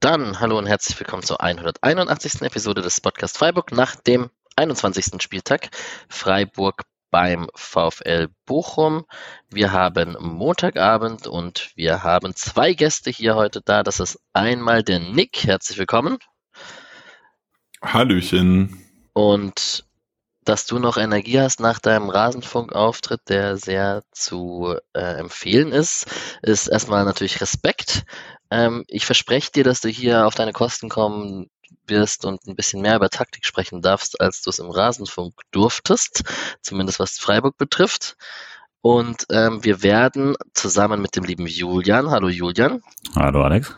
[0.00, 2.42] Dann hallo und herzlich willkommen zur 181.
[2.42, 5.22] Episode des Podcast Freiburg nach dem 21.
[5.22, 5.68] Spieltag.
[6.08, 9.04] Freiburg beim VfL Bochum.
[9.50, 13.82] Wir haben Montagabend und wir haben zwei Gäste hier heute da.
[13.82, 15.44] Das ist einmal der Nick.
[15.44, 16.18] Herzlich willkommen.
[17.82, 18.82] Hallöchen.
[19.12, 19.84] Und
[20.44, 26.06] dass du noch Energie hast nach deinem Rasenfunk-Auftritt, der sehr zu äh, empfehlen ist,
[26.42, 28.04] ist erstmal natürlich Respekt.
[28.50, 31.48] Ähm, ich verspreche dir, dass du hier auf deine Kosten kommen
[31.86, 36.22] wirst und ein bisschen mehr über Taktik sprechen darfst, als du es im Rasenfunk durftest,
[36.60, 38.16] zumindest was Freiburg betrifft.
[38.80, 42.82] Und ähm, wir werden zusammen mit dem lieben Julian, hallo Julian.
[43.14, 43.76] Hallo Alex.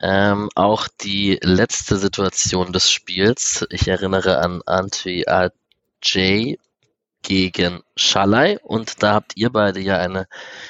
[0.00, 4.62] Ähm, auch die letzte Situation des Spiels, ich erinnere an
[5.96, 6.58] Anti-AJ
[7.22, 10.28] gegen Schalai und da habt ihr beide ja eine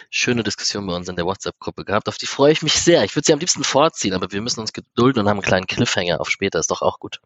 [0.08, 2.08] schöne Diskussion bei uns in der WhatsApp-Gruppe gehabt.
[2.08, 3.04] Auf die freue ich mich sehr.
[3.04, 5.66] Ich würde sie am liebsten vorziehen, aber wir müssen uns gedulden und haben einen kleinen
[5.66, 6.58] Cliffhanger auf später.
[6.58, 7.20] Ist doch auch gut.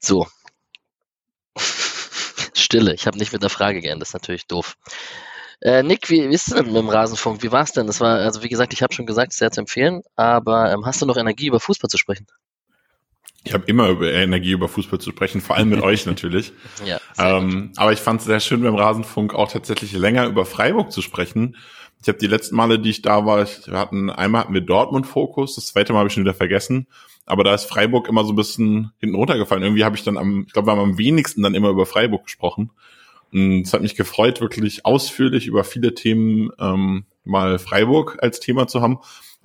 [0.00, 0.26] So.
[2.54, 2.94] Stille.
[2.94, 4.02] Ich habe nicht mit der Frage geendet.
[4.02, 4.76] Das ist natürlich doof.
[5.60, 7.42] Äh, Nick, wie, wie ist denn mit dem Rasenfunk?
[7.42, 7.86] Wie war es denn?
[7.86, 11.02] Das war, also wie gesagt, ich habe schon gesagt, sehr zu empfehlen, aber ähm, hast
[11.02, 12.26] du noch Energie, über Fußball zu sprechen?
[13.48, 16.52] Ich habe immer über Energie über Fußball zu sprechen, vor allem mit euch natürlich.
[16.84, 20.92] Ja, ähm, aber ich fand es sehr schön beim Rasenfunk auch tatsächlich länger über Freiburg
[20.92, 21.56] zu sprechen.
[22.02, 24.60] Ich habe die letzten Male, die ich da war, ich, wir hatten einmal hatten wir
[24.60, 26.88] Dortmund Fokus, das zweite Mal habe ich schon wieder vergessen.
[27.24, 29.62] Aber da ist Freiburg immer so ein bisschen hinten runtergefallen.
[29.62, 32.24] Irgendwie habe ich dann am, ich glaube, wir haben am wenigsten dann immer über Freiburg
[32.24, 32.70] gesprochen.
[33.32, 38.66] Und es hat mich gefreut, wirklich ausführlich über viele Themen ähm, mal Freiburg als Thema
[38.66, 38.98] zu haben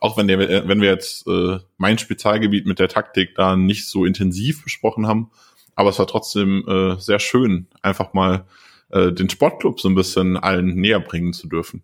[0.04, 4.04] auch wenn, der, wenn wir jetzt äh, mein Spezialgebiet mit der Taktik da nicht so
[4.04, 5.32] intensiv besprochen haben,
[5.76, 8.46] aber es war trotzdem äh, sehr schön, einfach mal
[8.90, 11.84] äh, den Sportclub so ein bisschen allen näher bringen zu dürfen.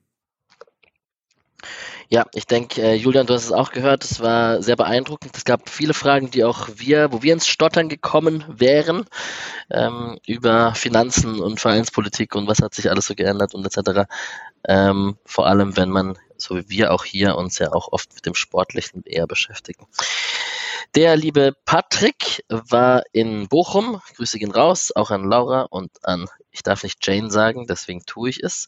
[2.12, 5.38] Ja, ich denke, äh, Julian, du hast es auch gehört, es war sehr beeindruckend.
[5.38, 9.06] Es gab viele Fragen, die auch wir, wo wir ins Stottern gekommen wären,
[9.70, 14.10] ähm, über Finanzen und Vereinspolitik und was hat sich alles so geändert und etc.
[14.68, 18.26] Ähm, vor allem, wenn man so wie wir auch hier uns ja auch oft mit
[18.26, 19.86] dem Sportlichen eher beschäftigen.
[20.96, 24.02] Der liebe Patrick war in Bochum.
[24.16, 28.30] Grüße gehen raus, auch an Laura und an, ich darf nicht Jane sagen, deswegen tue
[28.30, 28.68] ich es.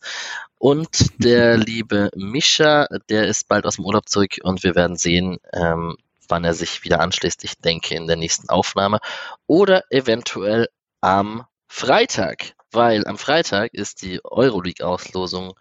[0.58, 5.40] Und der liebe Mischa, der ist bald aus dem Urlaub zurück und wir werden sehen,
[5.54, 5.98] ähm,
[6.28, 7.44] wann er sich wieder anschließt.
[7.44, 9.00] Ich denke in der nächsten Aufnahme
[9.48, 10.70] oder eventuell
[11.02, 15.54] am Freitag, weil am Freitag ist die Euroleague-Auslosung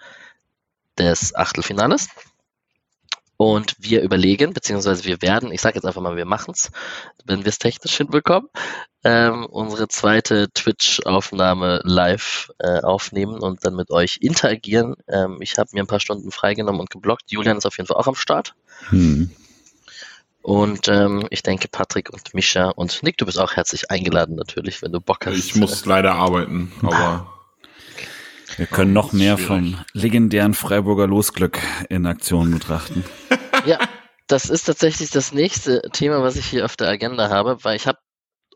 [0.98, 2.08] des Achtelfinales.
[3.40, 6.70] Und wir überlegen, beziehungsweise wir werden, ich sage jetzt einfach mal, wir machen es,
[7.24, 8.50] wenn wir es technisch hinbekommen,
[9.02, 14.94] ähm, unsere zweite Twitch-Aufnahme live äh, aufnehmen und dann mit euch interagieren.
[15.08, 17.32] Ähm, ich habe mir ein paar Stunden freigenommen und geblockt.
[17.32, 18.54] Julian ist auf jeden Fall auch am Start.
[18.90, 19.30] Hm.
[20.42, 24.82] Und ähm, ich denke, Patrick und Mischa und Nick, du bist auch herzlich eingeladen natürlich,
[24.82, 25.38] wenn du Bock hast.
[25.38, 27.39] Ich muss leider arbeiten, aber
[28.56, 33.04] wir können noch mehr vom legendären Freiburger Losglück in Aktion betrachten.
[33.66, 33.78] Ja,
[34.26, 37.86] das ist tatsächlich das nächste Thema, was ich hier auf der Agenda habe, weil ich
[37.86, 37.98] habe,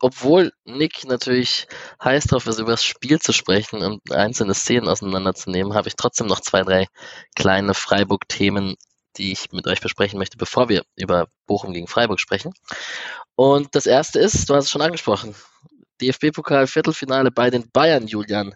[0.01, 1.67] obwohl Nick natürlich
[2.03, 6.25] heiß drauf ist, über das Spiel zu sprechen und einzelne Szenen auseinanderzunehmen, habe ich trotzdem
[6.25, 6.87] noch zwei, drei
[7.35, 8.77] kleine Freiburg-Themen,
[9.17, 12.51] die ich mit euch besprechen möchte, bevor wir über Bochum gegen Freiburg sprechen.
[13.35, 15.35] Und das erste ist, du hast es schon angesprochen,
[16.01, 18.55] DFB-Pokal-Viertelfinale bei den Bayern, Julian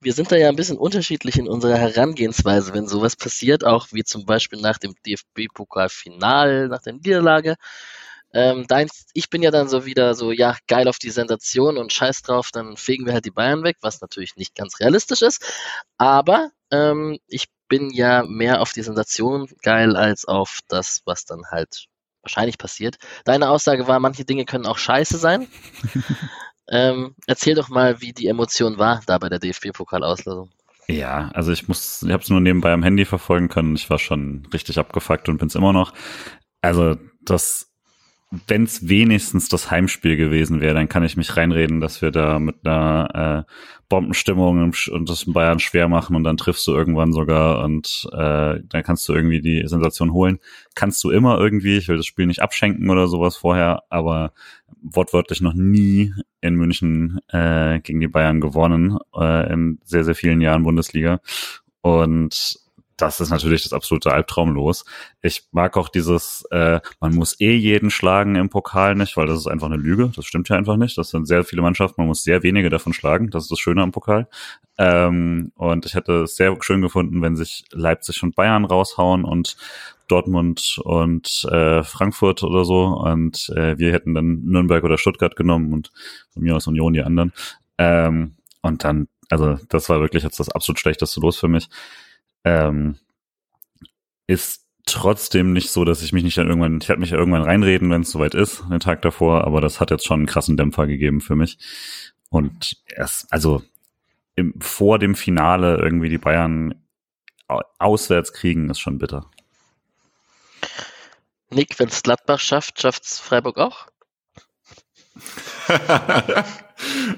[0.00, 4.02] wir sind da ja ein bisschen unterschiedlich in unserer Herangehensweise, wenn sowas passiert, auch wie
[4.02, 7.56] zum Beispiel nach dem DFB-Pokal-Final, nach der Niederlage.
[8.32, 11.92] Ähm, deins, ich bin ja dann so wieder so, ja, geil auf die Sensation und
[11.92, 15.44] scheiß drauf, dann fegen wir halt die Bayern weg, was natürlich nicht ganz realistisch ist.
[15.98, 21.42] Aber ähm, ich bin ja mehr auf die Sensation geil als auf das, was dann
[21.50, 21.86] halt
[22.22, 22.96] wahrscheinlich passiert.
[23.24, 25.48] Deine Aussage war, manche Dinge können auch scheiße sein.
[26.70, 30.50] Ähm, erzähl doch mal, wie die Emotion war da bei der DFB-Pokalauslosung.
[30.86, 33.76] Ja, also ich muss, ich habe es nur nebenbei am Handy verfolgen können.
[33.76, 35.92] Ich war schon richtig abgefuckt und bin es immer noch.
[36.62, 37.69] Also das
[38.46, 42.38] wenn es wenigstens das Heimspiel gewesen wäre, dann kann ich mich reinreden, dass wir da
[42.38, 43.52] mit einer äh,
[43.88, 48.82] Bombenstimmung und das Bayern schwer machen und dann triffst du irgendwann sogar und äh, dann
[48.84, 50.38] kannst du irgendwie die Sensation holen.
[50.76, 54.32] Kannst du immer irgendwie, ich will das Spiel nicht abschenken oder sowas vorher, aber
[54.80, 60.40] wortwörtlich noch nie in München äh, gegen die Bayern gewonnen, äh, in sehr, sehr vielen
[60.40, 61.20] Jahren Bundesliga.
[61.82, 62.60] Und
[63.00, 64.84] das ist natürlich das absolute Albtraum los.
[65.22, 69.38] Ich mag auch dieses, äh, man muss eh jeden schlagen im Pokal nicht, weil das
[69.38, 70.12] ist einfach eine Lüge.
[70.14, 70.98] Das stimmt ja einfach nicht.
[70.98, 73.30] Das sind sehr viele Mannschaften, man muss sehr wenige davon schlagen.
[73.30, 74.28] Das ist das Schöne am Pokal.
[74.78, 79.56] Ähm, und ich hätte es sehr schön gefunden, wenn sich Leipzig und Bayern raushauen und
[80.08, 82.84] Dortmund und äh, Frankfurt oder so.
[82.84, 85.92] Und äh, wir hätten dann Nürnberg oder Stuttgart genommen und
[86.32, 87.32] von mir aus Union die anderen.
[87.78, 91.68] Ähm, und dann, also das war wirklich jetzt das absolut schlechteste Los für mich.
[92.44, 92.98] Ähm,
[94.26, 97.90] ist trotzdem nicht so, dass ich mich nicht dann irgendwann, ich werde mich irgendwann reinreden,
[97.90, 100.86] wenn es soweit ist, den Tag davor, aber das hat jetzt schon einen krassen Dämpfer
[100.86, 101.58] gegeben für mich.
[102.28, 103.62] Und erst, also
[104.36, 106.74] im, vor dem Finale irgendwie die Bayern
[107.78, 109.28] auswärts kriegen, ist schon bitter.
[111.50, 113.88] Nick, wenn es Gladbach schafft, schafft es Freiburg auch?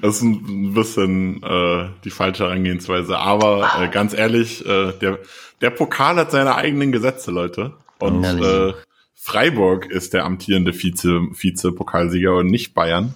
[0.01, 3.17] das ist ein bisschen äh, die falsche Herangehensweise.
[3.17, 5.19] Aber äh, ganz ehrlich, äh, der,
[5.61, 7.73] der Pokal hat seine eigenen Gesetze, Leute.
[7.99, 8.73] Und äh,
[9.15, 13.15] Freiburg ist der amtierende Vize, Vize-Pokalsieger und nicht Bayern.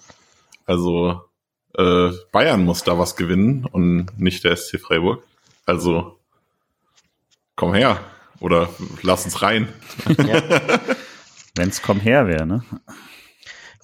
[0.65, 1.21] Also
[1.77, 5.23] äh, Bayern muss da was gewinnen und nicht der SC Freiburg.
[5.65, 6.17] Also
[7.55, 7.99] komm her
[8.39, 8.69] oder
[9.01, 9.67] lass uns rein.
[10.17, 10.41] Ja.
[11.55, 12.63] Wenn's komm her wäre, ne?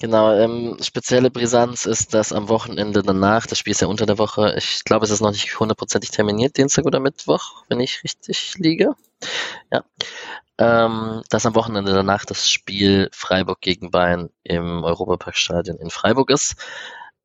[0.03, 4.17] Genau, ähm, spezielle Brisanz ist, dass am Wochenende danach, das Spiel ist ja unter der
[4.17, 8.55] Woche, ich glaube, es ist noch nicht hundertprozentig terminiert, Dienstag oder Mittwoch, wenn ich richtig
[8.57, 8.95] liege.
[9.71, 9.81] Ja.
[10.57, 16.55] Ähm, dass am Wochenende danach das Spiel Freiburg gegen Bayern im Europaparkstadion in Freiburg ist.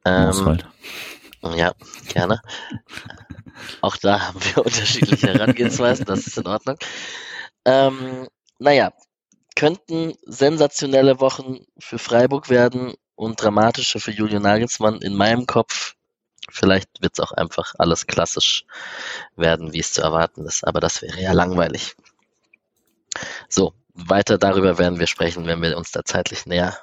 [0.05, 0.61] Ähm,
[1.57, 1.73] ja,
[2.11, 2.41] gerne.
[3.81, 6.77] Auch da haben wir unterschiedliche Herangehensweisen, das ist in Ordnung.
[7.65, 8.29] Ähm,
[8.61, 8.93] naja,
[9.59, 15.97] könnten sensationelle Wochen für Freiburg werden und dramatische für Julian Nagelsmann in meinem Kopf.
[16.49, 18.65] Vielleicht wird es auch einfach alles klassisch
[19.35, 21.97] werden, wie es zu erwarten ist, aber das wäre ja langweilig.
[23.49, 26.79] So, weiter darüber werden wir sprechen, wenn wir uns da zeitlich näher,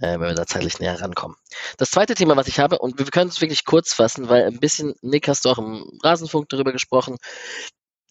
[0.00, 1.38] äh, wenn wir da zeitlich näher rankommen.
[1.78, 4.60] Das zweite Thema, was ich habe, und wir können es wirklich kurz fassen, weil ein
[4.60, 7.16] bisschen, Nick, hast du auch im Rasenfunk darüber gesprochen,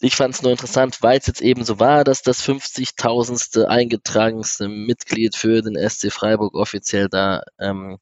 [0.00, 3.64] ich fand es nur interessant, weil es jetzt eben so war, dass das 50.000.
[3.64, 7.98] eingetragenste Mitglied für den SC Freiburg offiziell da ähm,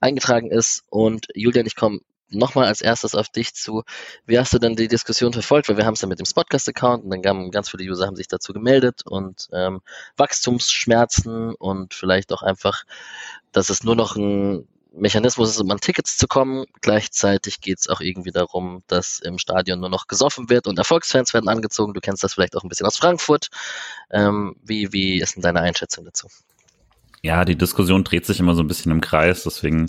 [0.00, 0.84] eingetragen ist.
[0.88, 3.82] Und Julian, ich komme nochmal als erstes auf dich zu.
[4.24, 5.68] Wie hast du denn die Diskussion verfolgt?
[5.68, 8.16] Weil wir haben es ja mit dem Spotcast-Account und dann haben ganz viele User haben
[8.16, 9.80] sich dazu gemeldet und ähm,
[10.16, 12.84] Wachstumsschmerzen und vielleicht auch einfach,
[13.50, 16.64] dass es nur noch ein Mechanismus ist, um an Tickets zu kommen.
[16.80, 21.34] Gleichzeitig geht es auch irgendwie darum, dass im Stadion nur noch gesoffen wird und Erfolgsfans
[21.34, 21.94] werden angezogen.
[21.94, 23.48] Du kennst das vielleicht auch ein bisschen aus Frankfurt.
[24.10, 26.28] Ähm, wie, wie ist denn deine Einschätzung dazu?
[27.22, 29.88] Ja, die Diskussion dreht sich immer so ein bisschen im Kreis, deswegen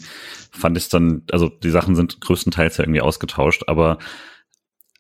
[0.51, 3.97] fand ich es dann, also die Sachen sind größtenteils ja irgendwie ausgetauscht, aber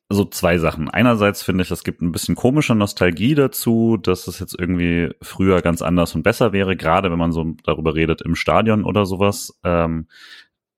[0.09, 0.89] so zwei Sachen.
[0.89, 5.61] Einerseits finde ich, es gibt ein bisschen komische Nostalgie dazu, dass es jetzt irgendwie früher
[5.61, 9.59] ganz anders und besser wäre, gerade wenn man so darüber redet im Stadion oder sowas.
[9.63, 10.07] Ähm,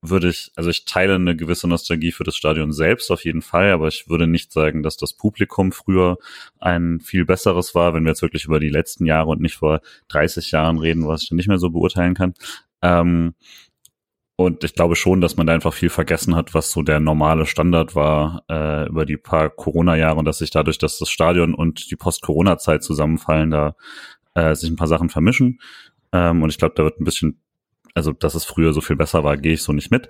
[0.10, 3.72] würde ich, also ich teile eine gewisse Nostalgie für das Stadion selbst auf jeden Fall,
[3.72, 6.18] aber ich würde nicht sagen, dass das Publikum früher
[6.60, 9.82] ein viel besseres war, wenn wir jetzt wirklich über die letzten Jahre und nicht vor
[10.10, 12.34] 30 Jahren reden, was ich dann nicht mehr so beurteilen kann.
[12.82, 13.34] Ähm,
[14.38, 17.46] und ich glaube schon, dass man da einfach viel vergessen hat, was so der normale
[17.46, 21.90] Standard war äh, über die paar Corona-Jahre und dass sich dadurch, dass das Stadion und
[21.90, 23.76] die Post-Corona-Zeit zusammenfallen, da
[24.34, 25.60] äh, sich ein paar Sachen vermischen.
[26.12, 27.40] Ähm, und ich glaube, da wird ein bisschen,
[27.94, 30.10] also dass es früher so viel besser war, gehe ich so nicht mit.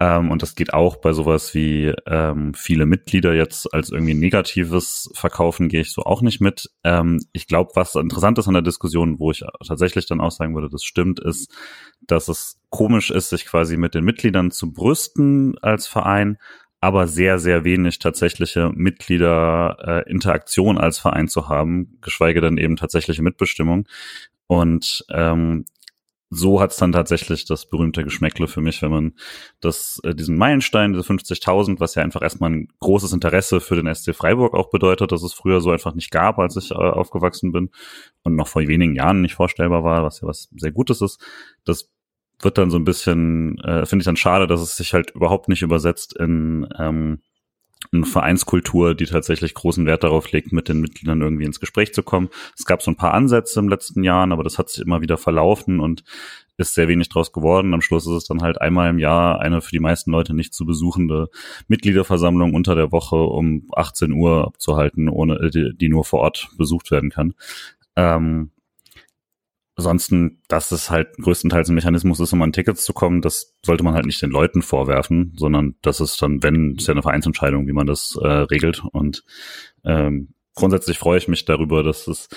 [0.00, 5.10] Ähm, und das geht auch bei sowas wie ähm, viele Mitglieder jetzt als irgendwie Negatives
[5.14, 6.70] verkaufen, gehe ich so auch nicht mit.
[6.84, 10.54] Ähm, ich glaube, was interessant ist an der Diskussion, wo ich tatsächlich dann auch sagen
[10.54, 11.52] würde, das stimmt, ist,
[12.06, 16.38] dass es komisch ist, sich quasi mit den Mitgliedern zu brüsten als Verein,
[16.80, 23.22] aber sehr, sehr wenig tatsächliche Mitgliederinteraktion äh, als Verein zu haben, geschweige denn eben tatsächliche
[23.22, 23.88] Mitbestimmung.
[24.46, 25.64] Und ähm,
[26.30, 29.14] so hat's dann tatsächlich das berühmte Geschmäckle für mich, wenn man
[29.60, 33.92] das, äh, diesen Meilenstein, diese 50.000, was ja einfach erstmal ein großes Interesse für den
[33.92, 37.52] SC Freiburg auch bedeutet, dass es früher so einfach nicht gab, als ich äh, aufgewachsen
[37.52, 37.70] bin
[38.24, 41.20] und noch vor wenigen Jahren nicht vorstellbar war, was ja was sehr Gutes ist.
[41.64, 41.90] Das
[42.40, 45.48] wird dann so ein bisschen, äh, finde ich dann schade, dass es sich halt überhaupt
[45.48, 47.20] nicht übersetzt in ähm,
[47.92, 52.02] eine Vereinskultur, die tatsächlich großen Wert darauf legt, mit den Mitgliedern irgendwie ins Gespräch zu
[52.02, 52.28] kommen.
[52.56, 55.16] Es gab so ein paar Ansätze im letzten Jahren, aber das hat sich immer wieder
[55.16, 56.04] verlaufen und
[56.58, 57.72] ist sehr wenig draus geworden.
[57.72, 60.52] Am Schluss ist es dann halt einmal im Jahr eine für die meisten Leute nicht
[60.52, 61.28] zu besuchende
[61.68, 66.90] Mitgliederversammlung unter der Woche um 18 Uhr abzuhalten, ohne die, die nur vor Ort besucht
[66.90, 67.34] werden kann.
[67.94, 68.50] Ähm,
[69.78, 73.84] Ansonsten, dass es halt größtenteils ein Mechanismus ist, um an Tickets zu kommen, das sollte
[73.84, 77.68] man halt nicht den Leuten vorwerfen, sondern das ist dann, wenn, ist ja eine Vereinsentscheidung,
[77.68, 78.82] wie man das äh, regelt.
[78.90, 79.22] Und
[79.84, 82.28] ähm, grundsätzlich freue ich mich darüber, dass das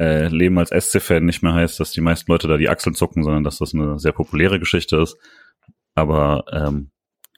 [0.00, 3.22] äh, Leben als SC-Fan nicht mehr heißt, dass die meisten Leute da die Achseln zucken,
[3.22, 5.16] sondern dass das eine sehr populäre Geschichte ist.
[5.94, 6.90] Aber ähm,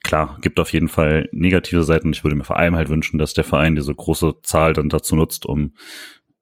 [0.03, 2.15] klar, gibt auf jeden Fall negative Seiten.
[2.15, 5.15] Ich würde mir vor allem halt wünschen, dass der Verein diese große Zahl dann dazu
[5.15, 5.75] nutzt, um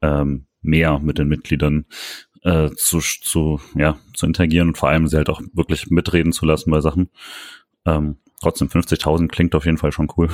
[0.00, 1.86] ähm, mehr mit den Mitgliedern
[2.42, 6.46] äh, zu, zu, ja, zu interagieren und vor allem sie halt auch wirklich mitreden zu
[6.46, 7.10] lassen bei Sachen.
[7.84, 10.28] Ähm, trotzdem 50.000 klingt auf jeden Fall schon cool.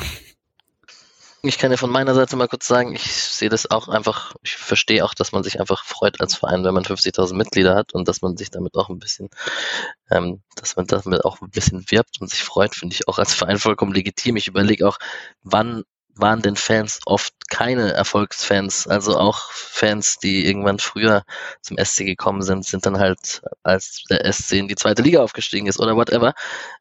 [1.42, 4.56] Ich kann ja von meiner Seite mal kurz sagen, ich sehe das auch einfach, ich
[4.56, 8.08] verstehe auch, dass man sich einfach freut als Verein, wenn man 50.000 Mitglieder hat und
[8.08, 9.30] dass man sich damit auch ein bisschen,
[10.10, 13.32] ähm, dass man damit auch ein bisschen wirbt und sich freut, finde ich auch als
[13.32, 14.36] Verein vollkommen legitim.
[14.36, 14.98] Ich überlege auch,
[15.42, 15.84] wann
[16.16, 21.24] waren denn Fans oft keine Erfolgsfans, also auch Fans, die irgendwann früher
[21.60, 25.66] zum SC gekommen sind, sind dann halt, als der SC in die zweite Liga aufgestiegen
[25.66, 26.34] ist oder whatever.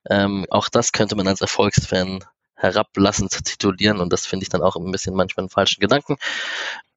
[0.10, 2.24] Ähm, auch das könnte man als Erfolgsfan
[2.56, 6.18] herablassend titulieren und das finde ich dann auch ein bisschen manchmal einen falschen Gedanken.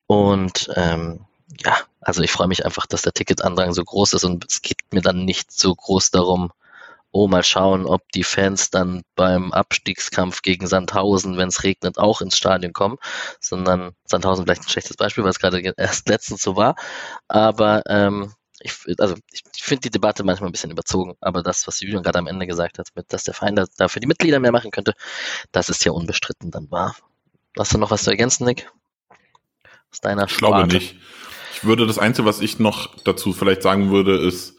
[0.06, 1.26] Und ähm,
[1.60, 4.78] ja, also ich freue mich einfach, dass der Ticketandrang so groß ist und es geht
[4.92, 6.52] mir dann nicht so groß darum,
[7.18, 12.20] oh, mal schauen, ob die Fans dann beim Abstiegskampf gegen Sandhausen, wenn es regnet, auch
[12.20, 12.96] ins Stadion kommen,
[13.40, 16.76] sondern Sandhausen vielleicht ein schlechtes Beispiel, weil es gerade erst letztens so war.
[17.26, 21.66] Aber ähm, ich, also ich, ich finde die Debatte manchmal ein bisschen überzogen, aber das,
[21.66, 24.06] was Julian gerade am Ende gesagt hat, mit, dass der Verein da, da für die
[24.06, 24.94] Mitglieder mehr machen könnte,
[25.50, 26.94] das ist ja unbestritten dann wahr.
[27.58, 28.70] Hast du noch was zu ergänzen, Nick?
[29.90, 30.96] Aus deiner Ich glaube nicht.
[31.54, 34.57] Ich würde das Einzige, was ich noch dazu vielleicht sagen würde, ist,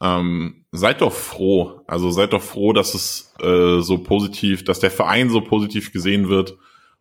[0.00, 1.80] ähm, seid doch froh.
[1.86, 6.28] Also seid doch froh, dass es äh, so positiv, dass der Verein so positiv gesehen
[6.28, 6.56] wird,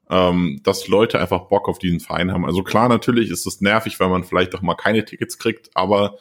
[0.10, 2.46] ähm, dass Leute einfach Bock auf diesen Verein haben.
[2.46, 6.18] Also klar, natürlich ist es nervig, weil man vielleicht auch mal keine Tickets kriegt, aber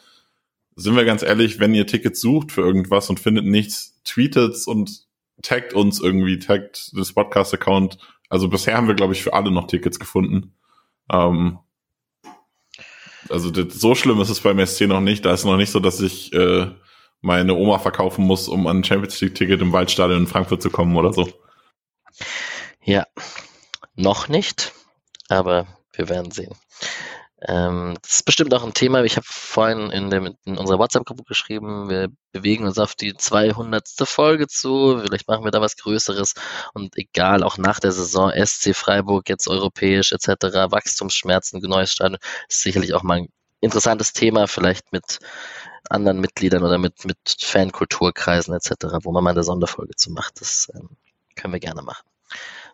[0.74, 5.06] sind wir ganz ehrlich, wenn ihr Tickets sucht für irgendwas und findet nichts, tweetet und
[5.42, 7.98] taggt uns irgendwie, taggt das Podcast-Account.
[8.28, 10.54] Also bisher haben wir, glaube ich, für alle noch Tickets gefunden.
[11.10, 11.58] Ähm,
[13.30, 15.24] also das, so schlimm ist es beim SC noch nicht.
[15.24, 16.70] Da ist noch nicht so, dass ich äh,
[17.20, 20.96] meine Oma verkaufen muss, um an ein Champions League-Ticket im Waldstadion in Frankfurt zu kommen
[20.96, 21.28] oder so.
[22.82, 23.06] Ja,
[23.94, 24.72] noch nicht,
[25.28, 26.54] aber wir werden sehen.
[27.48, 29.04] Ähm, das ist bestimmt auch ein Thema.
[29.04, 33.86] Ich habe vorhin in, dem, in unserer WhatsApp-Gruppe geschrieben, wir bewegen uns auf die 200.
[34.04, 35.00] Folge zu.
[35.04, 36.34] Vielleicht machen wir da was Größeres.
[36.74, 41.96] Und egal, auch nach der Saison, SC Freiburg, jetzt europäisch etc., Wachstumsschmerzen, neues
[42.48, 43.28] ist sicherlich auch mal ein
[43.60, 45.20] interessantes Thema, vielleicht mit
[45.88, 50.40] anderen Mitgliedern oder mit, mit Fankulturkreisen etc., wo man mal eine Sonderfolge zu macht.
[50.40, 50.90] Das ähm,
[51.36, 52.04] können wir gerne machen.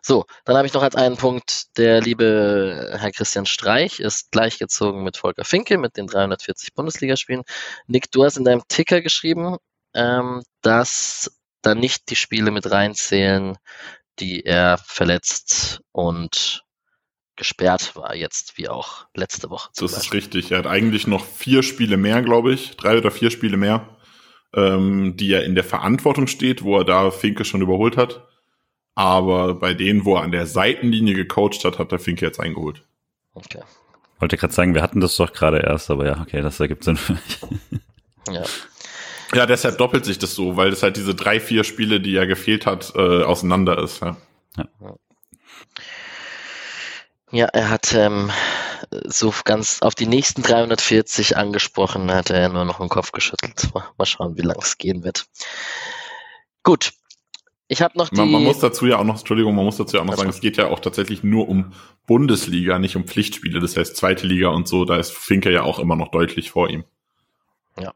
[0.01, 5.03] So, dann habe ich noch als einen Punkt, der liebe Herr Christian Streich ist gleichgezogen
[5.03, 7.43] mit Volker Finke mit den 340 Bundesligaspielen.
[7.87, 9.57] Nick, du hast in deinem Ticker geschrieben,
[9.93, 11.31] ähm, dass
[11.61, 13.57] da nicht die Spiele mit reinzählen,
[14.19, 16.63] die er verletzt und
[17.35, 19.69] gesperrt war jetzt, wie auch letzte Woche.
[19.75, 19.97] Das Beispiel.
[19.97, 20.51] ist richtig.
[20.51, 23.97] Er hat eigentlich noch vier Spiele mehr, glaube ich, drei oder vier Spiele mehr,
[24.53, 28.27] ähm, die er in der Verantwortung steht, wo er da Finke schon überholt hat.
[28.95, 32.83] Aber bei denen, wo er an der Seitenlinie gecoacht hat, hat der Finke jetzt eingeholt.
[33.33, 33.61] Okay.
[34.19, 36.97] Wollte gerade sagen, wir hatten das doch gerade erst, aber ja, okay, das ergibt Sinn
[36.97, 37.39] für mich.
[38.29, 38.43] Ja.
[39.33, 42.27] Ja, deshalb doppelt sich das so, weil das halt diese drei, vier Spiele, die er
[42.27, 44.01] gefehlt hat, äh, auseinander ist.
[44.01, 44.15] Ja.
[44.57, 44.95] ja.
[47.31, 48.31] Ja, er hat ähm,
[49.05, 53.71] so ganz auf die nächsten 340 angesprochen, hat er nur noch den Kopf geschüttelt.
[53.73, 55.25] Mal schauen, wie lang es gehen wird.
[56.61, 56.93] Gut,
[57.67, 58.15] ich habe noch die.
[58.15, 60.29] Man, man, muss dazu ja auch noch, Entschuldigung, man muss dazu ja auch noch sagen,
[60.29, 61.73] es geht ja auch tatsächlich nur um
[62.05, 63.59] Bundesliga, nicht um Pflichtspiele.
[63.59, 66.69] Das heißt, zweite Liga und so, da ist Finke ja auch immer noch deutlich vor
[66.69, 66.83] ihm.
[67.79, 67.93] Ja.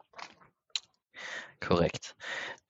[1.60, 2.16] Korrekt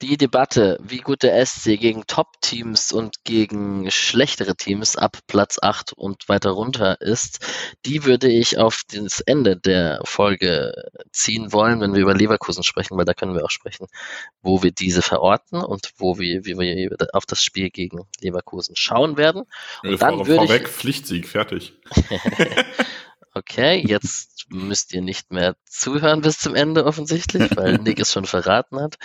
[0.02, 5.94] die Debatte, wie gut der SC gegen Top-Teams und gegen schlechtere Teams ab Platz 8
[5.94, 7.40] und weiter runter ist,
[7.86, 10.74] die würde ich auf das Ende der Folge
[11.12, 13.88] ziehen wollen, wenn wir über Leverkusen sprechen, weil da können wir auch sprechen,
[14.42, 19.18] wo wir diese verorten und wo wir, wie wir auf das Spiel gegen Leverkusen schauen
[19.18, 19.44] werden.
[19.84, 21.74] Und ja, dann würde vorweg, ich, Pflichtsieg, fertig.
[23.38, 28.26] Okay, jetzt müsst ihr nicht mehr zuhören bis zum Ende offensichtlich, weil Nick es schon
[28.26, 28.96] verraten hat.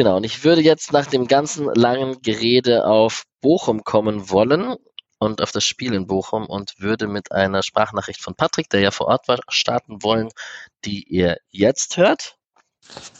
[0.00, 4.76] Genau, und ich würde jetzt nach dem ganzen langen Gerede auf Bochum kommen wollen
[5.18, 8.92] und auf das Spiel in Bochum und würde mit einer Sprachnachricht von Patrick, der ja
[8.92, 10.30] vor Ort war, starten wollen,
[10.86, 12.36] die ihr jetzt hört.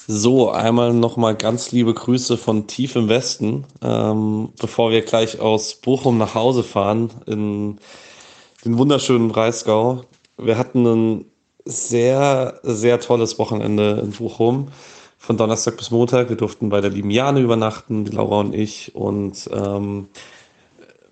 [0.06, 5.74] So, einmal nochmal ganz liebe Grüße von tief im Westen, ähm, bevor wir gleich aus
[5.74, 7.78] Bochum nach Hause fahren in
[8.64, 10.06] den wunderschönen Breisgau.
[10.38, 11.24] Wir hatten ein
[11.66, 14.68] sehr, sehr tolles Wochenende in Bochum
[15.30, 16.28] von Donnerstag bis Montag.
[16.28, 18.96] Wir durften bei der lieben Jane übernachten, die Laura und ich.
[18.96, 20.08] Und ähm,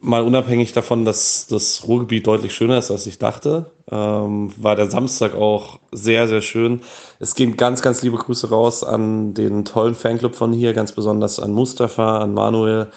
[0.00, 4.90] mal unabhängig davon, dass das Ruhrgebiet deutlich schöner ist, als ich dachte, ähm, war der
[4.90, 6.80] Samstag auch sehr, sehr schön.
[7.20, 11.38] Es gehen ganz, ganz liebe Grüße raus an den tollen Fanclub von hier, ganz besonders
[11.38, 12.88] an Mustafa, an Manuel,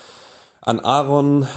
[0.61, 1.47] an Aaron,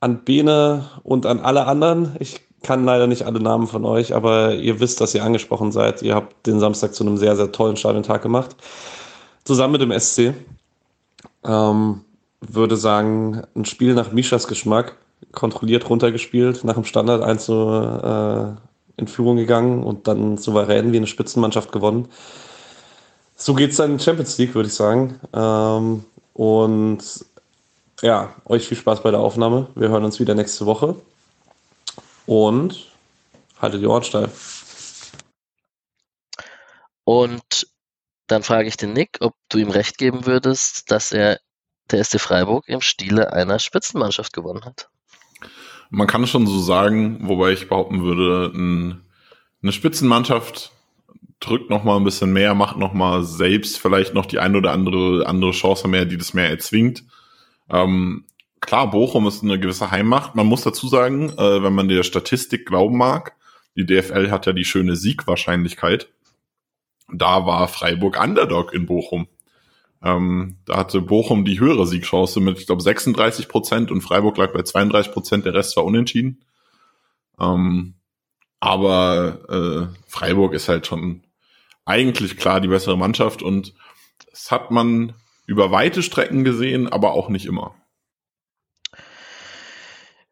[0.00, 2.14] an Bene und an alle anderen.
[2.18, 6.02] Ich kann leider nicht alle Namen von euch, aber ihr wisst, dass ihr angesprochen seid.
[6.02, 8.54] Ihr habt den Samstag zu einem sehr, sehr tollen Stadion-Tag gemacht.
[9.48, 10.34] Zusammen mit dem SC.
[11.42, 12.04] Ähm,
[12.42, 14.98] würde sagen, ein Spiel nach Mischas Geschmack,
[15.32, 21.06] kontrolliert runtergespielt, nach dem Standard 1 äh, in Führung gegangen und dann souverän wie eine
[21.06, 22.08] Spitzenmannschaft gewonnen.
[23.36, 25.18] So geht es dann in Champions League, würde ich sagen.
[25.32, 26.98] Ähm, und
[28.02, 29.68] ja, euch viel Spaß bei der Aufnahme.
[29.74, 30.94] Wir hören uns wieder nächste Woche.
[32.26, 32.84] Und
[33.62, 35.10] haltet die Ohren steif.
[37.04, 37.66] Und
[38.28, 41.40] dann frage ich den Nick, ob du ihm recht geben würdest, dass er
[41.90, 44.88] der SC Freiburg im Stile einer Spitzenmannschaft gewonnen hat.
[45.90, 49.00] Man kann schon so sagen, wobei ich behaupten würde, ein,
[49.62, 50.72] eine Spitzenmannschaft
[51.40, 54.72] drückt noch mal ein bisschen mehr, macht noch mal selbst vielleicht noch die ein oder
[54.72, 57.04] andere andere Chance mehr, die das mehr erzwingt.
[57.70, 58.24] Ähm,
[58.60, 60.34] klar, Bochum ist eine gewisse Heimmacht.
[60.34, 63.34] Man muss dazu sagen, äh, wenn man der Statistik glauben mag,
[63.76, 66.08] die DFL hat ja die schöne Siegwahrscheinlichkeit.
[67.12, 69.28] Da war Freiburg Underdog in Bochum.
[70.02, 74.52] Ähm, da hatte Bochum die höhere Siegchance mit, ich glaube, 36 Prozent und Freiburg lag
[74.52, 76.44] bei 32 Prozent, der Rest war unentschieden.
[77.40, 77.94] Ähm,
[78.60, 81.22] aber äh, Freiburg ist halt schon
[81.84, 83.74] eigentlich klar die bessere Mannschaft und
[84.30, 85.14] das hat man
[85.46, 87.74] über weite Strecken gesehen, aber auch nicht immer.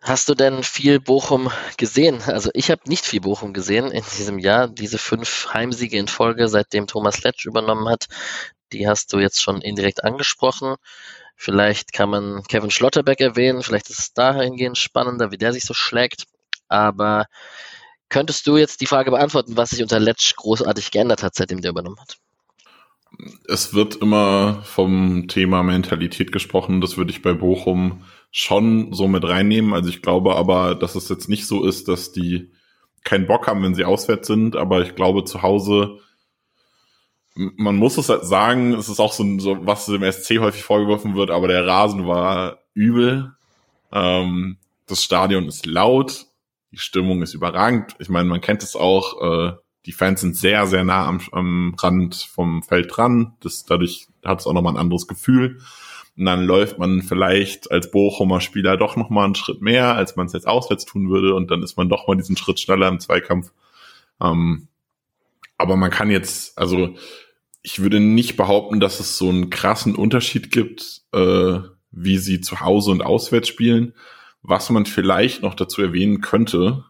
[0.07, 2.23] Hast du denn viel Bochum gesehen?
[2.27, 4.69] Also ich habe nicht viel Bochum gesehen in diesem Jahr.
[4.69, 8.07] Diese fünf Heimsiege in Folge, seitdem Thomas Letsch übernommen hat,
[8.73, 10.77] die hast du jetzt schon indirekt angesprochen.
[11.35, 15.75] Vielleicht kann man Kevin Schlotterbeck erwähnen, vielleicht ist es dahingehend spannender, wie der sich so
[15.75, 16.27] schlägt.
[16.69, 17.27] Aber
[18.09, 21.73] könntest du jetzt die Frage beantworten, was sich unter Letsch großartig geändert hat, seitdem der
[21.73, 22.16] übernommen hat?
[23.49, 26.81] Es wird immer vom Thema Mentalität gesprochen.
[26.81, 29.73] Das würde ich bei Bochum schon so mit reinnehmen.
[29.75, 32.53] Also ich glaube aber, dass es jetzt nicht so ist, dass die
[33.05, 34.57] keinen Bock haben, wenn sie auswärts sind.
[34.57, 36.01] Aber ich glaube, zu Hause
[37.37, 41.15] man muss es halt sagen, es ist auch so, so, was dem SC häufig vorgeworfen
[41.15, 43.35] wird, aber der Rasen war übel.
[43.93, 46.27] Ähm, das Stadion ist laut,
[46.73, 47.95] die Stimmung ist überragend.
[47.99, 49.53] Ich meine, man kennt es auch, äh,
[49.85, 53.35] die Fans sind sehr, sehr nah am, am Rand vom Feld dran.
[53.41, 55.61] Das, dadurch hat es auch nochmal ein anderes Gefühl.
[56.16, 60.26] Und dann läuft man vielleicht als Bochumer Spieler doch nochmal einen Schritt mehr, als man
[60.26, 61.35] es jetzt auswärts tun würde.
[61.35, 63.52] Und dann ist man doch mal diesen Schritt schneller im Zweikampf.
[64.20, 64.68] Ähm,
[65.59, 66.94] aber man kann jetzt, also
[67.62, 71.59] ich würde nicht behaupten, dass es so einen krassen Unterschied gibt, äh,
[71.90, 73.92] wie sie zu Hause und auswärts spielen.
[74.42, 76.85] Was man vielleicht noch dazu erwähnen könnte,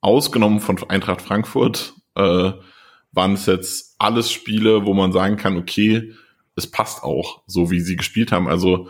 [0.00, 2.52] ausgenommen von Eintracht Frankfurt, äh,
[3.12, 6.14] waren es jetzt alles Spiele, wo man sagen kann, okay,
[6.56, 8.48] es passt auch, so wie sie gespielt haben.
[8.48, 8.88] Also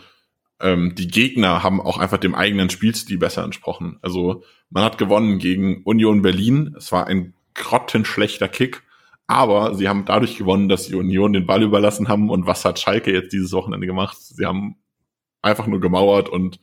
[0.61, 3.99] ähm, die Gegner haben auch einfach dem eigenen Spielstil besser entsprochen.
[4.03, 6.75] Also man hat gewonnen gegen Union Berlin.
[6.77, 8.83] Es war ein grottenschlechter Kick.
[9.27, 12.31] Aber sie haben dadurch gewonnen, dass die Union den Ball überlassen haben.
[12.31, 14.17] Und was hat Schalke jetzt dieses Wochenende gemacht?
[14.19, 14.77] Sie haben
[15.41, 16.59] einfach nur gemauert und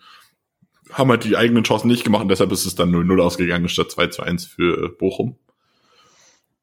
[0.92, 2.24] haben halt die eigenen Chancen nicht gemacht.
[2.24, 5.38] Und deshalb ist es dann 0-0 ausgegangen statt 2 1 für Bochum.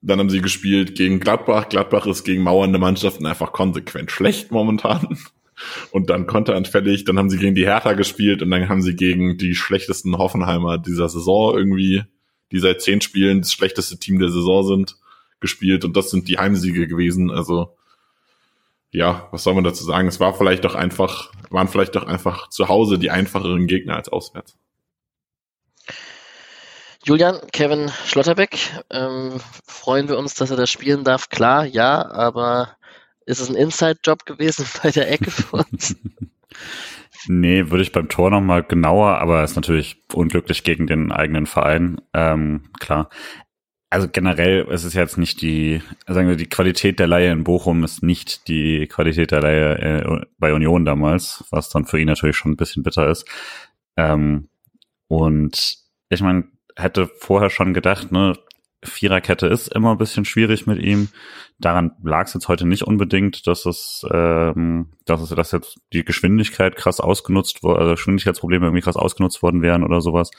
[0.06, 1.68] Dann haben sie gespielt gegen Gladbach.
[1.70, 5.18] Gladbach ist gegen mauernde Mannschaften einfach konsequent schlecht momentan.
[5.92, 7.04] Und dann konteranfällig.
[7.04, 10.78] Dann haben sie gegen die Hertha gespielt und dann haben sie gegen die schlechtesten Hoffenheimer
[10.78, 12.02] dieser Saison irgendwie,
[12.52, 14.96] die seit zehn Spielen das schlechteste Team der Saison sind
[15.40, 17.30] gespielt und das sind die Heimsiege gewesen.
[17.30, 17.76] Also
[18.90, 20.08] ja, was soll man dazu sagen?
[20.08, 24.08] Es war vielleicht doch einfach, waren vielleicht doch einfach zu Hause die einfacheren Gegner als
[24.08, 24.56] auswärts.
[27.04, 28.58] Julian, Kevin Schlotterbeck,
[28.90, 31.28] ähm, freuen wir uns, dass er das spielen darf.
[31.28, 32.76] Klar, ja, aber
[33.26, 35.96] ist es ein Inside-Job gewesen bei der Ecke für uns?
[37.26, 41.98] Nee, würde ich beim Tor nochmal genauer, aber ist natürlich unglücklich gegen den eigenen Verein.
[42.12, 43.08] Ähm, klar
[43.94, 47.84] also generell ist es jetzt nicht die, sagen wir, die Qualität der Laie in Bochum
[47.84, 52.36] ist nicht die Qualität der Laie äh, bei Union damals, was dann für ihn natürlich
[52.36, 53.24] schon ein bisschen bitter ist.
[53.96, 54.48] Ähm,
[55.06, 56.42] und ich meine,
[56.76, 58.34] hätte vorher schon gedacht, ne,
[58.82, 61.08] Viererkette ist immer ein bisschen schwierig mit ihm.
[61.58, 66.04] Daran lag es jetzt heute nicht unbedingt, dass es, ähm, dass es, dass jetzt die
[66.04, 70.30] Geschwindigkeit krass ausgenutzt wurde, also Geschwindigkeitsprobleme irgendwie krass ausgenutzt worden wären oder sowas.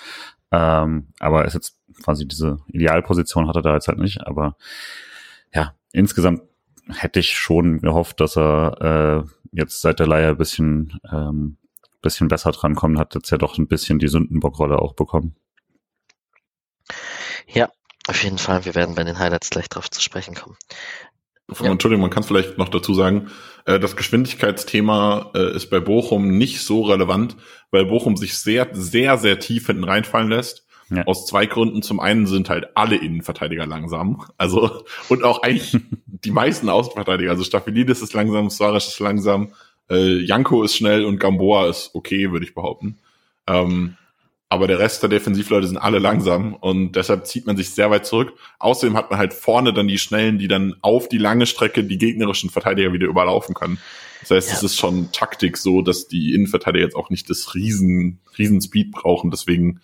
[0.52, 4.26] Ähm, aber ist jetzt quasi diese Idealposition hat er da jetzt halt nicht.
[4.26, 4.56] Aber
[5.54, 6.41] ja, insgesamt
[6.89, 11.58] hätte ich schon gehofft, dass er äh, jetzt seit der Leihe ein bisschen, ähm,
[12.02, 15.36] bisschen besser drankommt, hat jetzt ja doch ein bisschen die Sündenbockrolle auch bekommen.
[17.48, 17.69] Ja,
[18.08, 18.65] auf jeden Fall.
[18.65, 20.58] Wir werden bei den Highlights gleich drauf zu sprechen kommen.
[21.60, 21.71] Ja.
[21.71, 23.30] Entschuldigung, man kann es vielleicht noch dazu sagen,
[23.65, 27.36] äh, das Geschwindigkeitsthema äh, ist bei Bochum nicht so relevant,
[27.69, 30.65] weil Bochum sich sehr, sehr, sehr tief hinten reinfallen lässt.
[30.89, 31.04] Ja.
[31.06, 31.82] Aus zwei Gründen.
[31.82, 34.24] Zum einen sind halt alle Innenverteidiger langsam.
[34.38, 37.32] Also, und auch eigentlich die meisten Außenverteidiger.
[37.32, 39.54] Also Staphylides ist langsam, Suarez ist langsam,
[39.89, 43.00] äh, Janko ist schnell und Gamboa ist okay, würde ich behaupten.
[43.48, 43.98] Ähm,
[44.56, 48.06] aber der Rest der Defensivleute sind alle langsam und deshalb zieht man sich sehr weit
[48.06, 48.34] zurück.
[48.58, 51.98] Außerdem hat man halt vorne dann die Schnellen, die dann auf die lange Strecke die
[51.98, 53.80] gegnerischen Verteidiger wieder überlaufen können.
[54.22, 54.56] Das heißt, ja.
[54.56, 58.94] es ist schon Taktik so, dass die Innenverteidiger jetzt auch nicht das riesen, riesen Speed
[58.94, 59.30] brauchen.
[59.30, 59.82] Deswegen,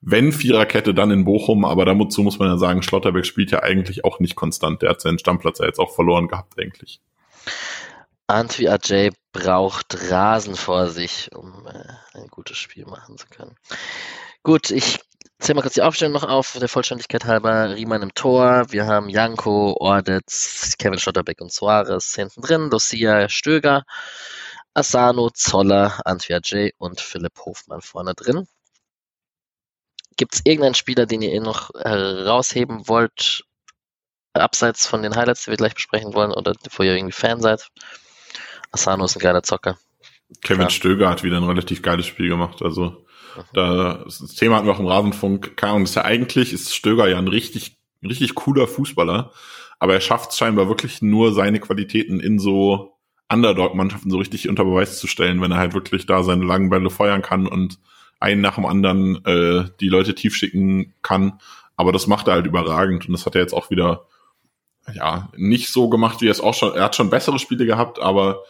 [0.00, 4.04] wenn Viererkette, dann in Bochum, aber dazu muss man ja sagen, Schlotterbeck spielt ja eigentlich
[4.04, 4.80] auch nicht konstant.
[4.80, 7.00] Der hat seinen Stammplatz ja jetzt auch verloren gehabt, eigentlich.
[8.26, 11.84] Antwi Ajay braucht Rasen vor sich, um äh,
[12.14, 13.54] ein gutes Spiel machen zu können.
[14.42, 15.00] Gut, ich
[15.38, 17.74] zähle mal kurz die Aufstellung noch auf, der Vollständigkeit halber.
[17.74, 23.84] Riemann im Tor, wir haben Janko, Ordetz, Kevin Schotterbeck und Suarez hinten drin, Lucia, Stöger,
[24.72, 28.46] Asano, Zoller, Antwi Ajay und Philipp Hofmann vorne drin.
[30.16, 33.44] Gibt es irgendeinen Spieler, den ihr eh noch herausheben wollt,
[34.32, 37.68] abseits von den Highlights, die wir gleich besprechen wollen, oder wo ihr irgendwie Fan seid?
[38.74, 39.78] Asano ist ein geiler Zocker.
[40.42, 40.70] Kevin Klar.
[40.70, 42.60] Stöger hat wieder ein relativ geiles Spiel gemacht.
[42.62, 43.04] Also
[43.52, 45.56] da das Thema hatten wir auch im Rasenfunk.
[45.56, 49.32] Keine Ahnung, ist ja eigentlich ist Stöger ja ein richtig, ein richtig cooler Fußballer,
[49.78, 52.96] aber er schafft es scheinbar wirklich nur seine Qualitäten in so
[53.28, 56.90] Underdog-Mannschaften so richtig unter Beweis zu stellen, wenn er halt wirklich da seine langen Bälle
[56.90, 57.78] feuern kann und
[58.20, 61.38] einen nach dem anderen äh, die Leute tief schicken kann.
[61.76, 64.06] Aber das macht er halt überragend und das hat er jetzt auch wieder
[64.92, 66.74] ja nicht so gemacht, wie er es auch schon.
[66.74, 68.42] Er hat schon bessere Spiele gehabt, aber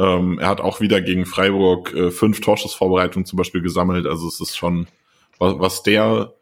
[0.00, 4.06] ähm, er hat auch wieder gegen Freiburg äh, fünf Torschussvorbereitungen zum Beispiel gesammelt.
[4.06, 4.86] Also es ist schon,
[5.38, 6.32] was, was der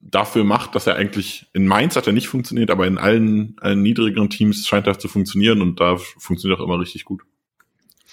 [0.00, 3.82] dafür macht, dass er eigentlich in Mainz hat er nicht funktioniert, aber in allen, allen
[3.82, 7.22] niedrigeren Teams scheint er zu funktionieren und da funktioniert er auch immer richtig gut.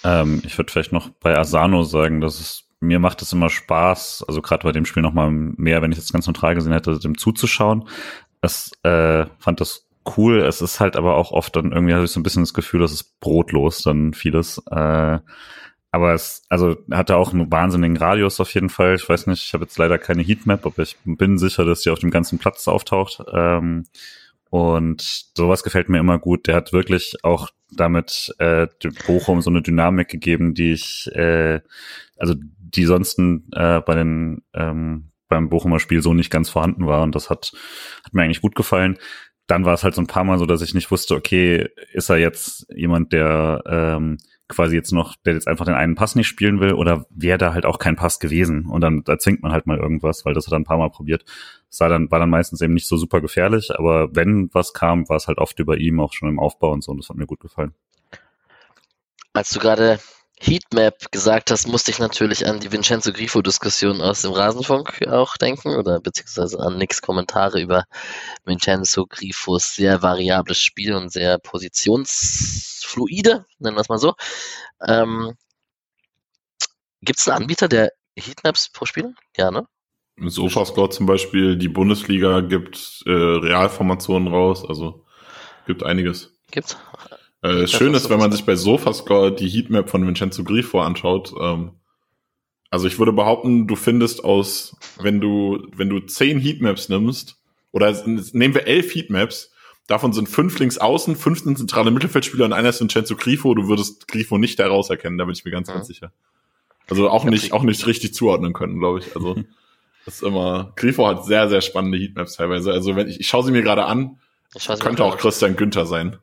[0.04, 4.24] Ähm, ich würde vielleicht noch bei Asano sagen, dass es mir macht es immer Spaß,
[4.28, 6.96] also gerade bei dem Spiel noch mal mehr, wenn ich das ganz neutral gesehen hätte,
[7.00, 7.88] dem zuzuschauen.
[8.40, 10.40] Es äh, fand das cool.
[10.40, 12.80] Es ist halt aber auch oft dann irgendwie habe ich so ein bisschen das Gefühl,
[12.80, 14.62] dass es brotlos dann vieles.
[14.70, 15.18] Äh,
[15.90, 18.94] aber es, also hatte auch einen wahnsinnigen Radius auf jeden Fall.
[18.94, 21.90] Ich weiß nicht, ich habe jetzt leider keine Heatmap, aber ich bin sicher, dass die
[21.90, 23.22] auf dem ganzen Platz auftaucht.
[23.32, 23.84] Ähm,
[24.50, 25.02] und
[25.36, 26.46] sowas gefällt mir immer gut.
[26.46, 28.66] Der hat wirklich auch damit äh,
[29.06, 31.60] Bochum so eine Dynamik gegeben, die ich, äh,
[32.16, 37.02] also die sonst äh, bei den ähm, beim Bochumer Spiel so nicht ganz vorhanden war.
[37.02, 37.52] Und das hat,
[38.04, 38.98] hat mir eigentlich gut gefallen
[39.48, 42.10] dann war es halt so ein paar Mal so, dass ich nicht wusste, okay, ist
[42.10, 46.28] er jetzt jemand, der ähm, quasi jetzt noch, der jetzt einfach den einen Pass nicht
[46.28, 49.52] spielen will oder wäre da halt auch kein Pass gewesen und dann da zwingt man
[49.52, 51.24] halt mal irgendwas, weil das hat er ein paar Mal probiert.
[51.70, 55.08] Das war dann, war dann meistens eben nicht so super gefährlich, aber wenn was kam,
[55.08, 57.16] war es halt oft über ihm auch schon im Aufbau und so und das hat
[57.16, 57.74] mir gut gefallen.
[59.32, 59.98] Als du gerade
[60.40, 65.74] Heatmap gesagt hast, musste ich natürlich an die Vincenzo Grifo-Diskussion aus dem Rasenfunk auch denken
[65.76, 67.84] oder beziehungsweise an Nicks Kommentare über
[68.44, 74.14] Vincenzo Grifos sehr variables Spiel und sehr positionsfluide, nennen wir es mal so.
[74.86, 75.34] Ähm,
[77.02, 79.14] Gibt es einen Anbieter, der Heatmaps pro Spiel?
[79.36, 79.66] Ja, ne?
[80.20, 85.04] Sofascore zum Beispiel, die Bundesliga gibt äh, Realformationen raus, also
[85.66, 86.36] gibt einiges.
[86.50, 86.76] Gibt's?
[87.42, 91.32] Äh, schön ist, wenn man sich bei Sofascore die Heatmap von Vincenzo Grifo anschaut.
[91.40, 91.72] Ähm,
[92.70, 97.36] also ich würde behaupten, du findest aus, wenn du, wenn du zehn Heatmaps nimmst,
[97.72, 99.52] oder nehmen wir elf Heatmaps,
[99.86, 103.68] davon sind fünf links außen, fünf sind zentrale Mittelfeldspieler und einer ist Vincenzo Grifo, du
[103.68, 105.74] würdest Grifo nicht herauserkennen, da bin ich mir ganz, mhm.
[105.74, 106.12] ganz sicher.
[106.90, 109.14] Also auch nicht, auch nicht richtig zuordnen können, glaube ich.
[109.14, 109.34] Also
[110.04, 112.72] das ist immer, Grifo hat sehr, sehr spannende Heatmaps teilweise.
[112.72, 114.18] Also wenn ich, ich schaue sie mir gerade an,
[114.80, 116.16] könnte auch Christian Günther sein.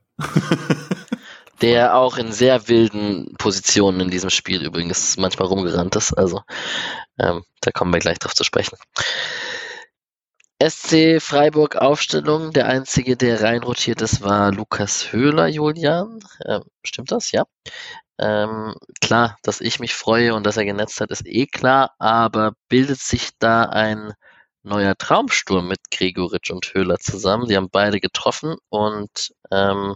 [1.61, 6.13] Der auch in sehr wilden Positionen in diesem Spiel übrigens manchmal rumgerannt ist.
[6.13, 6.41] Also
[7.19, 8.77] ähm, da kommen wir gleich drauf zu sprechen.
[10.63, 12.51] SC Freiburg Aufstellung.
[12.51, 16.19] Der einzige, der reinrotiert ist, war Lukas Höhler, Julian.
[16.45, 17.31] Ähm, stimmt das?
[17.31, 17.43] Ja.
[18.17, 22.53] Ähm, klar, dass ich mich freue und dass er genetzt hat, ist eh klar, aber
[22.69, 24.13] bildet sich da ein
[24.63, 27.47] neuer Traumsturm mit Gregoritsch und Höhler zusammen.
[27.47, 29.95] Die haben beide getroffen und ähm,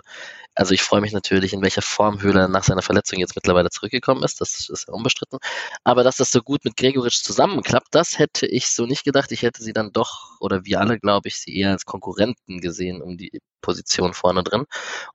[0.59, 4.23] also ich freue mich natürlich, in welcher Form Höhler nach seiner Verletzung jetzt mittlerweile zurückgekommen
[4.23, 4.41] ist.
[4.41, 5.39] Das ist unbestritten.
[5.85, 9.31] Aber dass das so gut mit Gregoritsch zusammenklappt, das hätte ich so nicht gedacht.
[9.31, 13.01] Ich hätte sie dann doch, oder wir alle, glaube ich, sie eher als Konkurrenten gesehen
[13.01, 14.65] um die Position vorne drin.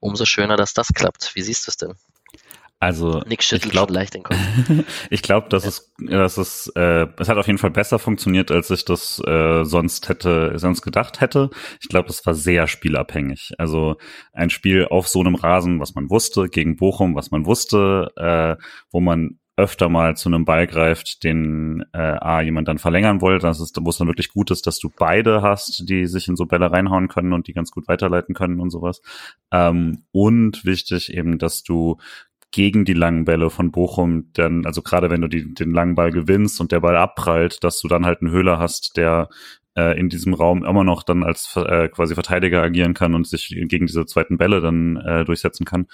[0.00, 1.34] Umso schöner, dass das klappt.
[1.34, 1.94] Wie siehst du es denn?
[2.84, 4.36] Also Nick schüttelt ich glaub, leicht den Kopf.
[5.10, 5.70] ich glaube, dass ja.
[5.70, 9.64] es, dass es, äh, es hat auf jeden Fall besser funktioniert, als ich das äh,
[9.64, 11.48] sonst hätte, sonst gedacht hätte.
[11.80, 13.54] Ich glaube, es war sehr spielabhängig.
[13.56, 13.96] Also
[14.34, 18.62] ein Spiel auf so einem Rasen, was man wusste, gegen Bochum, was man wusste, äh,
[18.90, 23.46] wo man öfter mal zu einem Ball greift, den äh, A, jemand dann verlängern wollte,
[23.46, 26.36] das ist, wo es dann wirklich gut ist, dass du beide hast, die sich in
[26.36, 29.00] so Bälle reinhauen können und die ganz gut weiterleiten können und sowas.
[29.52, 31.98] Ähm, und wichtig eben, dass du
[32.54, 36.12] gegen die langen Bälle von Bochum, dann, also gerade wenn du die, den langen Ball
[36.12, 39.28] gewinnst und der Ball abprallt, dass du dann halt einen Höhler hast, der
[39.76, 43.48] äh, in diesem Raum immer noch dann als äh, quasi Verteidiger agieren kann und sich
[43.48, 45.88] gegen diese zweiten Bälle dann äh, durchsetzen kann.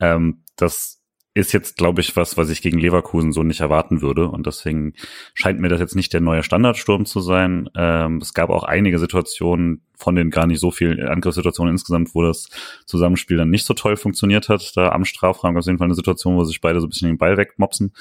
[0.00, 0.97] Ähm, das
[1.38, 4.28] ist jetzt, glaube ich, was, was ich gegen Leverkusen so nicht erwarten würde.
[4.28, 4.94] Und deswegen
[5.34, 7.70] scheint mir das jetzt nicht der neue Standardsturm zu sein.
[7.76, 12.22] Ähm, es gab auch einige Situationen von den gar nicht so vielen Angriffssituationen insgesamt, wo
[12.22, 12.48] das
[12.86, 14.76] Zusammenspiel dann nicht so toll funktioniert hat.
[14.76, 16.90] Da am Strafraum gab es auf jeden Fall eine Situation, wo sich beide so ein
[16.90, 17.92] bisschen den Ball wegmopsen.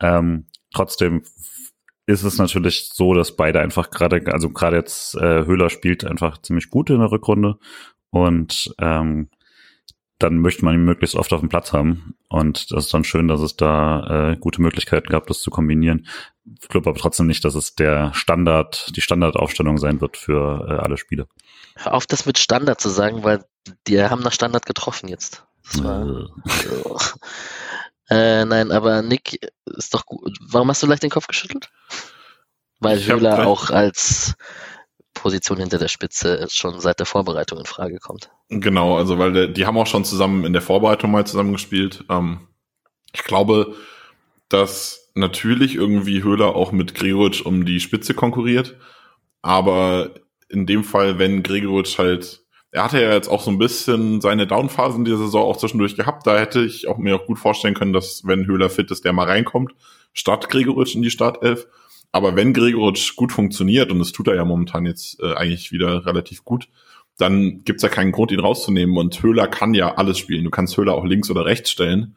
[0.00, 1.22] Ähm, trotzdem
[2.04, 6.42] ist es natürlich so, dass beide einfach gerade, also gerade jetzt äh, Höhler spielt einfach
[6.42, 7.56] ziemlich gut in der Rückrunde
[8.10, 9.30] und ähm,
[10.22, 12.14] dann möchte man ihn möglichst oft auf dem Platz haben.
[12.28, 16.06] Und das ist dann schön, dass es da äh, gute Möglichkeiten gab, das zu kombinieren.
[16.60, 20.72] Ich glaube aber trotzdem nicht, dass es der Standard, die Standardaufstellung sein wird für äh,
[20.82, 21.26] alle Spiele.
[21.76, 23.44] Hör auf, das mit Standard zu sagen, weil
[23.86, 25.44] die haben nach Standard getroffen jetzt.
[25.64, 26.98] Das war, so.
[28.10, 30.36] äh, nein, aber Nick ist doch gut.
[30.40, 31.70] Warum hast du leicht den Kopf geschüttelt?
[32.80, 34.34] Weil Höhler auch als
[35.14, 38.30] Position hinter der Spitze schon seit der Vorbereitung in Frage kommt.
[38.48, 42.04] Genau, also weil der, die haben auch schon zusammen in der Vorbereitung mal zusammen gespielt.
[42.08, 42.48] Ähm,
[43.12, 43.74] ich glaube,
[44.48, 48.76] dass natürlich irgendwie Höhler auch mit Gregoritsch um die Spitze konkurriert,
[49.42, 50.14] aber
[50.48, 54.46] in dem Fall, wenn Gregoritsch halt, er hatte ja jetzt auch so ein bisschen seine
[54.46, 57.92] Downphasen dieser Saison auch zwischendurch gehabt, da hätte ich auch mir auch gut vorstellen können,
[57.92, 59.72] dass wenn Höhler fit ist, der mal reinkommt,
[60.12, 61.66] statt Gregoritsch in die Startelf.
[62.12, 66.06] Aber wenn Gregoritsch gut funktioniert, und das tut er ja momentan jetzt äh, eigentlich wieder
[66.06, 66.68] relativ gut,
[67.18, 68.96] dann gibt's ja keinen Grund, ihn rauszunehmen.
[68.96, 70.44] Und Höhler kann ja alles spielen.
[70.44, 72.16] Du kannst Höhler auch links oder rechts stellen.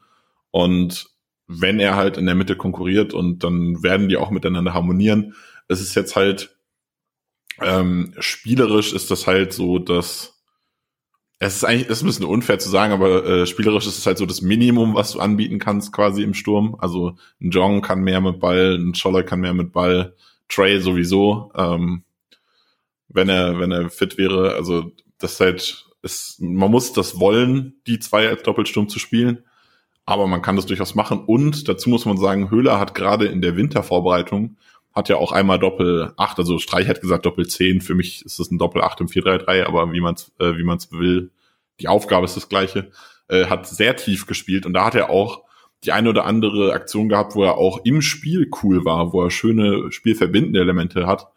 [0.52, 1.08] Und
[1.48, 5.36] wenn er halt in der Mitte konkurriert und dann werden die auch miteinander harmonieren.
[5.68, 6.56] Es ist jetzt halt
[7.62, 10.35] ähm, spielerisch ist das halt so, dass
[11.40, 14.06] es ist eigentlich, es ist ein bisschen unfair zu sagen, aber äh, spielerisch ist es
[14.06, 16.76] halt so das Minimum, was du anbieten kannst quasi im Sturm.
[16.80, 20.16] Also ein Jong kann mehr mit Ball, ein Scholler kann mehr mit Ball,
[20.48, 22.04] Trey sowieso, ähm,
[23.10, 24.56] wenn er, wenn er fit wäre.
[24.56, 29.44] Also das ist halt, ist, man muss das wollen, die zwei als Doppelsturm zu spielen.
[30.06, 31.24] Aber man kann das durchaus machen.
[31.26, 34.58] Und dazu muss man sagen, Höhler hat gerade in der Wintervorbereitung
[34.96, 37.82] hat ja auch einmal Doppel 8, also Streich hat gesagt Doppel 10.
[37.82, 40.64] Für mich ist es ein Doppel 8 im 4-3-3, aber wie man es äh, wie
[40.64, 41.32] man's will,
[41.82, 42.92] die Aufgabe ist das gleiche.
[43.28, 45.44] Äh, hat sehr tief gespielt und da hat er auch
[45.84, 49.32] die eine oder andere Aktion gehabt, wo er auch im Spiel cool war, wo er
[49.32, 51.28] schöne spielverbindende Elemente hat.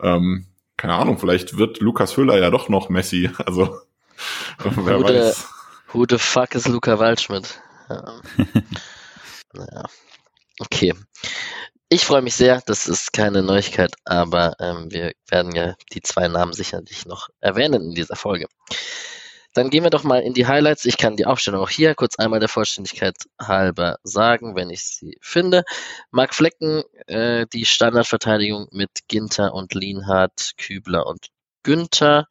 [0.00, 0.46] Ähm,
[0.76, 3.30] keine Ahnung, vielleicht wird Lukas Höhler ja doch noch Messi.
[3.44, 3.80] Also
[4.62, 5.36] wer who weiß.
[5.36, 5.44] The,
[5.92, 7.60] who the fuck ist Luca Waldschmidt?
[7.88, 8.20] Ja.
[9.54, 9.84] naja.
[10.58, 10.94] Okay.
[11.92, 16.28] Ich freue mich sehr, das ist keine Neuigkeit, aber ähm, wir werden ja die zwei
[16.28, 18.46] Namen sicherlich noch erwähnen in dieser Folge.
[19.54, 20.84] Dann gehen wir doch mal in die Highlights.
[20.84, 25.18] Ich kann die Aufstellung auch hier kurz einmal der Vollständigkeit halber sagen, wenn ich sie
[25.20, 25.64] finde.
[26.12, 31.26] Marc Flecken, äh, die Standardverteidigung mit Ginter und Lienhardt, Kübler und
[31.64, 32.28] Günther.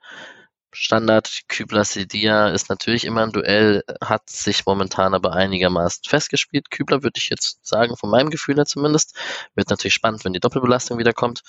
[0.71, 6.69] Standard Kübler Sedia ist natürlich immer ein Duell, hat sich momentan aber einigermaßen festgespielt.
[6.69, 9.15] Kübler würde ich jetzt sagen, von meinem Gefühl her zumindest.
[9.55, 11.41] Wird natürlich spannend, wenn die Doppelbelastung wieder kommt.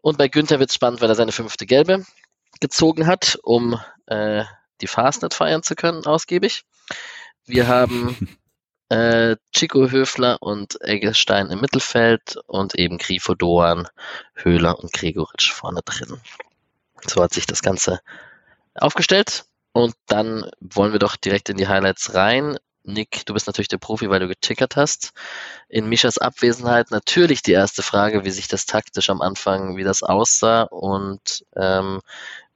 [0.00, 2.04] Und bei Günther wird es spannend, weil er seine fünfte Gelbe
[2.60, 4.44] gezogen hat, um äh,
[4.80, 6.64] die Fastnet feiern zu können, ausgiebig.
[7.46, 8.38] Wir haben
[8.88, 13.88] äh, Chico Höfler und Eggestein im Mittelfeld und eben Grifo Doan,
[14.34, 16.20] Höhler und Gregoritsch vorne drin.
[17.06, 18.00] So hat sich das Ganze
[18.82, 19.44] aufgestellt.
[19.72, 22.58] Und dann wollen wir doch direkt in die Highlights rein.
[22.82, 25.12] Nick, du bist natürlich der Profi, weil du getickert hast.
[25.68, 30.02] In Mischas Abwesenheit natürlich die erste Frage, wie sich das taktisch am Anfang, wie das
[30.02, 32.00] aussah und ähm,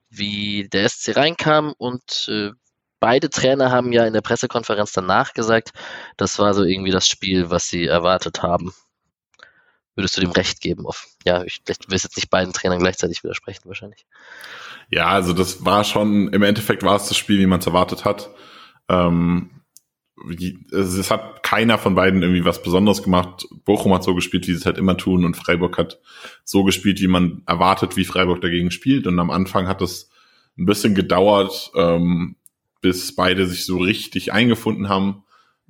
[0.09, 1.75] wie der SC reinkam.
[1.77, 2.51] Und äh,
[2.99, 5.73] beide Trainer haben ja in der Pressekonferenz danach gesagt,
[6.17, 8.73] das war so irgendwie das Spiel, was sie erwartet haben.
[9.95, 10.87] Würdest du dem recht geben?
[10.87, 14.07] Auf, ja, ich, willst jetzt nicht beiden Trainern gleichzeitig widersprechen, wahrscheinlich.
[14.91, 18.05] Ja, also das war schon, im Endeffekt war es das Spiel, wie man es erwartet
[18.05, 18.31] hat.
[18.89, 19.51] Ähm,
[20.71, 23.47] es hat keiner von beiden irgendwie was Besonderes gemacht.
[23.65, 26.01] Bochum hat so gespielt, wie sie es halt immer tun, und Freiburg hat
[26.45, 29.07] so gespielt, wie man erwartet, wie Freiburg dagegen spielt.
[29.07, 30.11] Und am Anfang hat es
[30.59, 32.37] ein bisschen gedauert, ähm,
[32.81, 35.25] bis beide sich so richtig eingefunden haben.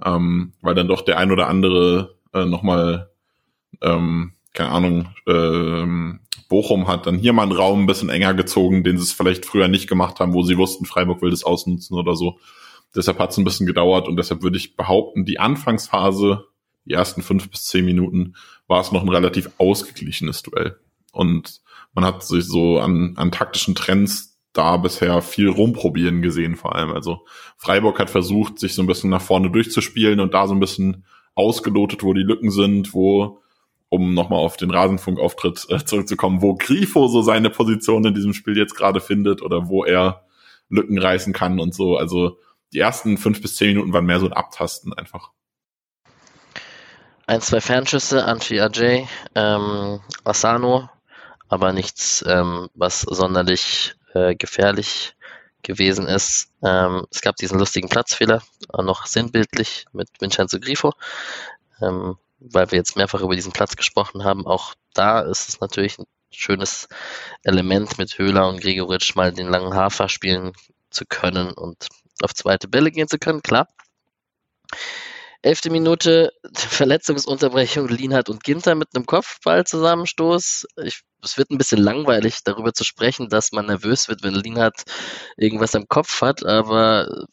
[0.04, 3.11] ähm, weil dann doch der ein oder andere äh, nochmal,
[3.82, 8.84] ähm, keine Ahnung, ähm, Bochum hat dann hier mal einen Raum ein bisschen enger gezogen,
[8.84, 11.96] den sie es vielleicht früher nicht gemacht haben, wo sie wussten, Freiburg will das ausnutzen
[11.96, 12.38] oder so.
[12.94, 16.44] Deshalb hat es ein bisschen gedauert und deshalb würde ich behaupten, die Anfangsphase,
[16.84, 18.34] die ersten fünf bis zehn Minuten,
[18.66, 20.76] war es noch ein relativ ausgeglichenes Duell.
[21.12, 21.62] Und
[21.94, 26.90] man hat sich so an, an taktischen Trends da bisher viel rumprobieren gesehen, vor allem.
[26.90, 27.24] Also
[27.56, 31.04] Freiburg hat versucht, sich so ein bisschen nach vorne durchzuspielen und da so ein bisschen
[31.34, 33.41] ausgelotet, wo die Lücken sind, wo,
[33.92, 38.56] um nochmal auf den Rasenfunkauftritt äh, zurückzukommen, wo Grifo so seine Position in diesem Spiel
[38.56, 40.24] jetzt gerade findet oder wo er
[40.70, 41.98] Lücken reißen kann und so.
[41.98, 42.38] Also
[42.72, 45.30] die ersten fünf bis zehn Minuten waren mehr so ein Abtasten einfach.
[47.26, 50.88] Ein, zwei Fernschüsse, Anfi Ajay, ähm, Asano,
[51.50, 55.16] aber nichts, ähm, was sonderlich äh, gefährlich
[55.62, 56.50] gewesen ist.
[56.64, 58.42] Ähm, es gab diesen lustigen Platzfehler,
[58.74, 60.94] noch sinnbildlich mit Vincenzo Grifo,
[61.82, 62.16] ähm,
[62.50, 64.46] weil wir jetzt mehrfach über diesen Platz gesprochen haben.
[64.46, 66.88] Auch da ist es natürlich ein schönes
[67.42, 70.52] Element mit Höhler und Gregoritsch mal den langen Hafer spielen
[70.90, 71.88] zu können und
[72.22, 73.68] auf zweite Bälle gehen zu können, klar.
[75.44, 80.66] Elfte Minute, Verletzungsunterbrechung, Lienhardt und Ginter mit einem Kopfballzusammenstoß.
[80.84, 84.84] Ich, es wird ein bisschen langweilig, darüber zu sprechen, dass man nervös wird, wenn Lienhardt
[85.36, 87.26] irgendwas am Kopf hat, aber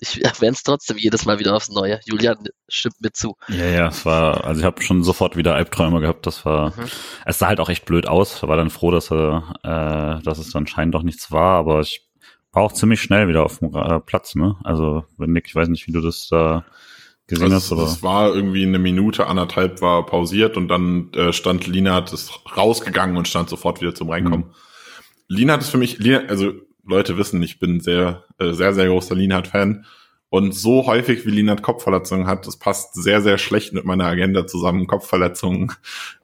[0.00, 2.00] ich erwähne es trotzdem jedes Mal wieder aufs Neue.
[2.04, 3.34] Julian stimmt mir zu.
[3.48, 6.26] Ja, ja, es war, also ich habe schon sofort wieder Albträume gehabt.
[6.26, 6.88] Das war, mhm.
[7.24, 8.36] es sah halt auch echt blöd aus.
[8.36, 11.80] Ich war dann froh, dass er, äh, dass es dann scheinbar doch nichts war, aber
[11.80, 12.08] ich
[12.52, 14.56] war auch ziemlich schnell wieder auf dem äh, Platz, ne?
[14.64, 16.64] Also, wenn Nick, ich weiß nicht, wie du das da
[17.26, 17.70] gesehen hast?
[17.70, 17.82] Oder?
[17.82, 23.16] Es war irgendwie eine Minute, anderthalb war pausiert und dann äh, stand Linat ist rausgegangen
[23.16, 24.46] und stand sofort wieder zum Reinkommen.
[24.46, 24.54] Mhm.
[25.28, 26.52] Linat ist für mich, also
[26.88, 29.84] Leute wissen, ich bin sehr, äh, sehr, sehr großer Linat-Fan.
[30.30, 34.46] Und so häufig wie Linat Kopfverletzungen hat, das passt sehr, sehr schlecht mit meiner Agenda
[34.46, 35.72] zusammen, Kopfverletzungen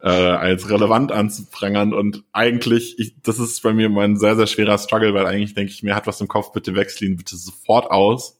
[0.02, 1.94] äh, als relevant anzuprangern.
[1.94, 5.72] Und eigentlich, ich, das ist bei mir mein sehr, sehr schwerer Struggle, weil eigentlich denke
[5.72, 8.38] ich mir, hat was im Kopf, bitte wechseln, bitte sofort aus.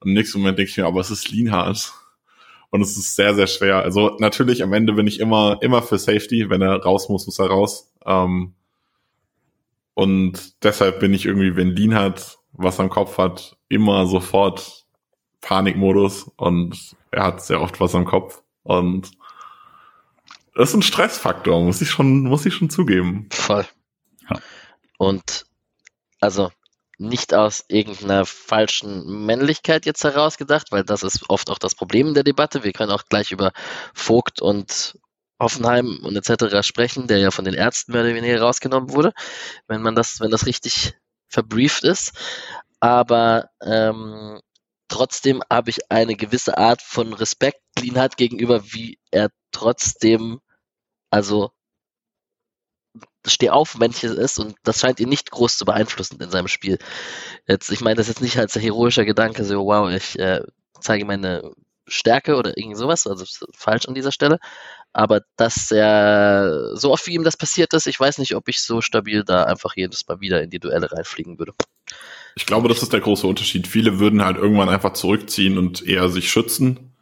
[0.00, 1.94] Und im nächsten Moment denke ich mir, aber es ist Lienhardt.
[2.68, 3.76] Und es ist sehr, sehr schwer.
[3.76, 6.50] Also natürlich am Ende bin ich immer, immer für Safety.
[6.50, 7.90] Wenn er raus muss, muss er raus.
[8.04, 8.52] Ähm,
[9.94, 14.86] und deshalb bin ich irgendwie, wenn Lienhardt was am Kopf hat, immer sofort
[15.40, 19.10] Panikmodus und er hat sehr oft was am Kopf und
[20.54, 23.28] das ist ein Stressfaktor, muss ich schon, muss ich schon zugeben.
[23.32, 23.66] Voll.
[24.28, 24.38] Ja.
[24.98, 25.46] Und
[26.20, 26.50] also
[26.98, 32.14] nicht aus irgendeiner falschen Männlichkeit jetzt herausgedacht, weil das ist oft auch das Problem in
[32.14, 32.64] der Debatte.
[32.64, 33.52] Wir können auch gleich über
[33.94, 34.98] Vogt und
[35.42, 36.66] Hoffenheim und etc.
[36.66, 39.12] sprechen, der ja von den Ärzten mehr oder weniger rausgenommen wurde,
[39.68, 40.94] wenn man das, wenn das richtig
[41.28, 42.12] verbrieft ist.
[42.80, 44.40] Aber ähm,
[44.88, 50.40] trotzdem habe ich eine gewisse Art von Respekt Lienhardt gegenüber, wie er trotzdem,
[51.10, 51.50] also
[53.26, 56.78] Stehaufmännchen ist und das scheint ihn nicht groß zu beeinflussen in seinem Spiel.
[57.46, 60.42] Jetzt, ich meine das jetzt nicht als heroischer Gedanke, so wow, ich äh,
[60.80, 61.52] zeige meine
[61.86, 63.24] Stärke oder irgend sowas, also
[63.54, 64.38] falsch an dieser Stelle.
[64.92, 68.60] Aber dass er so oft wie ihm das passiert ist, ich weiß nicht, ob ich
[68.60, 71.52] so stabil da einfach jedes Mal wieder in die Duelle reinfliegen würde.
[72.34, 73.66] Ich glaube, das ist der große Unterschied.
[73.66, 76.92] Viele würden halt irgendwann einfach zurückziehen und eher sich schützen.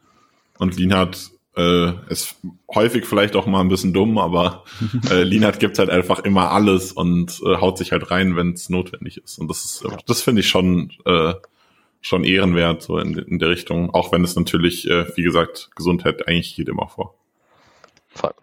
[0.57, 2.35] Und Lienhardt äh, ist
[2.73, 4.63] häufig vielleicht auch mal ein bisschen dumm, aber
[5.09, 8.69] äh, Lienhardt gibt halt einfach immer alles und äh, haut sich halt rein, wenn es
[8.69, 9.37] notwendig ist.
[9.37, 11.33] Und das ist, das finde ich schon, äh,
[11.99, 13.89] schon ehrenwert, so in, in der Richtung.
[13.93, 17.15] Auch wenn es natürlich, äh, wie gesagt, Gesundheit eigentlich geht immer vor.
[18.13, 18.33] Voll.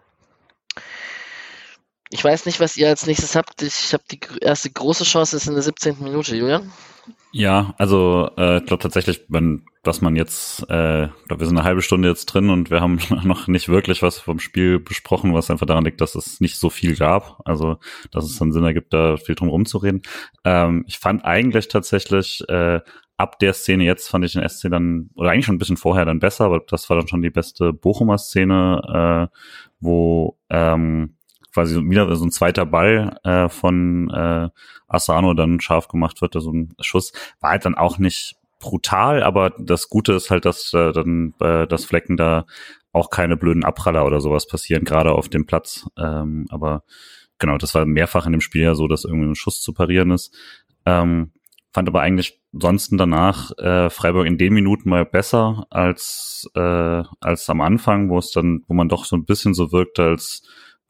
[2.11, 3.61] Ich weiß nicht, was ihr als nächstes habt.
[3.61, 5.97] Ich habe die erste große Chance, ist in der 17.
[5.99, 6.71] Minute, Julian.
[7.31, 11.81] Ja, also äh, ich glaube tatsächlich, wenn dass man jetzt, äh, wir sind eine halbe
[11.81, 15.65] Stunde jetzt drin und wir haben noch nicht wirklich was vom Spiel besprochen, was einfach
[15.65, 17.41] daran liegt, dass es nicht so viel gab.
[17.45, 17.77] Also
[18.11, 20.01] dass es dann Sinn ergibt, da viel drum rumzureden.
[20.43, 22.81] Ähm, ich fand eigentlich tatsächlich äh,
[23.19, 26.05] ab der Szene jetzt fand ich den SC dann, oder eigentlich schon ein bisschen vorher
[26.05, 29.37] dann besser, aber das war dann schon die beste Bochumer Szene, äh,
[29.81, 31.15] wo ähm,
[31.53, 34.47] quasi wieder so ein zweiter Ball äh, von äh,
[34.87, 37.11] Asano dann scharf gemacht wird, so ein Schuss,
[37.41, 41.67] war halt dann auch nicht brutal, aber das Gute ist halt, dass äh, dann äh,
[41.67, 42.45] das Flecken da
[42.93, 45.89] auch keine blöden Abpraller oder sowas passieren, gerade auf dem Platz.
[45.97, 46.83] Ähm, aber
[47.37, 50.11] genau, das war mehrfach in dem Spiel ja so, dass irgendwie ein Schuss zu parieren
[50.11, 50.33] ist.
[50.85, 51.31] Ähm,
[51.71, 57.49] fand aber eigentlich ansonsten danach äh, Freiburg in den Minuten mal besser als äh, als
[57.49, 60.43] am Anfang, wo es dann, wo man doch so ein bisschen so wirkt, als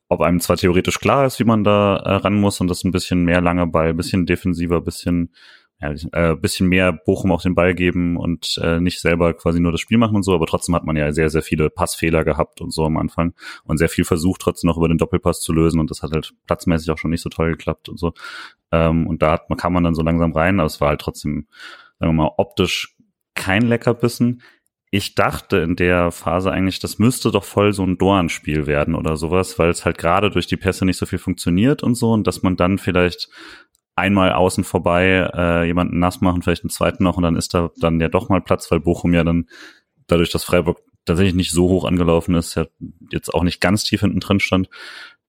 [0.07, 2.91] ob einem zwar theoretisch klar ist, wie man da äh, ran muss und das ein
[2.91, 5.33] bisschen mehr lange Ball, bisschen defensiver, bisschen
[5.81, 9.71] ja, äh, bisschen mehr Bochum auch den Ball geben und äh, nicht selber quasi nur
[9.71, 12.59] das Spiel machen und so, aber trotzdem hat man ja sehr, sehr viele Passfehler gehabt
[12.59, 15.79] und so am Anfang und sehr viel versucht, trotzdem noch über den Doppelpass zu lösen
[15.79, 18.13] und das hat halt platzmäßig auch schon nicht so toll geklappt und so.
[18.71, 21.47] Ähm, und da hat, kam man dann so langsam rein, aber es war halt trotzdem,
[21.99, 22.95] sagen wir mal, optisch
[23.35, 24.41] kein Leckerbissen.
[24.91, 29.17] Ich dachte in der Phase eigentlich, das müsste doch voll so ein Dorn-Spiel werden oder
[29.17, 32.25] sowas, weil es halt gerade durch die Pässe nicht so viel funktioniert und so und
[32.25, 33.29] dass man dann vielleicht
[33.95, 37.69] einmal außen vorbei äh, jemanden nass machen, vielleicht einen zweiten noch und dann ist da
[37.77, 39.47] dann ja doch mal Platz, weil Bochum ja dann
[40.07, 42.65] dadurch, dass Freiburg tatsächlich nicht so hoch angelaufen ist, ja
[43.11, 44.69] jetzt auch nicht ganz tief hinten drin stand.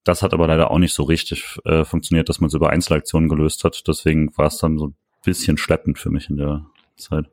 [0.05, 3.29] Das hat aber leider auch nicht so richtig äh, funktioniert, dass man es über Einzelaktionen
[3.29, 3.87] gelöst hat.
[3.87, 4.95] Deswegen war es dann so ein
[5.25, 7.27] bisschen schleppend für mich in der Zeit.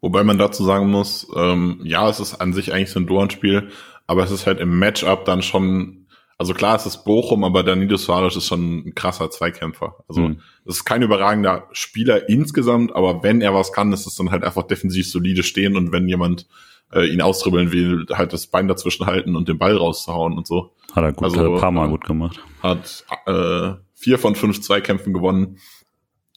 [0.00, 3.68] Wobei man dazu sagen muss, ähm, ja, es ist an sich eigentlich so ein Dornspiel,
[4.06, 6.06] aber es ist halt im Matchup dann schon
[6.40, 9.96] also klar, es ist Bochum, aber Danilo Suarez ist schon ein krasser Zweikämpfer.
[10.06, 10.40] Also mhm.
[10.64, 14.44] es ist kein überragender Spieler insgesamt, aber wenn er was kann, ist es dann halt
[14.44, 16.46] einfach defensiv solide stehen und wenn jemand
[16.92, 20.72] äh, ihn austribbeln will, halt das Bein dazwischen halten und den Ball rauszuhauen und so.
[20.94, 22.40] Hat er gut, also, ein paar Mal gut gemacht.
[22.62, 25.58] Hat äh, vier von fünf Zweikämpfen gewonnen.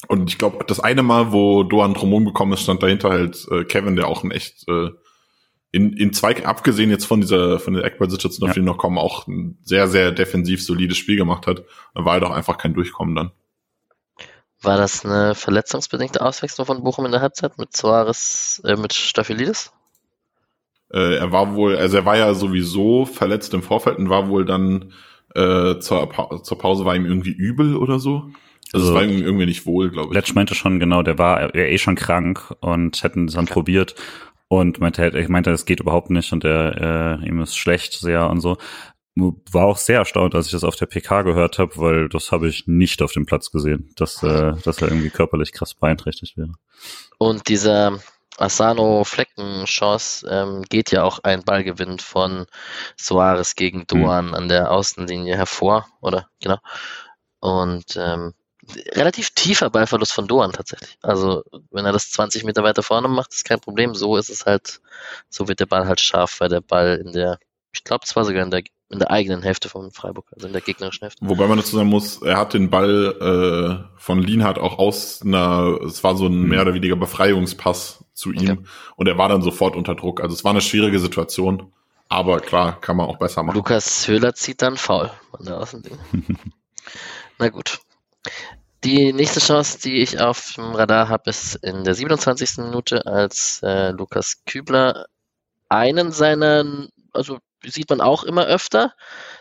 [0.07, 3.63] Und ich glaube, das eine Mal, wo Doan Dromon gekommen ist, stand dahinter halt äh,
[3.63, 4.89] Kevin, der auch ein echt äh,
[5.71, 9.27] in, in zwei, abgesehen jetzt von dieser, von der Eckball-Situation, auf die noch kommen, auch
[9.27, 13.31] ein sehr, sehr defensiv solides Spiel gemacht hat, war halt auch einfach kein Durchkommen dann.
[14.61, 19.71] War das eine verletzungsbedingte Auswechslung von Bochum in der Halbzeit mit Soares, äh, mit Staphylidis?
[20.93, 24.45] Äh, er war wohl, also er war ja sowieso verletzt im Vorfeld und war wohl
[24.45, 24.91] dann
[25.35, 28.29] äh, zur, pa zur Pause war ihm irgendwie übel oder so.
[28.73, 30.15] Also, also es war ihm irgendwie nicht wohl, glaube ich.
[30.15, 33.53] Letsch meinte schon, genau, der war er eh schon krank und hätten es dann okay.
[33.53, 33.95] probiert
[34.47, 37.93] und meinte halt, ich meinte, es geht überhaupt nicht und er, äh, ihm ist schlecht
[37.93, 38.57] sehr und so.
[39.15, 42.47] War auch sehr erstaunt, als ich das auf der PK gehört habe, weil das habe
[42.47, 46.53] ich nicht auf dem Platz gesehen, dass, äh, dass er irgendwie körperlich krass beeinträchtigt wäre.
[47.17, 47.99] Und dieser
[48.41, 52.45] Asano Fleckenchance ähm, geht ja auch ein Ballgewinn von
[52.97, 54.33] Soares gegen Duan hm.
[54.33, 56.27] an der Außenlinie hervor, oder?
[56.41, 56.57] Genau.
[57.39, 58.33] Und ähm,
[58.93, 60.97] relativ tiefer Ballverlust von Doan tatsächlich.
[61.01, 63.95] Also wenn er das 20 Meter weiter vorne macht, ist kein Problem.
[63.95, 64.81] So ist es halt,
[65.29, 67.39] so wird der Ball halt scharf, weil der Ball in der,
[67.73, 70.53] ich glaube, es war sogar in der, in der eigenen Hälfte von Freiburg, also in
[70.53, 71.25] der gegnerischen Hälfte.
[71.27, 75.79] Wobei man dazu sagen muss, er hat den Ball äh, von Lienhardt auch aus einer,
[75.85, 76.49] es war so ein mhm.
[76.49, 78.63] mehr oder weniger Befreiungspass zu ihm okay.
[78.95, 80.21] und er war dann sofort unter Druck.
[80.21, 81.73] Also es war eine schwierige Situation,
[82.07, 83.57] aber klar, kann man auch besser machen.
[83.57, 85.99] Lukas Höhler zieht dann faul an der Außenlinie.
[87.39, 87.79] Na gut.
[88.83, 92.57] Die nächste Chance, die ich auf dem Radar habe, ist in der 27.
[92.57, 95.05] Minute, als äh, Lukas Kübler
[95.69, 96.65] einen seiner,
[97.13, 98.93] also sieht man auch immer öfter.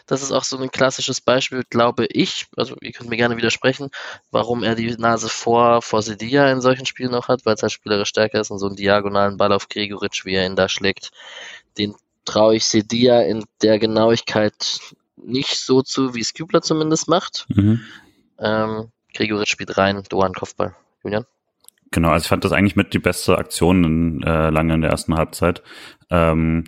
[0.07, 3.91] Das ist auch so ein klassisches Beispiel, glaube ich, also ihr könnt mir gerne widersprechen,
[4.31, 7.73] warum er die Nase vor, vor Sedilla in solchen Spielen noch hat, weil es halt
[7.73, 11.11] spielerisch stärker ist und so einen diagonalen Ball auf Gregoritsch, wie er ihn da schlägt,
[11.79, 11.95] den
[12.25, 14.81] traue ich Sedilla in der Genauigkeit
[15.17, 17.47] nicht so zu, wie es Kübler zumindest macht.
[17.49, 17.81] Mhm.
[18.39, 20.75] Ähm, Gregoritsch spielt rein, Doan Kopfball.
[21.03, 21.27] Julian?
[21.91, 24.91] Genau, also ich fand das eigentlich mit die beste Aktion in, äh, lange in der
[24.91, 25.63] ersten Halbzeit.
[26.09, 26.65] Ähm,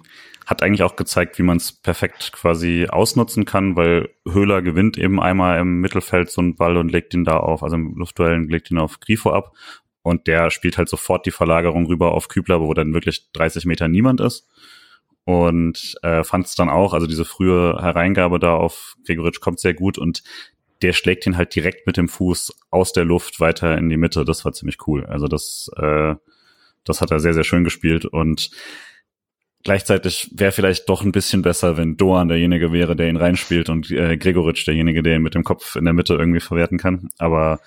[0.47, 5.21] hat eigentlich auch gezeigt, wie man es perfekt quasi ausnutzen kann, weil Höhler gewinnt eben
[5.21, 8.71] einmal im Mittelfeld so einen Ball und legt ihn da auf, also im Luftduell legt
[8.71, 9.55] ihn auf Grifo ab
[10.03, 13.89] und der spielt halt sofort die Verlagerung rüber auf Kübler, wo dann wirklich 30 Meter
[13.89, 14.49] niemand ist
[15.25, 19.75] und äh, fand es dann auch, also diese frühe Hereingabe da auf Gregoritsch kommt sehr
[19.75, 20.23] gut und
[20.83, 24.25] der schlägt ihn halt direkt mit dem Fuß aus der Luft weiter in die Mitte.
[24.25, 25.07] Das war ziemlich cool.
[25.07, 26.17] Also das, äh,
[26.83, 28.51] das hat er sehr, sehr schön gespielt und
[29.63, 33.91] gleichzeitig wäre vielleicht doch ein bisschen besser, wenn Doan derjenige wäre, der ihn reinspielt und
[33.91, 37.11] äh, Gregoritsch derjenige, der ihn mit dem Kopf in der Mitte irgendwie verwerten kann.
[37.19, 37.61] Aber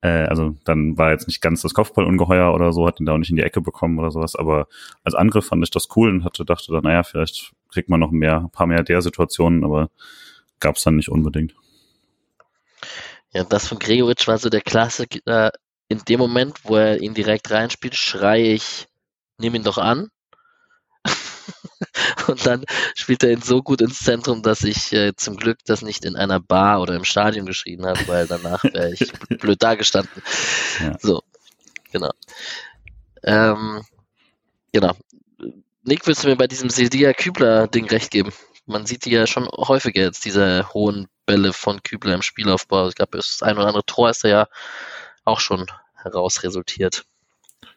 [0.00, 3.14] äh, also dann war jetzt nicht ganz das Kopfball ungeheuer oder so, hat ihn da
[3.14, 4.36] auch nicht in die Ecke bekommen oder sowas.
[4.36, 4.66] Aber
[5.04, 8.10] als Angriff fand ich das cool und hatte dachte dann, naja, vielleicht kriegt man noch
[8.10, 9.90] mehr, ein paar mehr der Situationen, aber
[10.60, 11.54] gab es dann nicht unbedingt.
[13.32, 15.52] Ja, das von Gregoritsch war so der Klassiker.
[15.88, 18.86] In dem Moment, wo er ihn direkt reinspielt, schreie ich,
[19.38, 20.08] nimm ihn doch an.
[22.28, 22.64] und dann
[22.94, 26.16] spielt er ihn so gut ins Zentrum, dass ich äh, zum Glück das nicht in
[26.16, 30.22] einer Bar oder im Stadion geschrien habe, weil danach wäre ich blöd dagestanden.
[30.80, 30.98] Ja.
[31.00, 31.22] So,
[31.90, 32.10] genau.
[33.22, 33.82] Ähm,
[34.72, 34.92] genau.
[35.84, 38.32] Nick, willst du mir bei diesem Sildia Kübler-Ding recht geben?
[38.66, 42.88] Man sieht die ja schon häufiger jetzt, diese hohen Bälle von Kübler im Spielaufbau.
[42.88, 44.48] Ich glaube, das ein oder andere Tor ist da ja
[45.24, 47.04] auch schon heraus resultiert.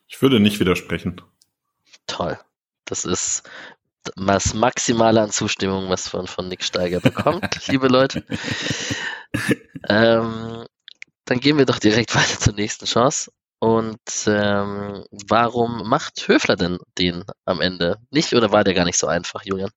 [0.08, 1.22] Ich würde nicht widersprechen.
[2.08, 2.40] Toll.
[2.86, 3.44] Das ist
[4.16, 8.24] das Maximale an Zustimmung, was man von Nick Steiger bekommt, liebe Leute.
[9.88, 10.66] Ähm,
[11.26, 13.32] dann gehen wir doch direkt weiter zur nächsten Chance.
[13.60, 18.98] Und ähm, warum macht Höfler denn den am Ende nicht oder war der gar nicht
[18.98, 19.72] so einfach, Julian?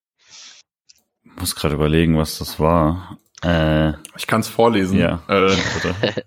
[1.25, 3.19] Ich muss gerade überlegen, was das war.
[3.43, 4.99] Äh, ich kann es vorlesen.
[4.99, 5.57] Ja, äh,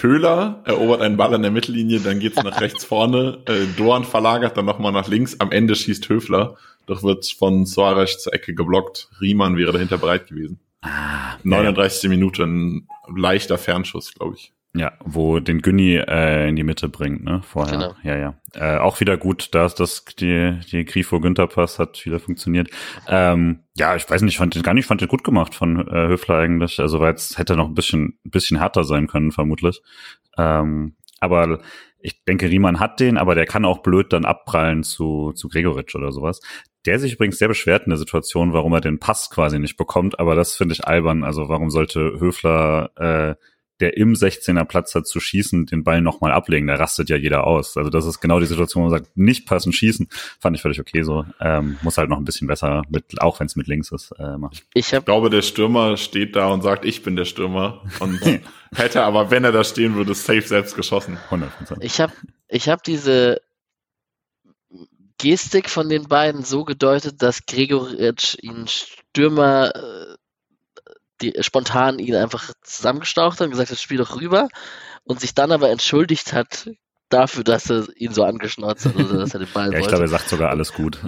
[0.00, 3.42] Höhler erobert einen Ball an der Mittellinie, dann geht's nach rechts vorne.
[3.46, 5.40] Äh, Dorn verlagert dann nochmal nach links.
[5.40, 6.56] Am Ende schießt Höfler.
[6.86, 9.08] Doch wird von Suarez zur Ecke geblockt.
[9.20, 10.60] Riemann wäre dahinter bereit gewesen.
[10.82, 12.02] Ah, 39.
[12.02, 12.08] Ja.
[12.08, 14.52] Minute, ein leichter Fernschuss, glaube ich.
[14.74, 17.42] Ja, wo den Günni äh, in die Mitte bringt, ne?
[17.42, 17.72] Vorher.
[17.72, 17.94] Genau.
[18.02, 18.34] Ja, ja.
[18.54, 22.70] Äh, auch wieder gut, dass das die die Grifo Günther Pass hat wieder funktioniert.
[23.06, 25.86] Ähm, ja, ich weiß nicht, ich fand den gar nicht, fand den gut gemacht von
[25.88, 26.80] äh, Höfler eigentlich.
[26.80, 29.82] Also weil es hätte noch ein bisschen ein bisschen härter sein können vermutlich.
[30.38, 31.60] Ähm, aber
[31.98, 35.94] ich denke, Riemann hat den, aber der kann auch blöd dann abprallen zu zu Gregoritsch
[35.94, 36.40] oder sowas.
[36.86, 40.18] Der sich übrigens sehr beschwert in der Situation, warum er den Pass quasi nicht bekommt,
[40.18, 41.24] aber das finde ich albern.
[41.24, 43.34] Also warum sollte Höfler äh,
[43.82, 46.68] der im 16er Platz hat zu schießen, den Ball nochmal ablegen.
[46.68, 47.76] Da rastet ja jeder aus.
[47.76, 50.08] Also das ist genau die Situation, wo man sagt, nicht passen, schießen.
[50.38, 51.24] Fand ich völlig okay so.
[51.40, 54.38] Ähm, muss halt noch ein bisschen besser, mit, auch wenn es mit links ist, äh,
[54.38, 54.56] machen.
[54.72, 57.82] Ich, ich glaube, der Stürmer steht da und sagt, ich bin der Stürmer.
[57.98, 58.20] Und
[58.74, 61.18] hätte aber, wenn er da stehen würde, safe selbst geschossen.
[61.30, 61.78] 100%.
[61.80, 62.12] Ich habe
[62.48, 63.42] ich hab diese
[65.22, 70.16] Gestik von den beiden so gedeutet, dass Gregoritsch ihn Stürmer äh,
[71.20, 74.48] die spontan ihn einfach zusammengestaucht hat und gesagt hat, spiel doch rüber
[75.04, 76.68] und sich dann aber entschuldigt hat
[77.08, 80.04] dafür, dass er ihn so angeschnauzt hat oder dass er den Ball Ja, ich glaube,
[80.04, 80.98] er sagt sogar alles gut.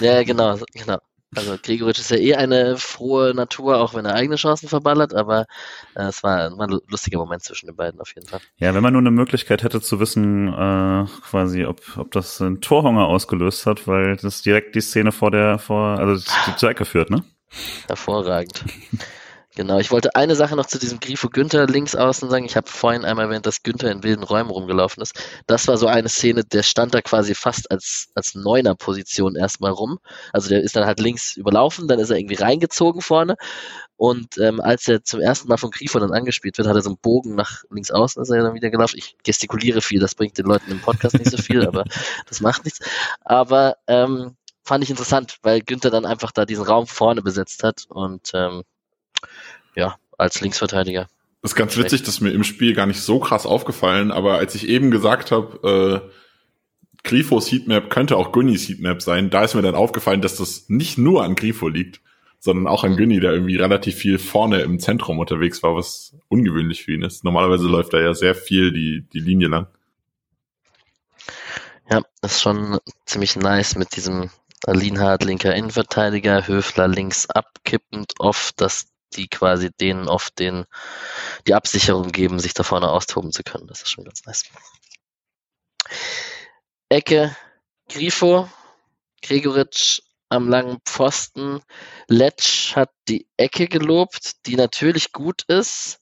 [0.00, 0.98] ja, genau, genau.
[1.34, 5.46] Also Gregoritsch ist ja eh eine frohe Natur, auch wenn er eigene Chancen verballert, aber
[5.94, 8.40] äh, es war, war, ein lustiger Moment zwischen den beiden auf jeden Fall.
[8.56, 12.60] Ja, wenn man nur eine Möglichkeit hätte zu wissen, äh, quasi, ob, ob das einen
[12.60, 16.84] Torhunger ausgelöst hat, weil das direkt die Szene vor der, vor, also die zur Ecke
[16.84, 17.24] führt, ne?
[17.86, 18.64] Hervorragend.
[19.56, 22.44] Genau, ich wollte eine Sache noch zu diesem Grifo Günther links außen sagen.
[22.44, 25.14] Ich habe vorhin einmal erwähnt, dass Günther in wilden Räumen rumgelaufen ist.
[25.46, 30.00] Das war so eine Szene, der stand da quasi fast als, als Neuner-Position erstmal rum.
[30.32, 33.36] Also der ist dann halt links überlaufen, dann ist er irgendwie reingezogen vorne.
[33.96, 36.90] Und ähm, als er zum ersten Mal von Grifo dann angespielt wird, hat er so
[36.90, 38.98] einen Bogen nach links außen, ist er dann wieder gelaufen.
[38.98, 41.84] Ich gestikuliere viel, das bringt den Leuten im Podcast nicht so viel, aber
[42.28, 42.80] das macht nichts.
[43.20, 47.84] Aber ähm, fand ich interessant, weil Günther dann einfach da diesen Raum vorne besetzt hat
[47.88, 48.64] und ähm,
[49.76, 51.08] ja, als Linksverteidiger.
[51.42, 54.38] Das ist ganz witzig, das ist mir im Spiel gar nicht so krass aufgefallen, aber
[54.38, 56.10] als ich eben gesagt habe, äh,
[57.06, 60.96] Grifos Heatmap könnte auch Günnis Heatmap sein, da ist mir dann aufgefallen, dass das nicht
[60.96, 62.00] nur an Grifo liegt,
[62.44, 62.96] sondern auch an mhm.
[62.96, 67.24] Günni, der irgendwie relativ viel vorne im Zentrum unterwegs war, was ungewöhnlich für ihn ist.
[67.24, 69.66] Normalerweise läuft da ja sehr viel die, die Linie lang.
[71.90, 74.30] Ja, das ist schon ziemlich nice mit diesem
[74.66, 78.86] Lienhardt linker Innenverteidiger, Höfler links abkippend oft, dass
[79.16, 80.64] die quasi denen oft den,
[81.46, 83.66] die Absicherung geben, sich da vorne austoben zu können.
[83.66, 84.44] Das ist schon ganz nice.
[86.88, 87.36] Ecke,
[87.88, 88.48] Grifo,
[89.22, 91.60] Gregoritsch am langen Pfosten.
[92.08, 96.00] Letsch hat die Ecke gelobt, die natürlich gut ist.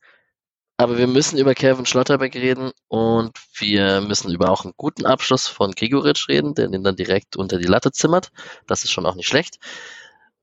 [0.78, 5.46] Aber wir müssen über Kevin Schlotterbeck reden und wir müssen über auch einen guten Abschluss
[5.46, 8.30] von Gregoritsch reden, der den dann direkt unter die Latte zimmert.
[8.66, 9.58] Das ist schon auch nicht schlecht.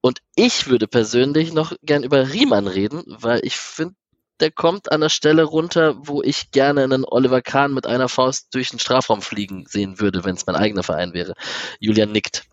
[0.01, 3.95] Und ich würde persönlich noch gern über Riemann reden, weil ich finde,
[4.39, 8.53] der kommt an der Stelle runter, wo ich gerne einen Oliver Kahn mit einer Faust
[8.53, 11.33] durch den Strafraum fliegen sehen würde, wenn es mein eigener Verein wäre.
[11.79, 12.48] Julian nickt.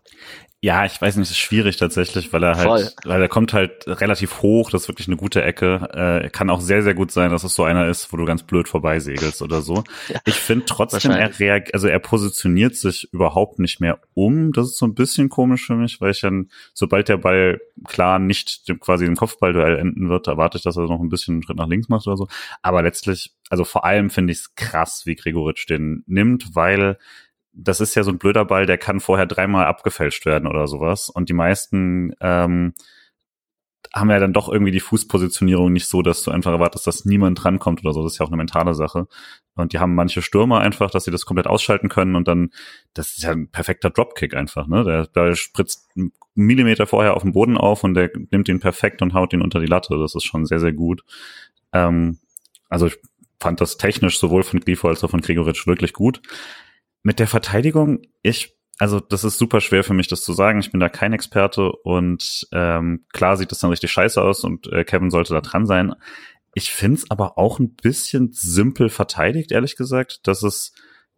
[0.59, 2.89] Ja, ich weiß nicht, es ist schwierig tatsächlich, weil er halt, Voll.
[3.05, 6.21] weil er kommt halt relativ hoch, das ist wirklich eine gute Ecke.
[6.23, 8.41] Äh, kann auch sehr, sehr gut sein, dass es so einer ist, wo du ganz
[8.41, 9.83] blöd vorbeisegelst oder so.
[10.07, 14.53] Ja, ich finde trotzdem, er reagiert, also er positioniert sich überhaupt nicht mehr um.
[14.53, 18.17] Das ist so ein bisschen komisch für mich, weil ich dann, sobald der Ball klar
[18.17, 21.57] nicht quasi im Kopfballduell enden wird, erwarte ich, dass er noch ein bisschen einen Schritt
[21.57, 22.27] nach links macht oder so.
[22.61, 26.97] Aber letztlich, also vor allem finde ich es krass, wie Gregoritsch den nimmt, weil
[27.57, 31.09] das ist ja so ein blöder Ball, der kann vorher dreimal abgefälscht werden oder sowas.
[31.09, 32.73] Und die meisten ähm,
[33.93, 37.43] haben ja dann doch irgendwie die Fußpositionierung nicht so, dass du einfach erwartest, dass niemand
[37.43, 38.03] drankommt oder so.
[38.03, 39.07] Das ist ja auch eine mentale Sache.
[39.55, 42.51] Und die haben manche Stürmer einfach, dass sie das komplett ausschalten können und dann,
[42.93, 44.83] das ist ja ein perfekter Dropkick einfach, ne?
[44.83, 49.01] Der, der spritzt einen Millimeter vorher auf den Boden auf und der nimmt ihn perfekt
[49.01, 49.97] und haut ihn unter die Latte.
[49.97, 51.03] Das ist schon sehr, sehr gut.
[51.73, 52.19] Ähm,
[52.69, 52.99] also ich
[53.39, 56.21] fand das technisch sowohl von Grifo als auch von Gregoritsch wirklich gut.
[57.03, 60.59] Mit der Verteidigung, ich, also das ist super schwer für mich, das zu sagen.
[60.59, 64.71] Ich bin da kein Experte und ähm, klar sieht das dann richtig scheiße aus und
[64.71, 65.93] äh, Kevin sollte da dran sein.
[66.53, 70.73] Ich finde es aber auch ein bisschen simpel verteidigt, ehrlich gesagt, dass es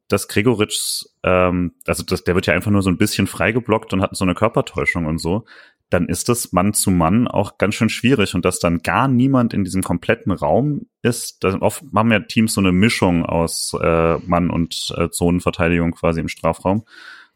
[0.10, 4.02] dass Gregoritschs, ähm, also das, der wird ja einfach nur so ein bisschen freigeblockt und
[4.02, 5.46] hat so eine Körpertäuschung und so.
[5.90, 9.54] Dann ist das Mann zu Mann auch ganz schön schwierig und dass dann gar niemand
[9.54, 11.44] in diesem kompletten Raum ist.
[11.46, 16.28] Oft haben ja Teams so eine Mischung aus äh, Mann und äh, Zonenverteidigung quasi im
[16.28, 16.86] Strafraum.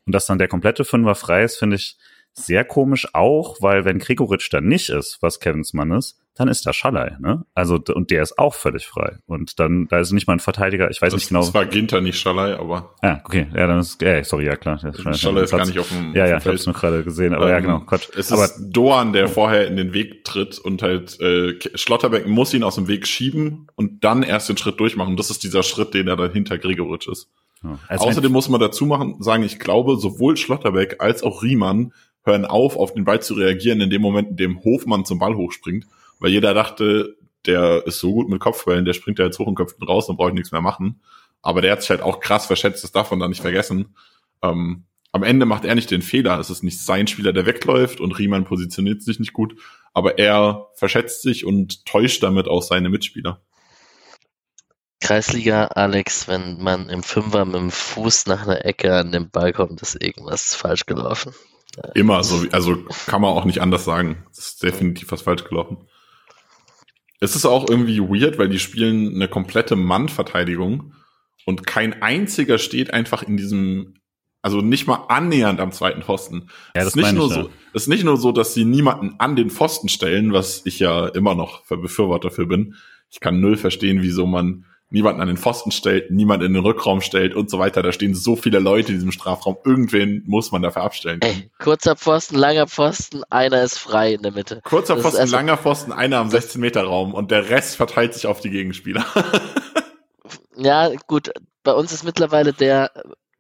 [0.06, 1.98] Und dass dann der komplette Fünfer frei ist, finde ich
[2.34, 6.66] sehr komisch auch, weil wenn Gregoritsch dann nicht ist, was Kevins Mann ist, dann ist
[6.66, 7.46] da Schallei, ne?
[7.54, 9.18] Also, und der ist auch völlig frei.
[9.28, 11.42] Und dann, da ist nicht mal ein Verteidiger, ich weiß das, nicht genau.
[11.42, 12.96] Das war Ginter, nicht Schallei, aber.
[13.02, 14.80] Ah, okay, ja, dann ist, äh, sorry, ja, klar.
[14.80, 17.46] Schallei, Schallei ist gar nicht auf dem, Ja, ja, ich hab's nur gerade gesehen, aber
[17.46, 18.10] ähm, ja, genau, Gott.
[18.18, 22.52] Es aber, ist Doan, der vorher in den Weg tritt und halt, äh, Schlotterbeck muss
[22.56, 25.18] ihn aus dem Weg schieben und dann erst den Schritt durchmachen.
[25.18, 27.30] Das ist dieser Schritt, den er dann hinter Gregoritsch ist.
[27.64, 31.94] Ja, Außerdem muss man dazu machen, sagen, ich glaube, sowohl Schlotterbeck als auch Riemann
[32.24, 35.36] hören auf, auf den Ball zu reagieren in dem Moment, in dem Hofmann zum Ball
[35.36, 35.86] hochspringt
[36.24, 39.56] weil jeder dachte, der ist so gut mit Kopfbällen, der springt ja jetzt hoch und
[39.56, 41.02] köpft ihn raus und braucht nichts mehr machen.
[41.42, 43.94] Aber der hat sich halt auch krass verschätzt, das darf man da nicht vergessen.
[44.42, 46.40] Ähm, am Ende macht er nicht den Fehler.
[46.40, 49.60] Es ist nicht sein Spieler, der wegläuft und Riemann positioniert sich nicht gut,
[49.94, 53.42] aber er verschätzt sich und täuscht damit auch seine Mitspieler.
[55.02, 59.52] Kreisliga, Alex, wenn man im Fünfer mit dem Fuß nach einer Ecke an den Ball
[59.52, 61.34] kommt, ist irgendwas falsch gelaufen.
[61.96, 64.26] Immer so, also kann man auch nicht anders sagen.
[64.32, 65.78] Es ist definitiv was falsch gelaufen.
[67.20, 70.94] Es ist auch irgendwie weird, weil die spielen eine komplette Mann-Verteidigung
[71.46, 73.96] und kein einziger steht einfach in diesem,
[74.42, 76.50] also nicht mal annähernd am zweiten Pfosten.
[76.76, 78.66] Ja, das es ist nicht nur ich, so, es ist nicht nur so, dass sie
[78.66, 82.76] niemanden an den Pfosten stellen, was ich ja immer noch für Befürworter für bin.
[83.10, 87.02] Ich kann null verstehen, wieso man niemanden an den Pfosten stellt, niemand in den Rückraum
[87.02, 87.82] stellt und so weiter.
[87.82, 89.58] Da stehen so viele Leute in diesem Strafraum.
[89.66, 91.20] Irgendwen muss man dafür abstellen.
[91.22, 94.62] Ey, kurzer Pfosten, langer Pfosten, einer ist frei in der Mitte.
[94.64, 98.28] Kurzer Pfosten, also, langer Pfosten, einer am 16 Meter Raum und der Rest verteilt sich
[98.28, 99.04] auf die Gegenspieler.
[100.56, 101.32] ja, gut.
[101.64, 102.92] Bei uns ist mittlerweile der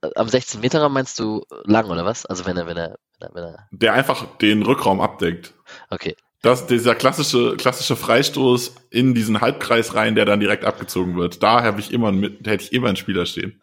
[0.01, 2.25] äh, am 16 Meter Raum meinst du lang oder was?
[2.25, 5.53] Also wenn er, wenn er, wenn er, wenn er der einfach den Rückraum abdeckt.
[5.91, 6.15] Okay.
[6.43, 11.41] Das, dieser klassische, klassische Freistoß in diesen Halbkreis rein, der dann direkt abgezogen wird.
[11.41, 13.61] Da habe ich immer, da hätte ich immer einen Spieler stehen.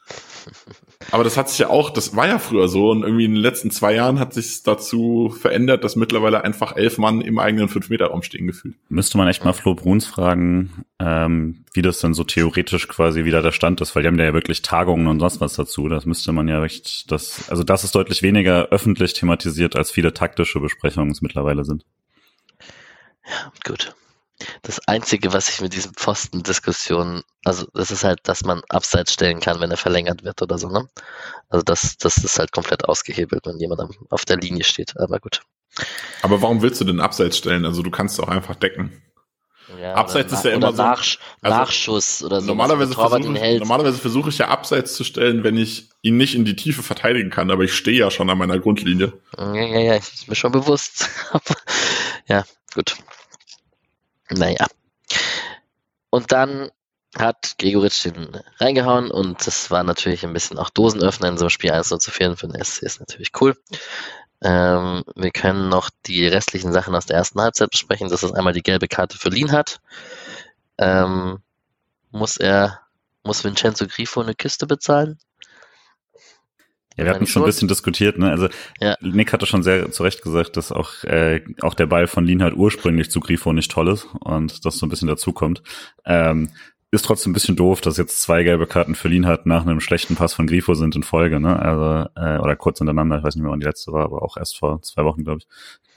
[1.10, 3.42] Aber das hat sich ja auch, das war ja früher so und irgendwie in den
[3.42, 8.22] letzten zwei Jahren hat sich dazu verändert, dass mittlerweile einfach elf Mann im eigenen Fünf-Meter-Raum
[8.22, 8.76] stehen gefühlt.
[8.88, 13.42] Müsste man echt mal Flo Bruns fragen, ähm, wie das dann so theoretisch quasi wieder
[13.42, 15.88] der Stand ist, weil die haben ja wirklich Tagungen und sonst was dazu.
[15.88, 20.14] Das müsste man ja echt, das, also das ist deutlich weniger öffentlich thematisiert, als viele
[20.14, 21.84] taktische Besprechungen es mittlerweile sind.
[23.64, 23.94] Gut.
[24.62, 29.40] Das Einzige, was ich mit diesen Pfosten-Diskussionen, also das ist halt, dass man abseits stellen
[29.40, 30.88] kann, wenn er verlängert wird oder so, ne?
[31.50, 35.42] Also das, das ist halt komplett ausgehebelt, wenn jemand auf der Linie steht, aber gut.
[36.22, 37.66] Aber warum willst du denn abseits stellen?
[37.66, 39.02] Also du kannst auch einfach decken.
[39.78, 40.82] Ja, abseits ist ja immer so.
[40.82, 42.46] Nach, also Nachschuss oder so.
[42.48, 46.56] Normalerweise versuche, normalerweise versuche ich ja abseits zu stellen, wenn ich ihn nicht in die
[46.56, 49.12] Tiefe verteidigen kann, aber ich stehe ja schon an meiner Grundlinie.
[49.38, 51.08] Ja, ja, ja, ist mir schon bewusst.
[52.26, 52.44] ja,
[52.74, 52.96] gut.
[54.30, 54.66] Naja.
[56.10, 56.70] Und dann
[57.18, 61.50] hat Gregoritsch den reingehauen und das war natürlich ein bisschen auch Dosenöffner in so einem
[61.50, 63.56] Spiel 1 zu führen für den SC ist natürlich cool.
[64.42, 68.08] Ähm, wir können noch die restlichen Sachen aus der ersten Halbzeit besprechen.
[68.08, 69.80] Das ist einmal die gelbe Karte für Lienhardt.
[70.78, 71.42] Ähm,
[72.10, 72.80] muss er,
[73.22, 75.18] muss Vincenzo Grifo eine Kiste bezahlen?
[76.97, 78.30] Ja, wir hatten schon ein bisschen diskutiert, ne?
[78.30, 78.49] Also
[78.80, 78.97] ja.
[79.01, 82.43] Nick hatte schon sehr zu Recht gesagt, dass auch, äh, auch der Ball von Lin
[82.43, 85.62] halt ursprünglich zu Grifo nicht toll ist und das so ein bisschen dazukommt.
[86.05, 86.51] Ähm,
[86.93, 89.80] ist trotzdem ein bisschen doof, dass jetzt zwei gelbe Karten für Lin hat nach einem
[89.80, 91.57] schlechten Pass von Grifo sind in Folge, ne?
[91.57, 94.36] Also, äh, oder kurz hintereinander, ich weiß nicht mehr, wann die letzte war, aber auch
[94.36, 95.47] erst vor zwei Wochen, glaube ich.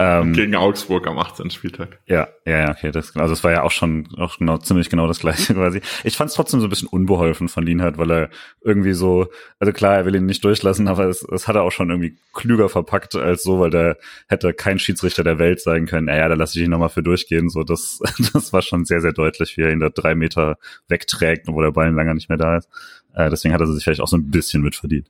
[0.06, 1.49] Ähm, Gegen Augsburg am 18.
[1.49, 1.99] Spieltag.
[2.08, 2.91] Ja, ja, ja, okay.
[2.91, 5.80] Das, also es war ja auch schon auch genau, ziemlich genau das gleiche quasi.
[6.04, 8.30] Ich fand es trotzdem so ein bisschen unbeholfen von Lienhardt, weil er
[8.62, 9.28] irgendwie so,
[9.60, 12.18] also klar, er will ihn nicht durchlassen, aber es, es hat er auch schon irgendwie
[12.34, 13.97] klüger verpackt als so, weil der
[14.28, 16.08] hätte kein Schiedsrichter der Welt sein können.
[16.08, 17.49] Naja, da lasse ich ihn nochmal für durchgehen.
[17.49, 17.99] So, das,
[18.34, 20.58] das war schon sehr, sehr deutlich, wie er ihn da drei Meter
[20.89, 22.68] wegträgt, wo der Ball länger nicht mehr da ist.
[23.14, 25.10] Äh, deswegen hat er sich vielleicht auch so ein bisschen mitverdient.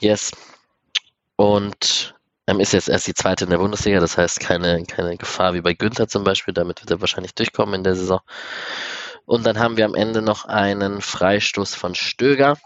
[0.00, 0.30] Yes.
[1.36, 2.15] Und
[2.46, 5.74] ist jetzt erst die zweite in der Bundesliga, das heißt keine, keine Gefahr wie bei
[5.74, 8.20] Günther zum Beispiel, damit wird er wahrscheinlich durchkommen in der Saison.
[9.24, 12.56] Und dann haben wir am Ende noch einen Freistoß von Stöger,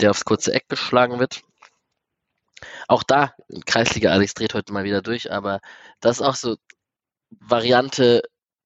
[0.00, 1.42] der aufs kurze Eck geschlagen wird.
[2.88, 3.34] Auch da,
[3.66, 5.60] Kreisliga Alex dreht heute mal wieder durch, aber
[6.00, 6.56] das ist auch so
[7.30, 8.22] Variante,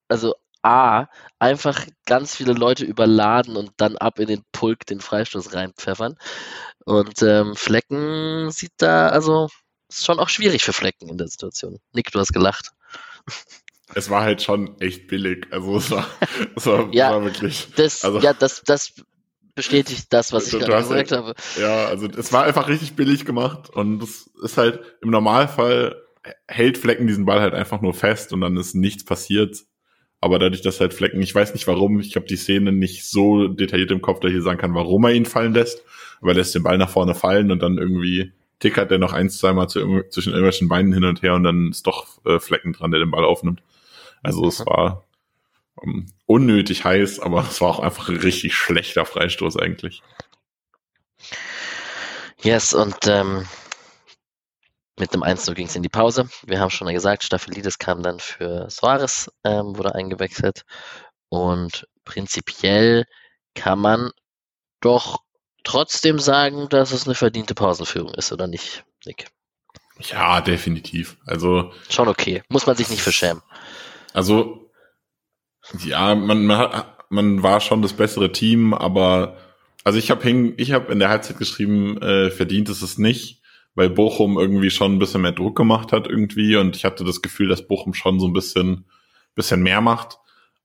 [0.09, 5.53] also A, einfach ganz viele Leute überladen und dann ab in den Pulk den Freistoß
[5.53, 6.17] reinpfeffern.
[6.87, 9.49] Und ähm, Flecken sieht da, also
[9.99, 11.79] ist schon auch schwierig für Flecken in der Situation.
[11.93, 12.71] Nick, du hast gelacht.
[13.95, 15.47] Es war halt schon echt billig.
[15.51, 16.07] Also es war,
[16.57, 17.69] es war, ja, war wirklich.
[17.77, 18.95] Das, also, ja, das, das
[19.55, 21.35] bestätigt das, was ich gerade gesagt halt, habe.
[21.61, 26.01] Ja, also es war einfach richtig billig gemacht und es ist halt im Normalfall
[26.49, 29.65] hält Flecken diesen Ball halt einfach nur fest und dann ist nichts passiert.
[30.21, 33.47] Aber dadurch, dass halt Flecken, ich weiß nicht warum, ich habe die Szene nicht so
[33.49, 35.83] detailliert im Kopf, dass ich sagen kann, warum er ihn fallen lässt.
[36.21, 39.39] Aber er lässt den Ball nach vorne fallen und dann irgendwie tickert er noch eins,
[39.39, 42.91] zweimal zu, zwischen irgendwelchen Beinen hin und her und dann ist doch äh, Flecken dran,
[42.91, 43.63] der den Ball aufnimmt.
[44.23, 45.05] Also es war
[45.77, 50.03] um, ähm, unnötig heiß, aber es war auch einfach ein richtig schlechter Freistoß eigentlich.
[52.39, 53.47] Yes, und ähm,
[54.99, 56.29] mit dem 1 ging es in die Pause.
[56.47, 60.63] Wir haben schon gesagt, Staphylides kam dann für Suarez, ähm, wurde eingewechselt.
[61.29, 63.05] Und prinzipiell
[63.55, 64.11] kann man
[64.81, 65.25] doch
[65.65, 69.27] trotzdem sagen, dass es eine verdiente Pausenführung ist, oder nicht, Nick?
[69.99, 71.17] Ja, definitiv.
[71.27, 71.73] Also.
[71.89, 72.43] Schon okay.
[72.49, 73.43] Muss man sich nicht verschämen.
[74.13, 74.71] Also,
[75.85, 79.37] ja, man, man, hat, man war schon das bessere Team, aber
[79.83, 83.43] also ich habe ich hab in der Halbzeit geschrieben, äh, verdient ist es nicht
[83.75, 87.23] weil Bochum irgendwie schon ein bisschen mehr Druck gemacht hat irgendwie und ich hatte das
[87.23, 88.87] Gefühl, dass Bochum schon so ein bisschen,
[89.35, 90.19] bisschen mehr macht.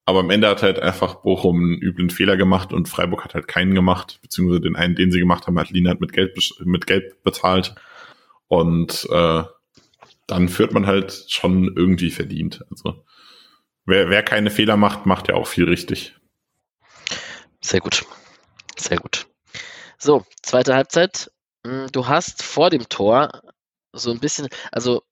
[0.09, 3.47] Aber am Ende hat halt einfach Bochum einen üblen Fehler gemacht und Freiburg hat halt
[3.47, 6.35] keinen gemacht, beziehungsweise den einen, den sie gemacht haben, hat Lienert mit Geld,
[6.65, 7.75] mit Geld bezahlt.
[8.47, 9.43] Und äh,
[10.25, 12.65] dann führt man halt schon irgendwie verdient.
[12.71, 13.05] Also
[13.85, 16.15] wer, wer keine Fehler macht, macht ja auch viel richtig.
[17.61, 18.03] Sehr gut.
[18.79, 19.27] Sehr gut.
[19.99, 21.31] So, zweite Halbzeit.
[21.63, 23.43] Hm, du hast vor dem Tor
[23.93, 25.03] so ein bisschen, also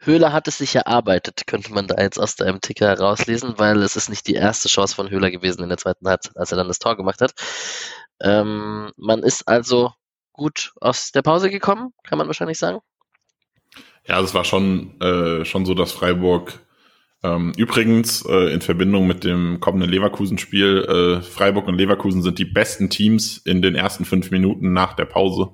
[0.00, 3.96] Höhler hat es sich erarbeitet, könnte man da jetzt aus deinem Ticker herauslesen, weil es
[3.96, 6.68] ist nicht die erste Chance von Höhler gewesen in der zweiten Halbzeit, als er dann
[6.68, 7.32] das Tor gemacht hat.
[8.20, 9.92] Ähm, man ist also
[10.32, 12.78] gut aus der Pause gekommen, kann man wahrscheinlich sagen.
[14.06, 16.60] Ja, es war schon, äh, schon so, dass Freiburg
[17.22, 22.44] ähm, übrigens, äh, in Verbindung mit dem kommenden Leverkusen-Spiel, äh, Freiburg und Leverkusen sind die
[22.44, 25.50] besten Teams in den ersten fünf Minuten nach der Pause.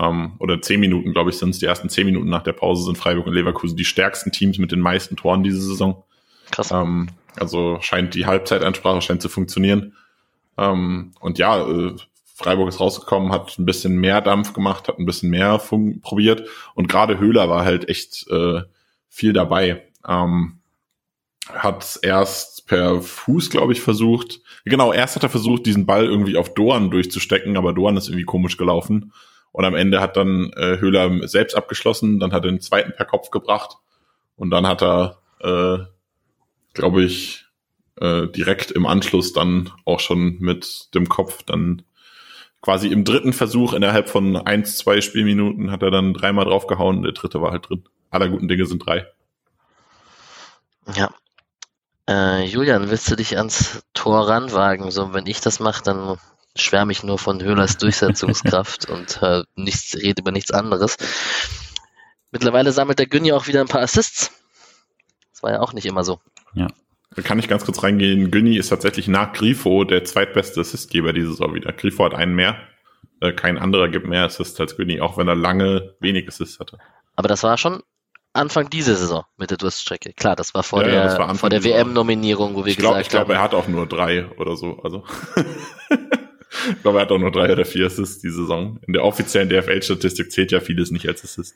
[0.00, 1.58] Ähm, oder zehn Minuten, glaube ich, sind es.
[1.58, 4.72] Die ersten zehn Minuten nach der Pause sind Freiburg und Leverkusen die stärksten Teams mit
[4.72, 6.02] den meisten Toren diese Saison.
[6.50, 6.70] Krass.
[6.70, 9.94] Ähm, also scheint die Halbzeitansprache scheint zu funktionieren.
[10.56, 11.94] Ähm, und ja, äh,
[12.34, 16.48] Freiburg ist rausgekommen, hat ein bisschen mehr Dampf gemacht, hat ein bisschen mehr probiert.
[16.74, 18.62] Und gerade Höhler war halt echt äh,
[19.08, 19.84] viel dabei.
[20.08, 20.60] Ähm,
[21.48, 24.40] hat erst per Fuß, glaube ich, versucht.
[24.64, 28.24] Genau, erst hat er versucht, diesen Ball irgendwie auf Doan durchzustecken, aber Doan ist irgendwie
[28.24, 29.12] komisch gelaufen.
[29.52, 33.06] Und am Ende hat dann äh, Höhler selbst abgeschlossen, dann hat er den zweiten per
[33.06, 33.76] Kopf gebracht
[34.36, 35.84] und dann hat er, äh,
[36.72, 37.46] glaube ich,
[38.00, 41.82] äh, direkt im Anschluss dann auch schon mit dem Kopf dann
[42.62, 47.12] quasi im dritten Versuch innerhalb von eins, zwei Spielminuten hat er dann dreimal draufgehauen, der
[47.12, 47.84] dritte war halt drin.
[48.10, 49.06] Aller guten Dinge sind drei.
[50.94, 51.10] Ja,
[52.08, 54.90] äh, Julian, willst du dich ans Tor ranwagen?
[54.90, 56.18] So, wenn ich das mache, dann
[56.56, 60.96] schwärme ich nur von Höhlers Durchsetzungskraft und äh, nichts, rede über nichts anderes.
[62.30, 64.30] Mittlerweile sammelt der Günni auch wieder ein paar Assists.
[65.32, 66.20] Das war ja auch nicht immer so.
[66.54, 66.68] Ja.
[67.16, 68.30] Da kann ich ganz kurz reingehen.
[68.30, 71.72] Günni ist tatsächlich nach Grifo der zweitbeste Assistgeber diese Saison wieder.
[71.72, 72.56] Grifo hat einen mehr.
[73.20, 76.78] Äh, kein anderer gibt mehr Assists als Günni, auch wenn er lange wenig Assists hatte.
[77.16, 77.82] Aber das war schon
[78.32, 80.12] Anfang dieser Saison mit der Durststrecke.
[80.12, 83.06] Klar, das war vor ja, der, ja, vor der WM-Nominierung, wo wir ich glaub, gesagt
[83.06, 83.32] ich glaub, haben.
[83.32, 84.80] Ich glaube, er hat auch nur drei oder so.
[84.84, 85.04] Also
[86.68, 88.80] ich glaube, er hat auch nur drei oder vier Assists die Saison.
[88.86, 91.54] In der offiziellen DFL-Statistik zählt ja vieles nicht als Assist.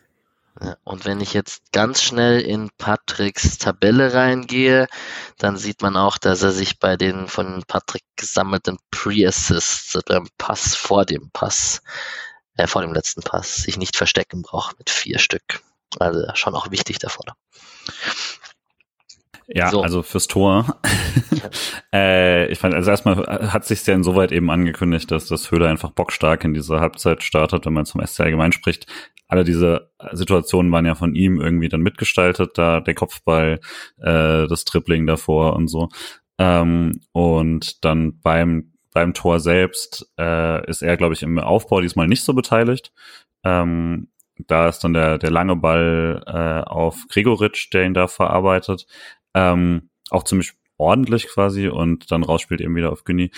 [0.85, 4.87] Und wenn ich jetzt ganz schnell in Patricks Tabelle reingehe,
[5.37, 10.77] dann sieht man auch, dass er sich bei den von Patrick gesammelten Pre-Assists beim Pass
[10.77, 11.83] vor dem Pass,
[12.57, 15.61] äh, vor dem letzten Pass, sich nicht verstecken braucht mit vier Stück.
[15.99, 17.27] Also schon auch wichtig davon.
[19.47, 19.83] Ja, so.
[19.83, 20.81] also fürs Tor.
[21.93, 23.17] äh, ich fand, also erstmal
[23.53, 27.67] hat sich ja insoweit eben angekündigt, dass das Höhler einfach bockstark in dieser Halbzeit startet,
[27.67, 28.87] wenn man zum SC allgemein spricht.
[29.29, 33.61] Alle diese Situationen waren ja von ihm irgendwie dann mitgestaltet, da der Kopfball,
[33.99, 35.89] äh, das Tripling davor und so.
[36.39, 42.07] Ähm, und dann beim beim Tor selbst äh, ist er, glaube ich, im Aufbau diesmal
[42.07, 42.93] nicht so beteiligt.
[43.43, 48.87] Ähm, da ist dann der, der lange Ball äh, auf Gregoritsch, der ihn da verarbeitet.
[49.35, 53.31] Ähm, auch ziemlich ordentlich quasi und dann rausspielt eben wieder auf Günni.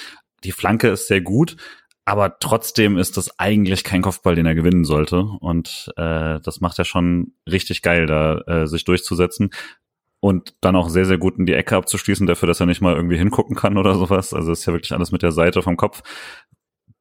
[0.45, 1.57] Die Flanke ist sehr gut,
[2.05, 5.23] aber trotzdem ist das eigentlich kein Kopfball, den er gewinnen sollte.
[5.23, 9.51] Und äh, das macht er schon richtig geil, da äh, sich durchzusetzen.
[10.21, 12.95] Und dann auch sehr, sehr gut in die Ecke abzuschließen, dafür, dass er nicht mal
[12.95, 14.33] irgendwie hingucken kann oder sowas.
[14.33, 16.03] Also ist ja wirklich alles mit der Seite vom Kopf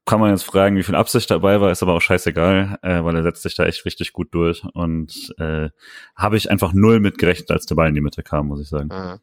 [0.06, 3.16] kann man jetzt fragen, wie viel Absicht dabei war, ist aber auch scheißegal, äh, weil
[3.16, 5.70] er setzt sich da echt richtig gut durch und äh,
[6.16, 8.90] habe ich einfach null mitgerechnet, als der Ball in die Mitte kam, muss ich sagen.
[8.90, 9.20] Mhm.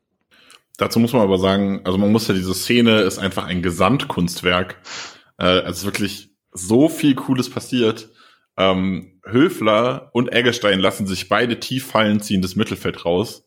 [0.78, 4.76] Dazu muss man aber sagen, also man muss ja diese Szene ist einfach ein Gesamtkunstwerk.
[5.38, 8.10] Äh, also wirklich so viel Cooles passiert.
[8.56, 13.46] Ähm, Höfler und Eggestein lassen sich beide tief fallen, ziehen das Mittelfeld raus.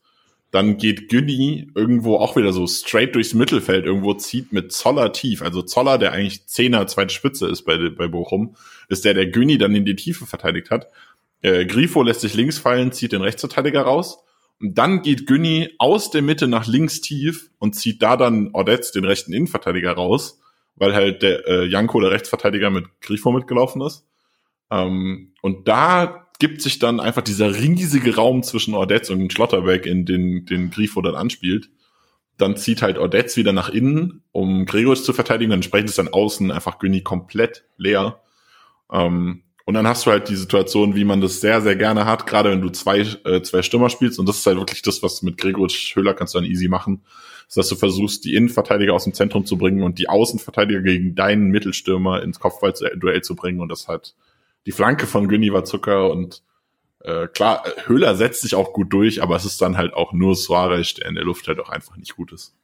[0.56, 5.42] Dann geht Günni irgendwo auch wieder so straight durchs Mittelfeld, irgendwo zieht mit Zoller tief.
[5.42, 8.56] Also Zoller, der eigentlich Zehner, zweite Spitze ist bei, bei Bochum,
[8.88, 10.88] ist der, der Günni dann in die Tiefe verteidigt hat.
[11.42, 14.20] Äh, Grifo lässt sich links fallen, zieht den Rechtsverteidiger raus.
[14.62, 18.94] Und dann geht Günni aus der Mitte nach links tief und zieht da dann Ordetz,
[18.94, 20.40] den rechten Innenverteidiger, raus,
[20.78, 24.08] weil halt der äh, Janko, der Rechtsverteidiger, mit Grifo mitgelaufen ist.
[24.72, 30.06] Ähm, und da gibt sich dann einfach dieser riesige Raum zwischen Ordetz und Schlotterbeck, in
[30.06, 31.70] den, den Grifo dann anspielt.
[32.38, 35.52] Dann zieht halt Ordetz wieder nach innen, um Gregor zu verteidigen.
[35.52, 38.22] Dann sprechen es dann außen einfach Günni komplett leer.
[38.92, 42.28] Ähm, und dann hast du halt die Situation, wie man das sehr, sehr gerne hat,
[42.28, 44.20] gerade wenn du zwei, äh, zwei Stürmer spielst.
[44.20, 47.04] Und das ist halt wirklich das, was mit Gregor Höhler kannst du dann easy machen.
[47.48, 51.16] Ist, dass du versuchst, die Innenverteidiger aus dem Zentrum zu bringen und die Außenverteidiger gegen
[51.16, 53.60] deinen Mittelstürmer ins Kopfballduell zu bringen.
[53.60, 54.14] Und das halt
[54.66, 56.44] die Flanke von Günni war Zucker und
[57.00, 60.36] äh, klar, Höhler setzt sich auch gut durch, aber es ist dann halt auch nur
[60.36, 62.56] Suarez, der in der Luft halt auch einfach nicht gut ist.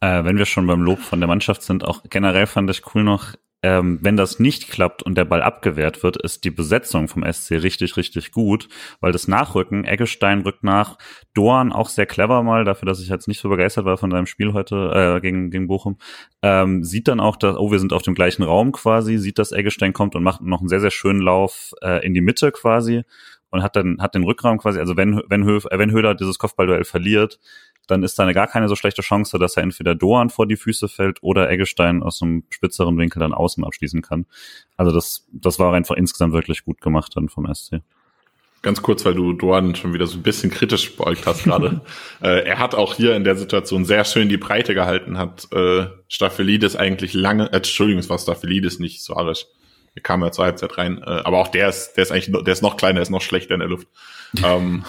[0.00, 3.04] Äh, wenn wir schon beim Lob von der Mannschaft sind, auch generell fand ich cool
[3.04, 7.24] noch, ähm, wenn das nicht klappt und der Ball abgewehrt wird, ist die Besetzung vom
[7.24, 8.68] SC richtig, richtig gut,
[9.00, 10.98] weil das Nachrücken, Eggestein rückt nach,
[11.34, 14.26] Dorn auch sehr clever mal, dafür, dass ich jetzt nicht so begeistert war von seinem
[14.26, 15.98] Spiel heute äh, gegen, gegen Bochum,
[16.42, 19.52] ähm, sieht dann auch, dass, oh, wir sind auf dem gleichen Raum quasi, sieht, dass
[19.52, 23.02] Eggestein kommt und macht noch einen sehr, sehr schönen Lauf äh, in die Mitte quasi
[23.50, 26.38] und hat dann hat den Rückraum quasi, also wenn wenn Höf, äh, wenn Höhler dieses
[26.38, 27.38] Kopfballduell verliert,
[27.86, 30.56] dann ist da eine gar keine so schlechte Chance, dass er entweder Doan vor die
[30.56, 34.26] Füße fällt oder Eggestein aus einem spitzeren Winkel dann außen abschließen kann.
[34.76, 37.80] Also das, das war einfach insgesamt wirklich gut gemacht dann vom SC.
[38.62, 41.82] Ganz kurz, weil du Doan schon wieder so ein bisschen kritisch beäugt hast gerade.
[42.20, 45.86] äh, er hat auch hier in der Situation sehr schön die Breite gehalten, hat äh,
[46.08, 49.46] Staphylides eigentlich lange, äh, Entschuldigung, es war Staphylides, nicht Suarez.
[49.94, 52.52] Der kam ja zur Halbzeit rein, äh, aber auch der ist, der ist eigentlich, der
[52.52, 53.86] ist noch kleiner, ist noch schlechter in der Luft.
[54.44, 54.84] ähm,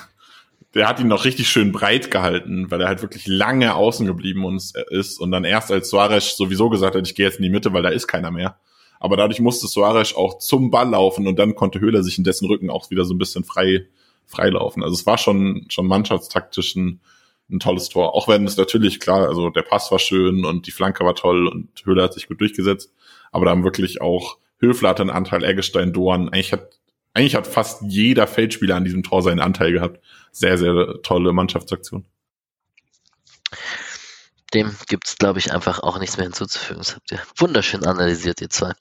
[0.73, 4.59] der hat ihn noch richtig schön breit gehalten, weil er halt wirklich lange außen geblieben
[4.89, 7.73] ist und dann erst als Suarez sowieso gesagt hat, ich gehe jetzt in die Mitte,
[7.73, 8.59] weil da ist keiner mehr.
[8.99, 12.47] Aber dadurch musste Suarez auch zum Ball laufen und dann konnte Höhler sich in dessen
[12.47, 13.87] Rücken auch wieder so ein bisschen frei,
[14.25, 14.83] frei laufen.
[14.83, 16.99] Also es war schon, schon mannschaftstaktisch ein,
[17.49, 18.15] ein tolles Tor.
[18.15, 21.47] Auch wenn es natürlich klar, also der Pass war schön und die Flanke war toll
[21.47, 22.91] und Höhler hat sich gut durchgesetzt.
[23.31, 26.29] Aber da haben wirklich auch Höfler hatte einen Anteil, Eggestein, Doan.
[26.29, 26.79] Eigentlich hat,
[27.17, 29.99] eigentlich hat fast jeder Feldspieler an diesem Tor seinen Anteil gehabt
[30.31, 32.05] sehr, sehr tolle Mannschaftsaktion.
[34.53, 36.79] Dem gibt es, glaube ich, einfach auch nichts mehr hinzuzufügen.
[36.79, 38.71] Das habt ihr wunderschön analysiert, ihr zwei.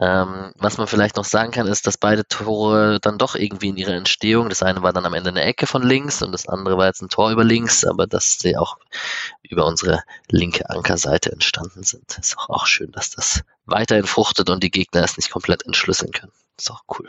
[0.00, 3.76] Ähm, was man vielleicht noch sagen kann, ist, dass beide Tore dann doch irgendwie in
[3.76, 6.76] ihrer Entstehung, das eine war dann am Ende eine Ecke von links und das andere
[6.78, 8.78] war jetzt ein Tor über links, aber dass sie auch
[9.42, 12.18] über unsere linke Ankerseite entstanden sind.
[12.18, 16.12] Ist auch, auch schön, dass das weiterhin fruchtet und die Gegner es nicht komplett entschlüsseln
[16.12, 16.32] können.
[16.56, 17.08] Ist auch cool.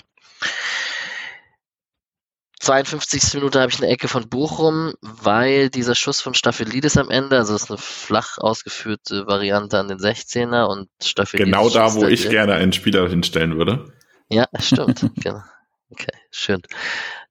[2.61, 3.33] 52.
[3.33, 7.53] Minute habe ich eine Ecke von Bochum, weil dieser Schuss von Staphylides am Ende, also
[7.53, 11.51] das ist eine flach ausgeführte Variante an den 16er und Staphylides.
[11.51, 13.91] Genau da, wo ich gerne einen Spieler hinstellen würde.
[14.29, 15.09] Ja, stimmt.
[15.15, 15.41] genau.
[15.89, 16.61] Okay, schön.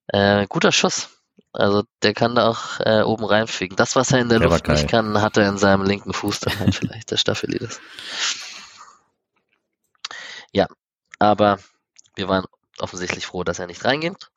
[0.08, 1.08] Äh, guter Schuss.
[1.52, 3.76] Also der kann da auch äh, oben reinfliegen.
[3.76, 6.40] Das, was er in der, der Luft nicht kann, hat er in seinem linken Fuß
[6.40, 7.80] dann halt vielleicht, der Staphylides.
[10.52, 10.66] Ja,
[11.20, 11.58] aber
[12.16, 12.44] wir waren
[12.83, 14.31] offensichtlich froh, dass er nicht reingeht.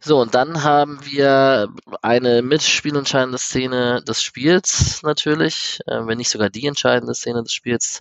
[0.00, 1.68] So, und dann haben wir
[2.02, 8.00] eine mitspielentscheidende Szene des Spiels natürlich, äh, wenn nicht sogar die entscheidende Szene des Spiels,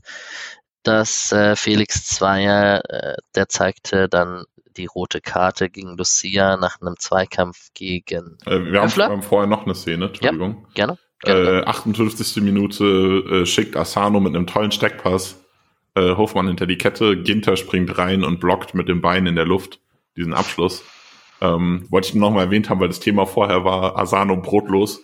[0.83, 4.43] dass äh, Felix Zweier, äh, der zeigte dann
[4.77, 8.37] die rote Karte gegen Lucia nach einem Zweikampf gegen.
[8.45, 10.65] Äh, wir haben, haben, vorher noch eine Szene, Entschuldigung.
[10.67, 10.97] Ja, gerne.
[11.21, 11.61] gerne.
[11.61, 12.43] Äh, 58.
[12.43, 15.44] Minute äh, schickt Asano mit einem tollen Steckpass
[15.95, 19.45] äh, Hofmann hinter die Kette, Ginter springt rein und blockt mit dem Bein in der
[19.45, 19.79] Luft
[20.15, 20.83] diesen Abschluss.
[21.41, 25.01] Ähm, wollte ich nur noch mal erwähnt haben, weil das Thema vorher war Asano brotlos.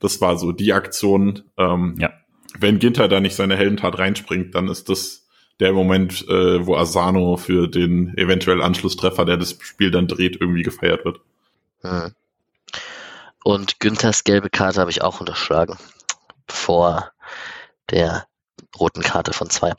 [0.00, 1.42] Das war so die Aktion.
[1.56, 2.12] Ähm, ja.
[2.58, 5.28] Wenn Ginter da nicht seine Heldentat reinspringt, dann ist das
[5.60, 10.62] der Moment, äh, wo Asano für den eventuell Anschlusstreffer, der das Spiel dann dreht, irgendwie
[10.62, 11.20] gefeiert wird.
[11.82, 12.12] Hm.
[13.44, 15.76] Und Günthers gelbe Karte habe ich auch unterschlagen.
[16.48, 17.12] Vor
[17.90, 18.26] der
[18.78, 19.72] roten Karte von zwei.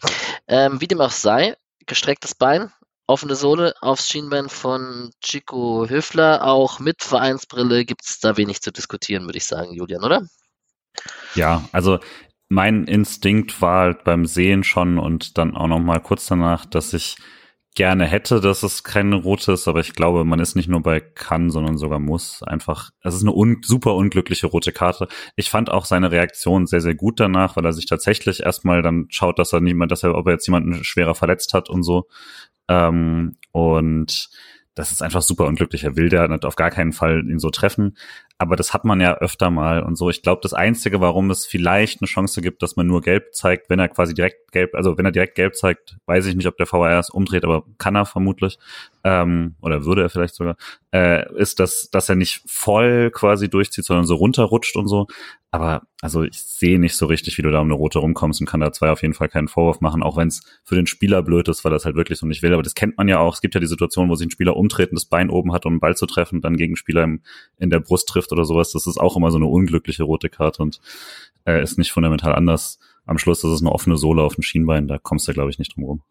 [0.48, 2.72] Ähm, wie dem auch sei, gestrecktes Bein,
[3.08, 6.46] offene Sohle aufs Schienbein von Chico Höfler.
[6.46, 10.28] Auch mit Vereinsbrille gibt es da wenig zu diskutieren, würde ich sagen, Julian, oder?
[11.36, 12.00] Ja, also
[12.50, 16.94] mein Instinkt war halt beim Sehen schon und dann auch noch mal kurz danach, dass
[16.94, 17.18] ich
[17.76, 21.00] gerne hätte, dass es keine rote ist, aber ich glaube, man ist nicht nur bei
[21.00, 22.44] kann, sondern sogar muss.
[22.44, 25.08] Einfach, es ist eine un super unglückliche rote Karte.
[25.36, 29.08] Ich fand auch seine Reaktion sehr, sehr gut danach, weil er sich tatsächlich erstmal dann
[29.10, 32.08] schaut, dass er niemand, dass er, ob er jetzt jemanden schwerer verletzt hat und so.
[32.68, 34.30] Ähm, und
[34.74, 35.84] das ist einfach super unglücklich.
[35.84, 37.98] Er will der auf gar keinen Fall ihn so treffen.
[38.42, 40.10] Aber das hat man ja öfter mal und so.
[40.10, 43.70] Ich glaube, das Einzige, warum es vielleicht eine Chance gibt, dass man nur gelb zeigt,
[43.70, 46.58] wenn er quasi direkt gelb, also wenn er direkt gelb zeigt, weiß ich nicht, ob
[46.58, 48.58] der VAR es umdreht, aber kann er vermutlich.
[49.04, 50.56] Ähm, oder würde er vielleicht sogar,
[50.92, 55.06] äh, ist, dass, dass er nicht voll quasi durchzieht, sondern so runterrutscht und so.
[55.54, 58.48] Aber also ich sehe nicht so richtig, wie du da um eine rote rumkommst und
[58.48, 61.22] kann da zwei auf jeden Fall keinen Vorwurf machen, auch wenn es für den Spieler
[61.22, 62.54] blöd ist, weil das halt wirklich so nicht will.
[62.54, 63.34] Aber das kennt man ja auch.
[63.34, 65.74] Es gibt ja die Situation, wo sich ein Spieler umtreten, das Bein oben hat, um
[65.74, 67.22] einen Ball zu treffen, dann gegen einen Spieler im,
[67.58, 68.72] in der Brust trifft oder sowas.
[68.72, 70.80] Das ist auch immer so eine unglückliche rote Karte und
[71.46, 72.80] äh, ist nicht fundamental anders.
[73.06, 75.60] Am Schluss ist es eine offene Sohle auf dem Schienbein, da kommst du, glaube ich,
[75.60, 76.02] nicht drum rum.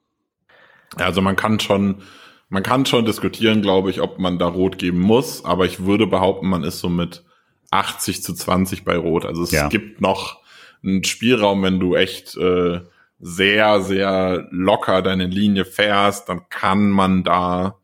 [0.96, 2.02] Also man kann schon,
[2.50, 6.06] man kann schon diskutieren, glaube ich, ob man da rot geben muss, aber ich würde
[6.06, 7.24] behaupten, man ist so mit
[7.70, 9.24] 80 zu 20 bei Rot.
[9.26, 9.68] Also es ja.
[9.68, 10.40] gibt noch
[10.82, 12.80] einen Spielraum, wenn du echt äh,
[13.20, 17.76] sehr, sehr locker deine Linie fährst, dann kann man da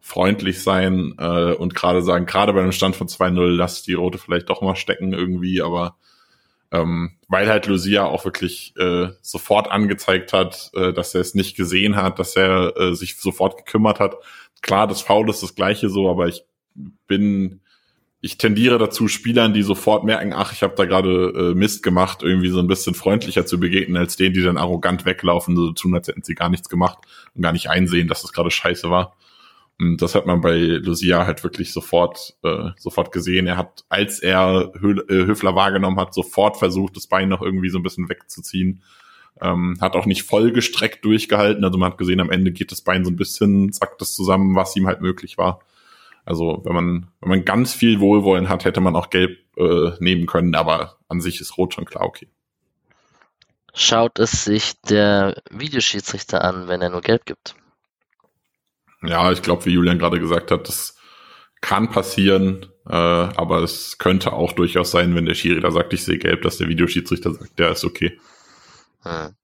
[0.00, 4.18] freundlich sein äh, und gerade sagen, gerade bei einem Stand von 2-0, lass die Rote
[4.18, 5.96] vielleicht doch mal stecken irgendwie, aber
[6.72, 11.56] ähm, weil halt Lucia auch wirklich äh, sofort angezeigt hat, äh, dass er es nicht
[11.56, 14.16] gesehen hat, dass er äh, sich sofort gekümmert hat.
[14.62, 16.42] Klar, das Foul ist das gleiche so, aber ich
[17.06, 17.60] bin
[18.22, 22.22] ich tendiere dazu, Spielern, die sofort merken, ach, ich habe da gerade äh, Mist gemacht,
[22.22, 25.94] irgendwie so ein bisschen freundlicher zu begegnen, als denen, die dann arrogant weglaufen, so tun,
[25.94, 26.98] als hätten sie gar nichts gemacht
[27.34, 29.16] und gar nicht einsehen, dass es gerade scheiße war.
[29.78, 33.46] Und das hat man bei Lucia halt wirklich sofort, äh, sofort gesehen.
[33.46, 37.78] Er hat, als er äh, Höfler wahrgenommen hat, sofort versucht, das Bein noch irgendwie so
[37.78, 38.82] ein bisschen wegzuziehen.
[39.40, 41.64] Ähm, hat auch nicht voll gestreckt durchgehalten.
[41.64, 44.54] Also man hat gesehen, am Ende geht das Bein so ein bisschen, zackt es zusammen,
[44.54, 45.60] was ihm halt möglich war.
[46.24, 50.26] Also wenn man, wenn man ganz viel Wohlwollen hat, hätte man auch gelb äh, nehmen
[50.26, 52.28] können, aber an sich ist rot schon klar okay.
[53.74, 57.54] Schaut es sich der Videoschiedsrichter an, wenn er nur gelb gibt?
[59.02, 60.96] Ja, ich glaube, wie Julian gerade gesagt hat, das
[61.60, 66.04] kann passieren, äh, aber es könnte auch durchaus sein, wenn der Schiri da sagt, ich
[66.04, 68.18] sehe gelb, dass der Videoschiedsrichter sagt, der ist okay.
[69.02, 69.34] Hm.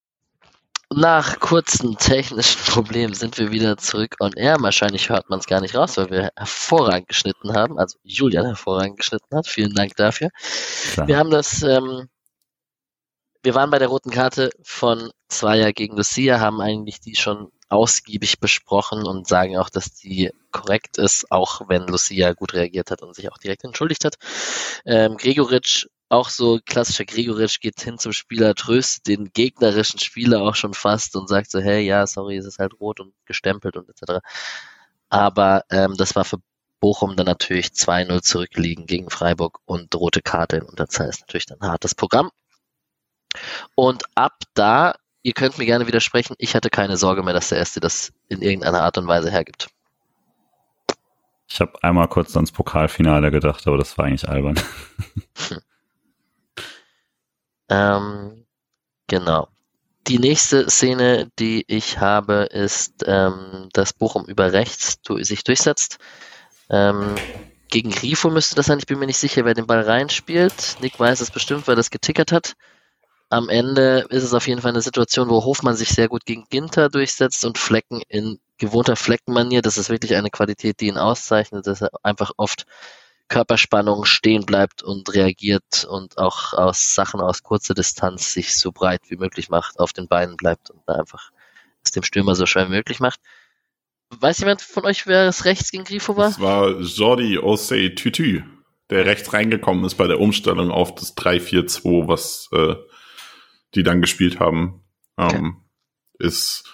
[0.94, 4.56] Nach kurzen technischen Problemen sind wir wieder zurück on air.
[4.60, 7.78] Wahrscheinlich hört man es gar nicht raus, weil wir hervorragend geschnitten haben.
[7.78, 9.48] Also Julian hervorragend geschnitten hat.
[9.48, 10.30] Vielen Dank dafür.
[10.92, 11.08] Klar.
[11.08, 12.08] Wir haben das, ähm,
[13.42, 18.38] wir waren bei der roten Karte von Zweier gegen Lucia, haben eigentlich die schon ausgiebig
[18.38, 23.14] besprochen und sagen auch, dass die korrekt ist, auch wenn Lucia gut reagiert hat und
[23.14, 24.14] sich auch direkt entschuldigt hat.
[24.84, 30.54] Ähm, Gregoritsch auch so klassischer Gregoritsch geht hin zum Spieler, tröstet den gegnerischen Spieler auch
[30.54, 33.88] schon fast und sagt so, hey, ja, sorry, es ist halt rot und gestempelt und
[33.88, 34.20] etc.
[35.08, 36.38] Aber ähm, das war für
[36.80, 41.60] Bochum dann natürlich 2-0 zurückliegen gegen Freiburg und rote Karte in Unterzahl ist natürlich dann
[41.60, 42.30] ein hartes Programm.
[43.74, 47.58] Und ab da, ihr könnt mir gerne widersprechen, ich hatte keine Sorge mehr, dass der
[47.58, 49.68] Erste das in irgendeiner Art und Weise hergibt.
[51.48, 54.60] Ich habe einmal kurz ans Pokalfinale gedacht, aber das war eigentlich albern.
[55.48, 55.60] Hm.
[57.68, 58.46] Ähm,
[59.06, 59.48] genau.
[60.06, 65.98] Die nächste Szene, die ich habe, ist, ähm, dass Bochum über rechts du, sich durchsetzt.
[66.70, 67.16] Ähm,
[67.68, 70.76] gegen Grifo müsste das sein, ich bin mir nicht sicher, wer den Ball reinspielt.
[70.80, 72.54] Nick weiß es bestimmt, weil das getickert hat.
[73.28, 76.44] Am Ende ist es auf jeden Fall eine Situation, wo Hofmann sich sehr gut gegen
[76.48, 79.62] Ginter durchsetzt und Flecken in gewohnter Fleckenmanier.
[79.62, 82.66] Das ist wirklich eine Qualität, die ihn auszeichnet, dass er einfach oft
[83.28, 89.02] Körperspannung stehen bleibt und reagiert und auch aus Sachen aus kurzer Distanz sich so breit
[89.08, 91.30] wie möglich macht, auf den Beinen bleibt und einfach
[91.82, 93.20] es dem Stürmer so schwer wie möglich macht.
[94.10, 96.28] Weiß jemand von euch, wer es rechts gegen Grifo war?
[96.28, 98.44] Es war Jordi Osei Tütü,
[98.90, 102.76] der rechts reingekommen ist bei der Umstellung auf das 3-4-2, was äh,
[103.74, 104.84] die dann gespielt haben.
[105.16, 105.36] Okay.
[105.36, 105.62] Ähm,
[106.18, 106.64] ist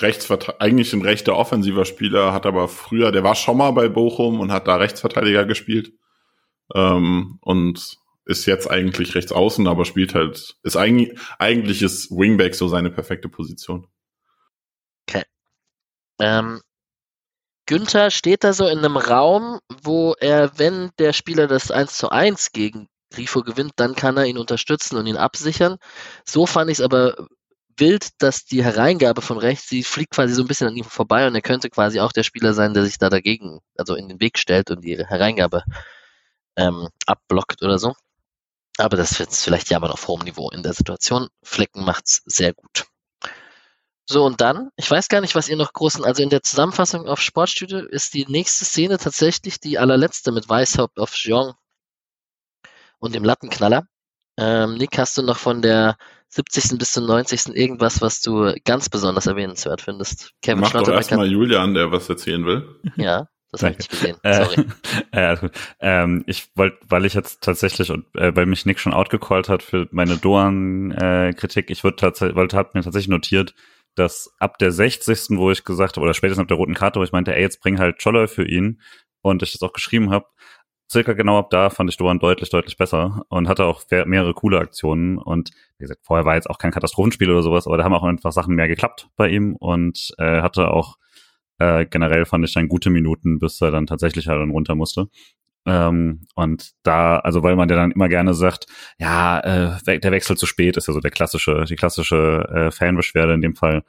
[0.00, 4.40] Rechtsvert eigentlich ein rechter offensiver Spieler, hat aber früher, der war schon mal bei Bochum
[4.40, 5.92] und hat da Rechtsverteidiger gespielt.
[6.74, 12.54] Ähm, und ist jetzt eigentlich rechts außen, aber spielt halt, ist eigentlich, eigentlich ist Wingback
[12.54, 13.86] so seine perfekte Position.
[15.08, 15.24] Okay.
[16.20, 16.60] Ähm,
[17.64, 22.10] Günther steht da so in einem Raum, wo er, wenn der Spieler das 1 zu
[22.10, 25.76] 1 gegen Grifo gewinnt, dann kann er ihn unterstützen und ihn absichern.
[26.26, 27.28] So fand ich es aber
[27.80, 31.26] wild, dass die Hereingabe von rechts, sie fliegt quasi so ein bisschen an ihm vorbei
[31.26, 34.20] und er könnte quasi auch der Spieler sein, der sich da dagegen, also in den
[34.20, 35.62] Weg stellt und die Hereingabe
[36.56, 37.94] ähm, abblockt oder so.
[38.78, 41.28] Aber das wird vielleicht ja aber auf hohem Niveau in der Situation.
[41.42, 42.86] Flecken macht's sehr gut.
[44.10, 47.06] So, und dann, ich weiß gar nicht, was ihr noch großen, also in der Zusammenfassung
[47.06, 51.52] auf Sportstudio ist die nächste Szene tatsächlich die allerletzte mit Weißhaupt auf Jean
[52.98, 53.86] und dem Lattenknaller.
[54.38, 55.98] Ähm, Nick, hast du noch von der
[56.30, 56.78] 70.
[56.78, 57.54] bis zum 90.
[57.56, 60.32] irgendwas, was du ganz besonders erwähnenswert findest?
[60.42, 62.68] Kevin Mach doch erstmal Julian, der was erzählen will.
[62.96, 63.28] Ja.
[63.50, 64.16] Das habe ich gesehen.
[64.22, 64.66] Sorry.
[65.10, 65.50] Äh, äh,
[65.80, 69.62] ähm, ich wollte, weil ich jetzt tatsächlich und äh, weil mich Nick schon outgecallt hat
[69.62, 73.54] für meine Doan-Kritik, äh, ich würde tatsächlich, wollte, hat mir tatsächlich notiert,
[73.94, 75.38] dass ab der 60.
[75.38, 77.60] wo ich gesagt habe, oder spätestens ab der roten Karte, wo ich meinte, ey, jetzt
[77.60, 78.82] bring halt Scholler für ihn
[79.22, 80.26] und ich das auch geschrieben habe,
[80.90, 84.58] circa genau ab da fand ich Doan deutlich, deutlich besser und hatte auch mehrere coole
[84.58, 85.18] Aktionen.
[85.18, 88.04] Und wie gesagt, vorher war jetzt auch kein Katastrophenspiel oder sowas, aber da haben auch
[88.04, 90.96] einfach Sachen mehr geklappt bei ihm und äh, hatte auch
[91.58, 95.08] äh, generell fand ich dann gute Minuten, bis er dann tatsächlich halt dann runter musste.
[95.66, 98.66] Ähm, und da, also weil man ja dann immer gerne sagt,
[98.98, 103.34] ja, äh, der Wechsel zu spät ist ja so der klassische, die klassische äh, Fanbeschwerde
[103.34, 103.82] in dem Fall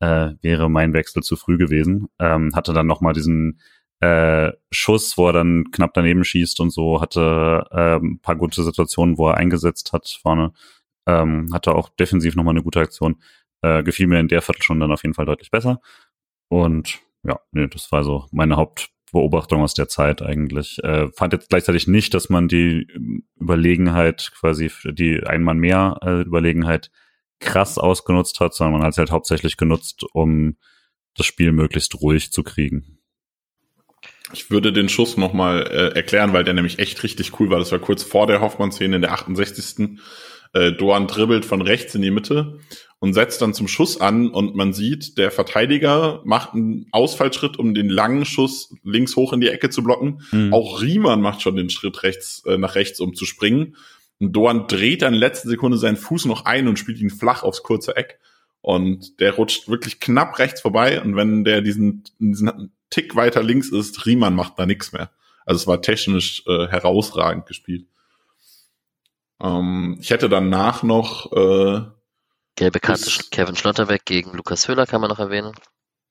[0.00, 2.08] äh, wäre mein Wechsel zu früh gewesen.
[2.18, 3.60] Ähm, hatte dann nochmal diesen
[4.00, 8.62] äh, Schuss, wo er dann knapp daneben schießt und so, hatte äh, ein paar gute
[8.62, 10.52] Situationen, wo er eingesetzt hat vorne.
[11.06, 13.16] Ähm, hatte auch defensiv nochmal eine gute Aktion.
[13.62, 15.80] Äh, gefiel mir in der Viertelstunde dann auf jeden Fall deutlich besser.
[16.48, 20.78] Und ja, nee, das war so meine Hauptbeobachtung aus der Zeit eigentlich.
[20.84, 22.86] Äh, fand jetzt gleichzeitig nicht, dass man die
[23.40, 26.90] Überlegenheit quasi, die einmal mehr äh, Überlegenheit
[27.40, 30.56] krass ausgenutzt hat, sondern man hat es halt hauptsächlich genutzt, um
[31.16, 32.97] das Spiel möglichst ruhig zu kriegen.
[34.32, 37.58] Ich würde den Schuss nochmal äh, erklären, weil der nämlich echt richtig cool war.
[37.58, 39.98] Das war kurz vor der Hoffmann-Szene in der 68.
[40.52, 42.58] Äh, Doan dribbelt von rechts in die Mitte
[43.00, 47.74] und setzt dann zum Schuss an und man sieht, der Verteidiger macht einen Ausfallschritt, um
[47.74, 50.22] den langen Schuss links hoch in die Ecke zu blocken.
[50.32, 50.52] Mhm.
[50.52, 53.76] Auch Riemann macht schon den Schritt rechts äh, nach rechts, um zu springen.
[54.20, 57.42] Und Doan dreht dann in letzter Sekunde seinen Fuß noch ein und spielt ihn flach
[57.44, 58.18] aufs kurze Eck.
[58.60, 61.00] Und der rutscht wirklich knapp rechts vorbei.
[61.00, 65.10] Und wenn der diesen, diesen Tick weiter links ist, Riemann macht da nichts mehr.
[65.46, 67.86] Also es war technisch äh, herausragend gespielt.
[69.40, 71.82] Ähm, ich hätte danach noch äh,
[72.56, 75.52] Gelbe Karte Kevin Schlotterbeck gegen Lukas Höhler kann man noch erwähnen.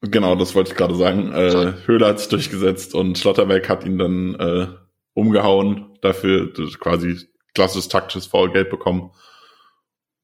[0.01, 1.33] Genau, das wollte ich gerade sagen.
[1.33, 4.67] Äh, Höhler hat sich durchgesetzt und Schlotterbeck hat ihn dann äh,
[5.13, 9.11] umgehauen, dafür quasi klassisches taktisches Foul-Geld bekommen.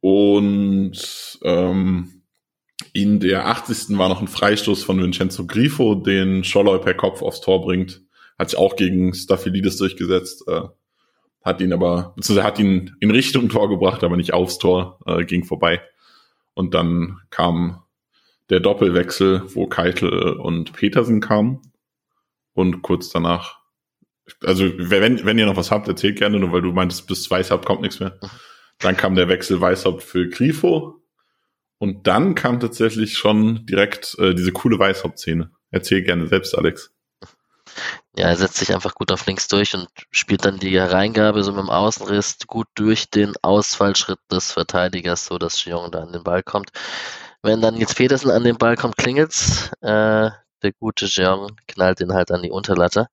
[0.04, 2.24] Und ähm,
[2.92, 3.98] in der 80.
[3.98, 8.02] war noch ein Freistoß von Vincenzo Grifo, den Scholloy per Kopf aufs Tor bringt.
[8.38, 10.64] Hat sich auch gegen Staphylidis durchgesetzt, äh,
[11.42, 15.24] hat ihn aber, beziehungsweise hat ihn in Richtung Tor gebracht, aber nicht aufs Tor, äh,
[15.24, 15.82] ging vorbei.
[16.54, 17.82] Und dann kam
[18.50, 21.62] der Doppelwechsel, wo Keitel und Petersen kamen.
[22.52, 23.60] Und kurz danach,
[24.44, 27.66] also wenn, wenn ihr noch was habt, erzählt gerne, nur weil du meintest, bis Weißhaupt
[27.66, 28.20] kommt nichts mehr.
[28.84, 31.02] Dann kam der Wechsel Weißhaupt für Grifo.
[31.80, 35.52] Und dann kam tatsächlich schon direkt äh, diese coole Weißhaupt-Szene.
[35.72, 36.92] Erzähl gerne selbst, Alex.
[38.16, 41.52] Ja, er setzt sich einfach gut auf links durch und spielt dann die Hereingabe so
[41.52, 46.24] mit dem Außenriss gut durch den Ausfallschritt des Verteidigers, so dass Jung da an den
[46.24, 46.72] Ball kommt.
[47.42, 49.72] Wenn dann jetzt Petersen an den Ball kommt, klingelt's.
[49.82, 50.30] Äh,
[50.62, 53.08] der gute Jeong knallt ihn halt an die Unterlatte.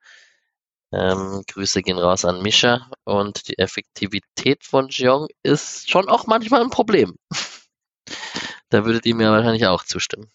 [0.93, 6.63] Ähm, Grüße gehen raus an Mischa und die Effektivität von Jeong ist schon auch manchmal
[6.63, 7.15] ein Problem.
[8.71, 10.31] da würdet ihr mir wahrscheinlich auch zustimmen.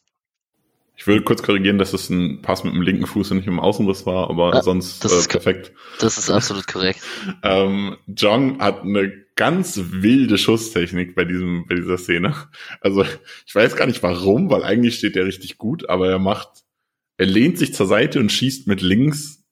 [0.97, 3.53] Ich will kurz korrigieren, dass es ein Pass mit dem linken Fuß und nicht mit
[3.53, 5.73] dem Außenriss war, aber ja, sonst das äh, perfekt.
[5.99, 7.01] Das ist absolut korrekt.
[7.43, 12.33] ähm, Jong hat eine ganz wilde Schusstechnik bei diesem, bei dieser Szene.
[12.79, 13.03] Also
[13.45, 16.63] ich weiß gar nicht warum, weil eigentlich steht er richtig gut, aber er macht,
[17.17, 19.44] er lehnt sich zur Seite und schießt mit links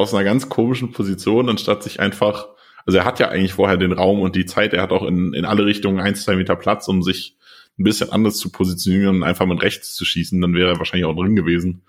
[0.00, 2.48] aus einer ganz komischen Position, anstatt sich einfach,
[2.86, 5.34] also er hat ja eigentlich vorher den Raum und die Zeit, er hat auch in,
[5.34, 7.36] in alle Richtungen ein, zwei Meter Platz, um sich
[7.78, 11.06] ein bisschen anders zu positionieren und einfach mit rechts zu schießen, dann wäre er wahrscheinlich
[11.06, 11.82] auch drin gewesen.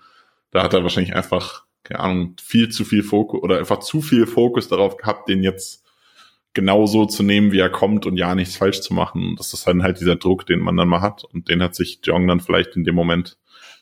[0.50, 4.26] Da hat er wahrscheinlich einfach, keine Ahnung, viel zu viel Fokus oder einfach zu viel
[4.26, 5.84] Fokus darauf gehabt, den jetzt
[6.54, 9.34] genauso zu nehmen, wie er kommt und ja nichts falsch zu machen.
[9.36, 11.24] Das ist dann halt dieser Druck, den man dann mal hat.
[11.24, 13.38] Und den hat sich Jong dann vielleicht in dem Moment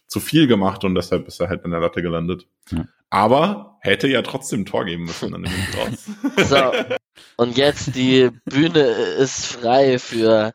[0.07, 2.47] zu viel gemacht und deshalb ist er halt in der Latte gelandet.
[2.71, 2.87] Ja.
[3.11, 6.11] Aber hätte ja trotzdem ein Tor geben müssen dann raus.
[6.49, 6.73] So,
[7.37, 10.53] und jetzt die Bühne ist frei für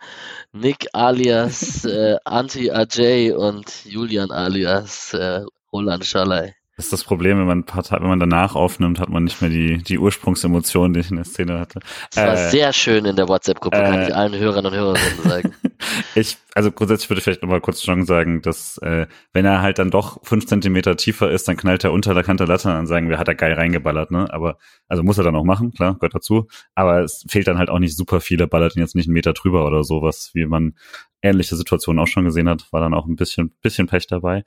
[0.54, 5.42] Nick alias äh, Anti-Ajay und Julian alias äh,
[5.72, 6.54] Roland Schalay.
[6.76, 9.78] Das ist das Problem, wenn man, wenn man danach aufnimmt, hat man nicht mehr die,
[9.78, 11.80] die Ursprungsemotionen, die ich in der Szene hatte.
[12.14, 15.24] Das war äh, sehr schön in der WhatsApp-Gruppe, äh, kann ich allen Hörern und Hörerinnen
[15.24, 15.54] sagen.
[16.16, 19.80] ich, also grundsätzlich würde ich vielleicht nochmal kurz schon sagen, dass äh, wenn er halt
[19.80, 23.10] dann doch fünf Zentimeter tiefer ist, dann knallt er unter der Kante Latte und sagen
[23.10, 24.28] wir, hat er geil reingeballert, ne?
[24.34, 24.58] Aber,
[24.90, 26.48] also muss er dann auch machen, klar, gehört dazu.
[26.74, 29.14] Aber es fehlt dann halt auch nicht super viel, er ballert ihn jetzt nicht einen
[29.14, 30.76] Meter drüber oder sowas, wie man
[31.22, 34.44] ähnliche Situationen auch schon gesehen hat, war dann auch ein bisschen, bisschen Pech dabei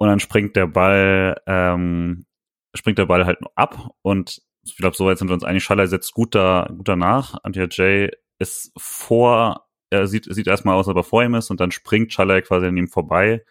[0.00, 2.24] und dann springt der Ball, ähm,
[2.74, 3.90] springt der Ball halt ab.
[4.00, 7.34] Und ich glaube, soweit sind wir uns einig, Schaller setzt gut, da, gut danach.
[7.42, 11.50] Antja Jay ist vor er sieht, sieht erstmal aus, als ob er vor ihm ist.
[11.50, 13.44] Und dann springt Schaller quasi an ihm vorbei.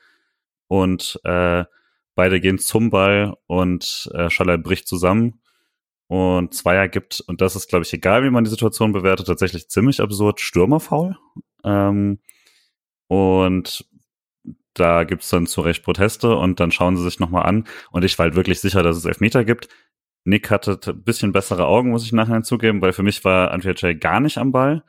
[0.67, 1.65] Und äh,
[2.15, 5.41] beide gehen zum Ball und äh, Schaller bricht zusammen.
[6.07, 9.69] Und Zweier gibt, und das ist, glaube ich, egal, wie man die Situation bewertet, tatsächlich
[9.69, 11.15] ziemlich absurd, Stürmerfaul.
[11.63, 12.17] Ähm,
[13.07, 13.85] und
[14.73, 17.65] da gibt's dann zu Recht Proteste und dann schauen sie sich nochmal an.
[17.91, 19.67] Und ich war halt wirklich sicher, dass es Elfmeter gibt.
[20.25, 23.95] Nick hatte ein bisschen bessere Augen, muss ich nachher zugeben, weil für mich war Jay
[23.95, 24.83] gar nicht am Ball.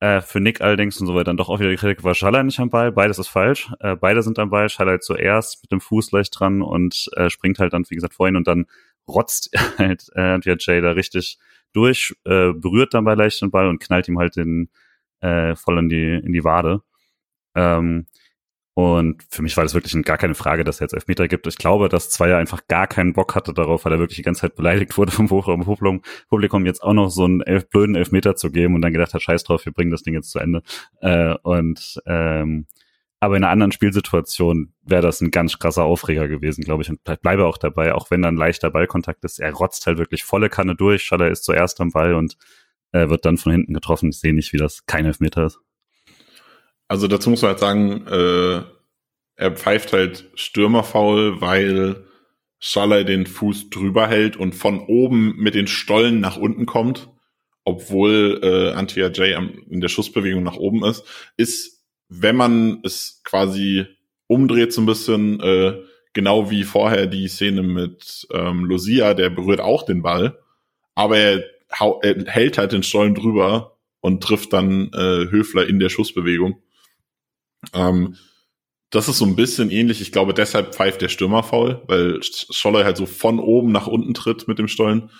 [0.00, 2.42] Äh, für Nick allerdings und so weiter dann doch auch wieder die Kritik war Schaller
[2.42, 2.90] nicht am Ball.
[2.92, 3.70] Beides ist falsch.
[3.80, 4.68] Äh, beide sind am Ball.
[4.68, 8.36] Schaller zuerst mit dem Fuß leicht dran und äh, springt halt dann, wie gesagt, vorhin
[8.36, 8.66] und dann
[9.06, 11.38] rotzt halt äh, Jay da richtig
[11.72, 14.70] durch, äh, berührt dann bei leicht den Ball und knallt ihm halt den
[15.20, 16.82] äh, voll in die, in die Wade.
[17.54, 18.06] Ähm,
[18.74, 21.46] und für mich war das wirklich gar keine Frage, dass er jetzt Elfmeter gibt.
[21.46, 24.42] Ich glaube, dass Zweier einfach gar keinen Bock hatte darauf, weil er wirklich die ganze
[24.42, 28.74] Zeit beleidigt wurde vom Publikum, jetzt auch noch so einen elf, blöden Elfmeter zu geben
[28.74, 30.62] und dann gedacht hat, scheiß drauf, wir bringen das Ding jetzt zu Ende.
[31.00, 32.66] Äh, und ähm,
[33.20, 36.90] aber in einer anderen Spielsituation wäre das ein ganz krasser Aufreger gewesen, glaube ich.
[36.90, 39.38] Und bleibe auch dabei, auch wenn dann leichter Ballkontakt ist.
[39.38, 41.04] Er rotzt halt wirklich volle Kanne durch.
[41.04, 42.36] Schaller ist zuerst am Ball und
[42.90, 44.08] äh, wird dann von hinten getroffen.
[44.08, 45.60] Ich sehe nicht, wie das kein Elfmeter ist.
[46.92, 48.60] Also dazu muss man halt sagen, äh,
[49.36, 52.04] er pfeift halt Stürmerfaul, weil
[52.58, 57.08] Schaller den Fuß drüber hält und von oben mit den Stollen nach unten kommt,
[57.64, 61.04] obwohl äh, Antia J in der Schussbewegung nach oben ist,
[61.38, 63.86] ist, wenn man es quasi
[64.26, 65.78] umdreht so ein bisschen, äh,
[66.12, 70.38] genau wie vorher die Szene mit ähm, Lucia, der berührt auch den Ball,
[70.94, 71.42] aber er,
[72.02, 76.62] er hält halt den Stollen drüber und trifft dann äh, Höfler in der Schussbewegung.
[77.72, 78.16] Ähm,
[78.92, 80.02] das ist so ein bisschen ähnlich.
[80.02, 84.12] Ich glaube, deshalb pfeift der Stürmer faul, weil Scholler halt so von oben nach unten
[84.12, 85.10] tritt mit dem Stollen.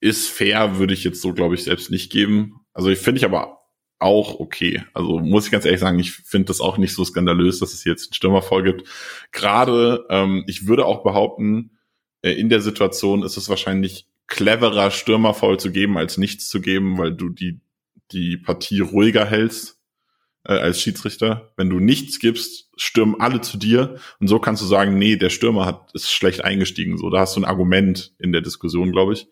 [0.00, 2.60] Ist fair, würde ich jetzt so, glaube ich, selbst nicht geben.
[2.72, 3.64] Also ich finde ich aber
[3.98, 4.82] auch okay.
[4.94, 7.84] Also muss ich ganz ehrlich sagen, ich finde das auch nicht so skandalös, dass es
[7.84, 8.88] jetzt einen Stürmerfall gibt.
[9.30, 11.78] Gerade, ähm, ich würde auch behaupten,
[12.22, 16.96] äh, in der Situation ist es wahrscheinlich cleverer, Stürmerfall zu geben, als nichts zu geben,
[16.96, 17.60] weil du die,
[18.10, 19.73] die Partie ruhiger hältst
[20.44, 21.52] äh, als Schiedsrichter.
[21.56, 25.30] Wenn du nichts gibst, stürmen alle zu dir und so kannst du sagen, nee, der
[25.30, 26.98] Stürmer hat ist schlecht eingestiegen.
[26.98, 29.26] So, da hast du ein Argument in der Diskussion, glaube ich.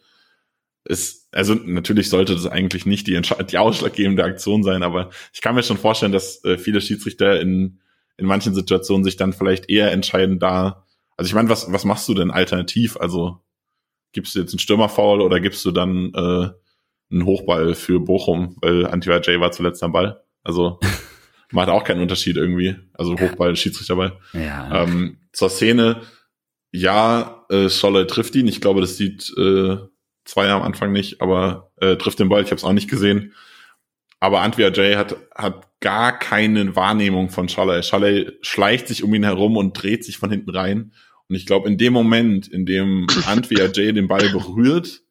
[0.84, 5.54] Ist, also natürlich sollte das eigentlich nicht die, die ausschlaggebende Aktion sein, aber ich kann
[5.54, 7.80] mir schon vorstellen, dass äh, viele Schiedsrichter in,
[8.16, 10.84] in manchen Situationen sich dann vielleicht eher entscheiden, da.
[11.16, 12.96] Also ich meine, was, was machst du denn alternativ?
[12.96, 13.38] Also
[14.12, 16.50] gibst du jetzt einen Stürmerfoul oder gibst du dann äh,
[17.12, 20.22] einen Hochball für Bochum, weil Antiva J war zuletzt am Ball?
[20.42, 20.78] Also
[21.50, 22.76] macht auch keinen Unterschied irgendwie.
[22.94, 24.18] Also Hochball, Schiedsrichterball.
[24.32, 24.84] Ja.
[24.84, 26.02] Ähm, zur Szene,
[26.70, 28.48] ja, äh, Scholle trifft ihn.
[28.48, 29.76] Ich glaube, das sieht äh,
[30.24, 32.42] zwei am Anfang nicht, aber äh, trifft den Ball.
[32.42, 33.34] Ich habe es auch nicht gesehen.
[34.20, 37.82] Aber Antwia Jay hat, hat gar keine Wahrnehmung von Schalle.
[37.82, 40.92] Schalle schleicht sich um ihn herum und dreht sich von hinten rein.
[41.28, 45.01] Und ich glaube, in dem Moment, in dem Antwia Jay den Ball berührt,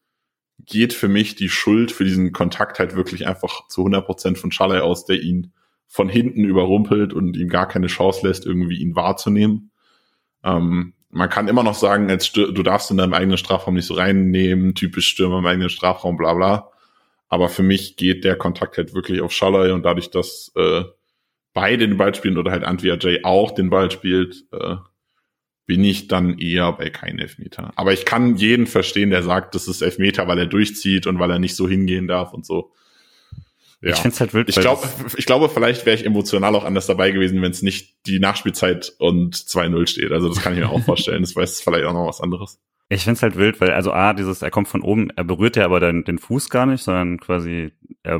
[0.65, 4.51] geht für mich die Schuld für diesen Kontakt halt wirklich einfach zu 100 Prozent von
[4.51, 5.53] Schalle aus, der ihn
[5.87, 9.71] von hinten überrumpelt und ihm gar keine Chance lässt, irgendwie ihn wahrzunehmen.
[10.43, 13.95] Ähm, man kann immer noch sagen, als du darfst in deinem eigenen Strafraum nicht so
[13.95, 16.71] reinnehmen, typisch Stürmer im eigenen Strafraum, bla bla.
[17.27, 20.83] Aber für mich geht der Kontakt halt wirklich auf Schaller und dadurch, dass äh,
[21.53, 24.75] beide den Ball spielen oder halt Antwia Jay auch den Ball spielt, äh,
[25.71, 27.71] bin ich dann eher bei kein Elfmeter.
[27.77, 31.31] Aber ich kann jeden verstehen, der sagt, das ist Elfmeter, weil er durchzieht und weil
[31.31, 32.73] er nicht so hingehen darf und so.
[33.79, 33.91] Ja.
[33.91, 34.49] Ich finde halt wild.
[34.49, 34.85] Ich glaube,
[35.15, 38.91] ich glaube, vielleicht wäre ich emotional auch anders dabei gewesen, wenn es nicht die Nachspielzeit
[38.99, 40.11] und 2-0 steht.
[40.11, 41.21] Also das kann ich mir auch vorstellen.
[41.21, 42.59] Das weiß vielleicht auch noch was anderes.
[42.89, 45.55] Ich finde es halt wild, weil also A, dieses, er kommt von oben, er berührt
[45.55, 47.71] ja aber dann den Fuß gar nicht, sondern quasi
[48.03, 48.19] er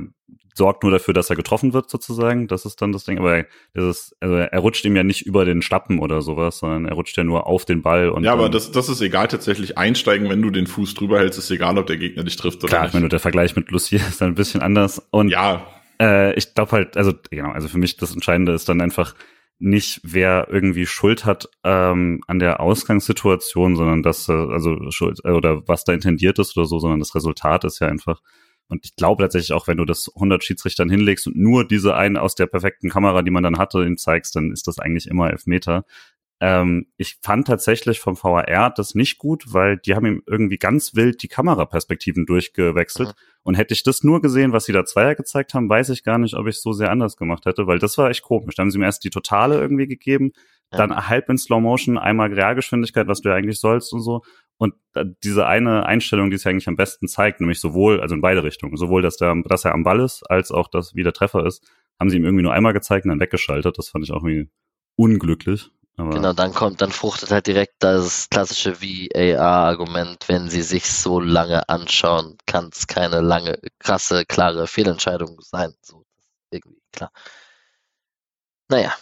[0.53, 2.47] sorgt nur dafür, dass er getroffen wird sozusagen.
[2.47, 3.17] Das ist dann das Ding.
[3.19, 3.45] Aber
[3.75, 7.17] dieses, also er rutscht ihm ja nicht über den Schlappen oder sowas, sondern er rutscht
[7.17, 8.09] ja nur auf den Ball.
[8.09, 9.77] Und ja, aber das, das ist egal tatsächlich.
[9.77, 12.67] Einsteigen, wenn du den Fuß drüber hältst, ist egal, ob der Gegner dich trifft oder
[12.67, 12.91] klar, nicht.
[12.91, 15.05] Klar, ich meine, der Vergleich mit Lucia ist dann ein bisschen anders.
[15.11, 15.65] Und ja.
[15.99, 19.13] Äh, ich glaube halt, also genau, also für mich das Entscheidende ist dann einfach
[19.61, 25.29] nicht, wer irgendwie Schuld hat ähm, an der Ausgangssituation, sondern das, äh, also Schuld äh,
[25.29, 28.21] oder was da intendiert ist oder so, sondern das Resultat ist ja einfach
[28.71, 32.15] und ich glaube tatsächlich auch, wenn du das 100 Schiedsrichtern hinlegst und nur diese einen
[32.15, 35.29] aus der perfekten Kamera, die man dann hatte, ihm zeigst, dann ist das eigentlich immer
[35.29, 35.83] Elfmeter.
[36.39, 40.95] Ähm, ich fand tatsächlich vom VAR das nicht gut, weil die haben ihm irgendwie ganz
[40.95, 43.09] wild die Kameraperspektiven durchgewechselt.
[43.09, 43.13] Mhm.
[43.43, 46.17] Und hätte ich das nur gesehen, was sie da Zweier gezeigt haben, weiß ich gar
[46.17, 48.55] nicht, ob ich es so sehr anders gemacht hätte, weil das war echt komisch.
[48.55, 50.31] Da haben sie ihm erst die Totale irgendwie gegeben,
[50.71, 54.23] dann halb in Slow Motion, einmal Realgeschwindigkeit, was du ja eigentlich sollst und so.
[54.61, 54.75] Und
[55.23, 58.43] diese eine Einstellung, die es ja eigentlich am besten zeigt, nämlich sowohl, also in beide
[58.43, 61.47] Richtungen, sowohl, dass, der, dass er am Ball ist, als auch, dass wie der Treffer
[61.47, 61.63] ist,
[61.99, 63.79] haben sie ihm irgendwie nur einmal gezeigt und dann weggeschaltet.
[63.79, 64.51] Das fand ich auch irgendwie
[64.95, 65.71] unglücklich.
[65.97, 71.19] Aber genau, dann kommt, dann fruchtet halt direkt das klassische VAR-Argument, wenn sie sich so
[71.19, 75.73] lange anschauen, kann es keine lange, krasse, klare Fehlentscheidung sein.
[75.81, 76.05] So,
[76.51, 77.11] irgendwie klar.
[78.69, 78.93] Naja,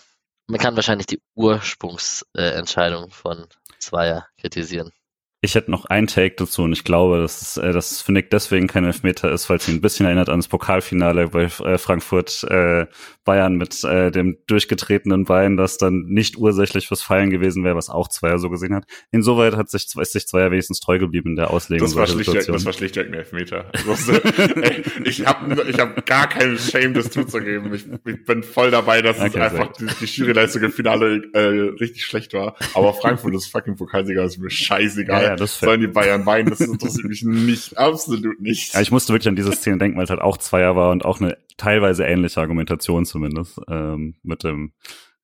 [0.48, 3.46] man kann wahrscheinlich die Ursprungsentscheidung von
[3.78, 4.94] Zweier kritisieren.
[5.42, 8.30] Ich hätte noch einen Take dazu und ich glaube, dass, es, äh, dass für Nick
[8.30, 11.78] deswegen kein Elfmeter ist, weil es ihn ein bisschen erinnert an das Pokalfinale bei äh,
[11.78, 12.88] Frankfurt äh,
[13.24, 17.90] Bayern mit äh, dem durchgetretenen Bein, das dann nicht ursächlich fürs Fallen gewesen wäre, was
[17.90, 18.84] auch Zweier so gesehen hat.
[19.12, 21.88] Insoweit hat sich, ist sich Zweier wenigstens treu geblieben in der Auslegung.
[21.88, 23.72] Das war schlichtweg, das war schlichtweg ein Elfmeter.
[23.88, 24.14] Also,
[24.62, 27.74] ey, ich habe ich hab gar keinen Shame, das zuzugeben.
[27.74, 31.40] Ich, ich bin voll dabei, dass okay, es einfach die, die Juryleistung im Finale äh,
[31.80, 32.56] richtig schlecht war.
[32.74, 35.24] Aber Frankfurt ist fucking Pokalsieger, ist mir scheißegal.
[35.24, 38.74] Ja, ja, das Sollen die Bayern weinen, das interessiert mich nicht, absolut nicht.
[38.74, 41.06] Ja, ich musste wirklich an diese Szene denken, weil es halt auch Zweier war und
[41.06, 44.74] auch eine teilweise ähnliche Argumentation zumindest ähm, mit dem,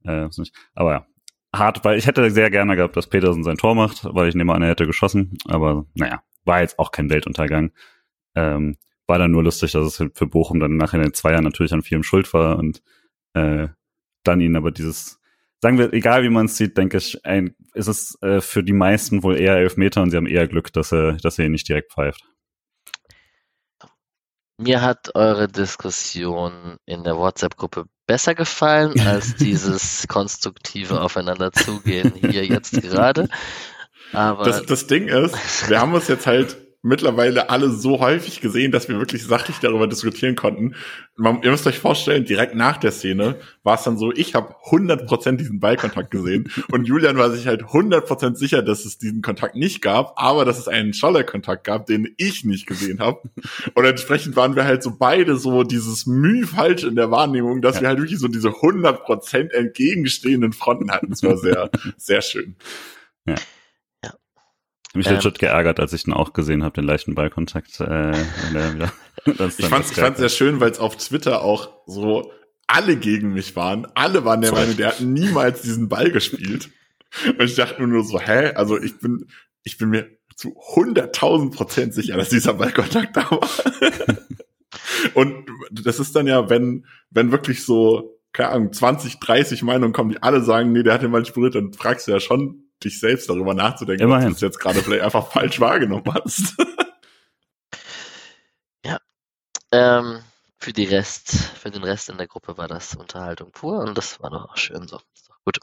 [0.04, 0.54] äh, nicht.
[0.76, 1.08] aber ja,
[1.56, 4.54] hart, weil ich hätte sehr gerne gehabt, dass Petersen sein Tor macht, weil ich nehme
[4.54, 7.72] an, er hätte geschossen, aber naja, war jetzt auch kein Weltuntergang.
[8.36, 8.78] Ähm,
[9.08, 11.84] war dann nur lustig, dass es für Bochum dann nachher in den Zweier natürlich an
[11.84, 12.82] vielem schuld war und
[13.34, 13.68] äh,
[14.24, 15.20] dann ihnen aber dieses
[15.66, 18.72] sagen wir, egal wie man es sieht, denke ich, ein, ist es äh, für die
[18.72, 21.68] meisten wohl eher Elfmeter und sie haben eher Glück, dass er, dass er ihn nicht
[21.68, 22.22] direkt pfeift.
[24.60, 32.80] Mir hat eure Diskussion in der WhatsApp-Gruppe besser gefallen als dieses konstruktive Aufeinanderzugehen hier jetzt
[32.84, 33.28] gerade.
[34.14, 38.72] Aber das, das Ding ist, wir haben uns jetzt halt mittlerweile alle so häufig gesehen,
[38.72, 40.76] dass wir wirklich sachlich darüber diskutieren konnten.
[41.18, 44.54] Man, ihr müsst euch vorstellen, direkt nach der Szene war es dann so, ich habe
[44.70, 49.56] 100% diesen Ballkontakt gesehen und Julian war sich halt 100% sicher, dass es diesen Kontakt
[49.56, 53.22] nicht gab, aber dass es einen Scholler-Kontakt gab, den ich nicht gesehen habe.
[53.74, 57.78] Und entsprechend waren wir halt so beide so dieses Mühe falsch in der Wahrnehmung, dass
[57.78, 57.82] ja.
[57.82, 61.10] wir halt wirklich so diese 100% entgegenstehenden Fronten hatten.
[61.10, 62.56] Das war sehr, sehr schön.
[63.26, 63.36] Ja.
[64.96, 67.80] Mich ähm, legit geärgert, als ich den auch gesehen habe, den leichten Ballkontakt.
[67.80, 67.86] Äh,
[68.54, 68.92] der, ja,
[69.58, 72.32] ich fand es sehr schön, weil es auf Twitter auch so
[72.68, 73.88] alle gegen mich waren.
[73.96, 76.70] Alle waren der Meinung, der hat niemals diesen Ball gespielt.
[77.28, 78.54] Und ich dachte nur so, hä?
[78.56, 79.28] Also ich bin,
[79.64, 83.50] ich bin mir zu 100.000 Prozent sicher, dass dieser Ballkontakt da war.
[85.14, 90.12] Und das ist dann ja, wenn, wenn wirklich so, keine Ahnung, 20, 30 Meinungen kommen,
[90.12, 93.00] die alle sagen, nee, der hat den Ball berührt, dann fragst du ja schon, dich
[93.00, 94.30] selbst darüber nachzudenken, Immerhin.
[94.30, 96.56] dass du es jetzt gerade vielleicht einfach falsch wahrgenommen hast.
[98.86, 99.00] ja.
[99.72, 100.22] Ähm,
[100.58, 104.22] für die Rest, für den Rest in der Gruppe war das Unterhaltung pur und das
[104.22, 105.00] war doch auch schön so.
[105.44, 105.60] Gut.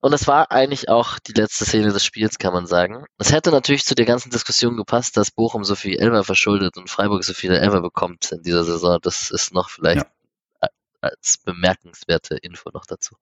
[0.00, 3.04] Und das war eigentlich auch die letzte Szene des Spiels, kann man sagen.
[3.18, 6.88] Es hätte natürlich zu der ganzen Diskussion gepasst, dass Bochum so viel Elfer verschuldet und
[6.88, 8.98] Freiburg so viele Elfer bekommt in dieser Saison.
[9.02, 10.06] Das ist noch vielleicht
[10.62, 10.68] ja.
[11.02, 13.14] als bemerkenswerte Info noch dazu.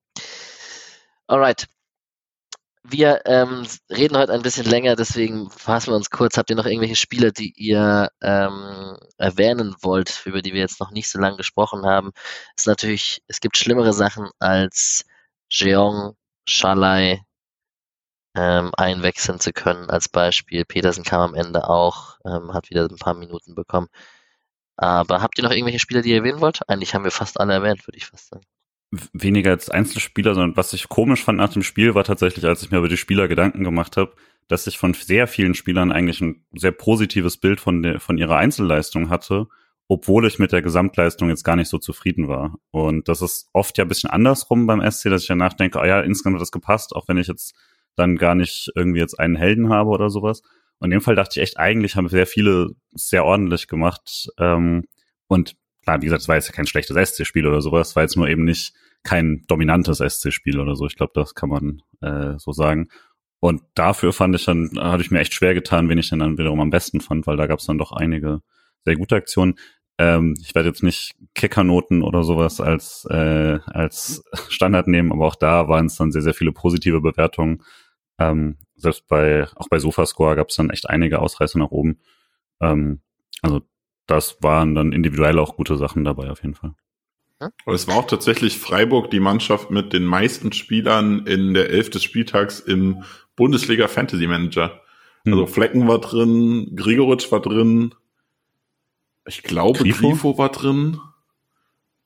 [1.26, 1.66] Alright.
[2.90, 6.38] Wir ähm, reden heute ein bisschen länger, deswegen fassen wir uns kurz.
[6.38, 10.90] Habt ihr noch irgendwelche Spiele, die ihr ähm, erwähnen wollt, über die wir jetzt noch
[10.90, 12.12] nicht so lange gesprochen haben?
[12.56, 15.04] Es ist natürlich, es gibt schlimmere Sachen als
[15.50, 16.16] Jeong,
[16.46, 17.22] Schalai
[18.34, 20.64] ähm, einwechseln zu können als Beispiel.
[20.64, 23.88] Petersen kam am Ende auch, ähm, hat wieder ein paar Minuten bekommen.
[24.76, 26.68] Aber habt ihr noch irgendwelche Spiele, die ihr erwähnen wollt?
[26.68, 28.44] Eigentlich haben wir fast alle erwähnt, würde ich fast sagen
[28.90, 32.70] weniger als Einzelspieler, sondern was ich komisch fand nach dem Spiel war tatsächlich, als ich
[32.70, 34.14] mir über die Spieler Gedanken gemacht habe,
[34.48, 38.38] dass ich von sehr vielen Spielern eigentlich ein sehr positives Bild von, der, von ihrer
[38.38, 39.46] Einzelleistung hatte,
[39.88, 42.58] obwohl ich mit der Gesamtleistung jetzt gar nicht so zufrieden war.
[42.70, 45.86] Und das ist oft ja ein bisschen andersrum beim SC, dass ich ja nachdenke, ah
[45.86, 47.54] ja, insgesamt hat das gepasst, auch wenn ich jetzt
[47.94, 50.42] dann gar nicht irgendwie jetzt einen Helden habe oder sowas.
[50.78, 54.28] Und in dem Fall dachte ich echt, eigentlich haben sehr viele sehr ordentlich gemacht.
[54.38, 54.84] Ähm,
[55.26, 55.56] und
[55.88, 58.44] klar, wie gesagt, es war jetzt kein schlechtes SC-Spiel oder sowas, war jetzt nur eben
[58.44, 58.74] nicht
[59.04, 60.86] kein dominantes SC-Spiel oder so.
[60.86, 62.88] Ich glaube, das kann man äh, so sagen.
[63.40, 66.36] Und dafür fand ich dann, hatte ich mir echt schwer getan, wen ich denn dann
[66.36, 68.42] wiederum am besten fand, weil da gab es dann doch einige
[68.84, 69.54] sehr gute Aktionen.
[69.96, 75.36] Ähm, ich werde jetzt nicht Kickernoten oder sowas als, äh, als Standard nehmen, aber auch
[75.36, 77.62] da waren es dann sehr, sehr viele positive Bewertungen.
[78.18, 82.00] Ähm, selbst bei, auch bei Sofascore gab es dann echt einige Ausreißer nach oben.
[82.60, 83.00] Ähm,
[83.40, 83.62] also
[84.08, 86.74] das waren dann individuell auch gute Sachen dabei auf jeden Fall.
[87.38, 91.88] Aber es war auch tatsächlich Freiburg die Mannschaft mit den meisten Spielern in der Elf
[91.90, 93.04] des Spieltags im
[93.36, 94.80] Bundesliga Fantasy Manager.
[95.24, 95.34] Hm.
[95.34, 97.94] Also Flecken war drin, Grigoritsch war drin,
[99.28, 100.08] ich glaube Grifo?
[100.08, 100.98] Grifo war drin.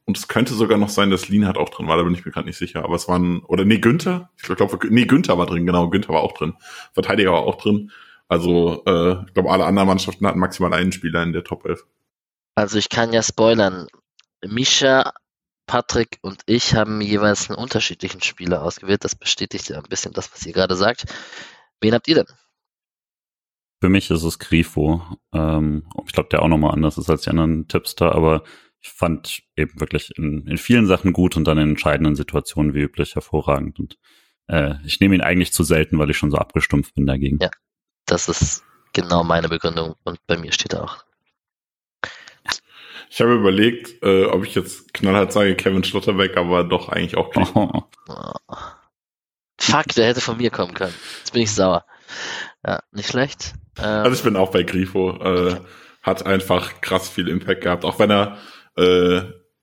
[0.05, 2.33] Und es könnte sogar noch sein, dass Lienhardt auch drin war, da bin ich mir
[2.33, 2.85] gerade nicht sicher.
[2.85, 4.31] Aber es waren, oder nee, Günther?
[4.37, 6.55] Ich glaube, nee, Günther war drin, genau, Günther war auch drin.
[6.93, 7.93] Verteidiger war auch drin.
[8.33, 11.85] Also, äh, ich glaube, alle anderen Mannschaften hatten maximal einen Spieler in der Top 11.
[12.55, 13.89] Also ich kann ja spoilern.
[14.43, 15.13] Mischa
[15.67, 19.05] Patrick und ich haben jeweils einen unterschiedlichen Spieler ausgewählt.
[19.05, 21.05] Das bestätigt ja ein bisschen das, was ihr gerade sagt.
[21.83, 22.27] Wen habt ihr denn?
[23.83, 25.03] Für mich ist es Grifo.
[25.35, 28.45] Ähm, ich glaube, der auch nochmal anders ist als die anderen Tipps da, aber
[28.81, 32.81] ich fand eben wirklich in, in vielen Sachen gut und dann in entscheidenden Situationen wie
[32.81, 33.79] üblich hervorragend.
[33.79, 33.99] Und
[34.47, 37.37] äh, ich nehme ihn eigentlich zu selten, weil ich schon so abgestumpft bin dagegen.
[37.39, 37.51] Ja,
[38.07, 41.05] das ist genau meine Begründung und bei mir steht er auch.
[43.11, 47.31] Ich habe überlegt, äh, ob ich jetzt knallhart sage Kevin Schlotterbeck, aber doch eigentlich auch
[47.31, 47.89] Grifo.
[48.09, 48.57] Oh.
[49.61, 50.95] Fuck, der hätte von mir kommen können.
[51.19, 51.87] Jetzt bin ich sauer.
[52.67, 53.55] Ja, nicht schlecht.
[53.79, 55.13] Ähm, also ich bin auch bei Grifo.
[55.23, 55.61] Äh,
[56.03, 58.39] hat einfach krass viel Impact gehabt, auch wenn er
[58.77, 59.23] äh,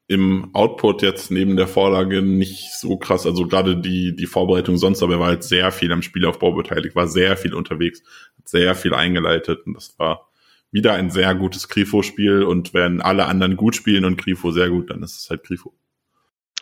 [0.09, 5.03] im Output jetzt neben der Vorlage nicht so krass, also gerade die, die Vorbereitung sonst,
[5.03, 8.01] aber er war halt sehr viel am Spielaufbau beteiligt, war sehr viel unterwegs,
[8.35, 10.27] hat sehr viel eingeleitet und das war
[10.71, 14.89] wieder ein sehr gutes Grifo-Spiel und wenn alle anderen gut spielen und Grifo sehr gut,
[14.89, 15.75] dann ist es halt Grifo.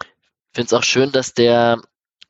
[0.01, 0.05] Ich
[0.53, 1.81] finde es auch schön, dass der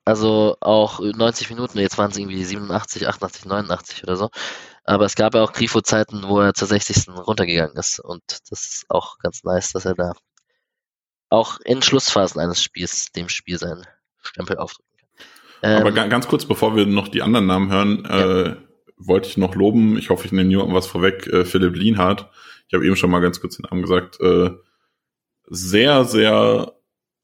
[0.06, 4.30] also auch 90 Minuten, jetzt waren es irgendwie 87, 88, 89 oder so,
[4.84, 7.10] aber es gab ja auch Grifo-Zeiten, wo er zur 60.
[7.10, 8.00] runtergegangen ist.
[8.00, 8.22] Und
[8.52, 10.14] das ist auch ganz nice, dass er da
[11.30, 13.86] auch in Schlussphasen eines Spiels dem Spiel seinen
[14.22, 14.92] Stempel aufdrücken
[15.62, 15.72] kann.
[15.82, 18.42] Aber ähm, ganz kurz, bevor wir noch die anderen Namen hören, ja.
[18.42, 18.56] äh,
[18.98, 22.30] wollte ich noch loben, ich hoffe, ich nehme niemandem was vorweg, äh, Philipp Lienhardt.
[22.68, 24.20] Ich habe eben schon mal ganz kurz den Namen gesagt.
[24.20, 24.52] Äh,
[25.50, 26.74] sehr, sehr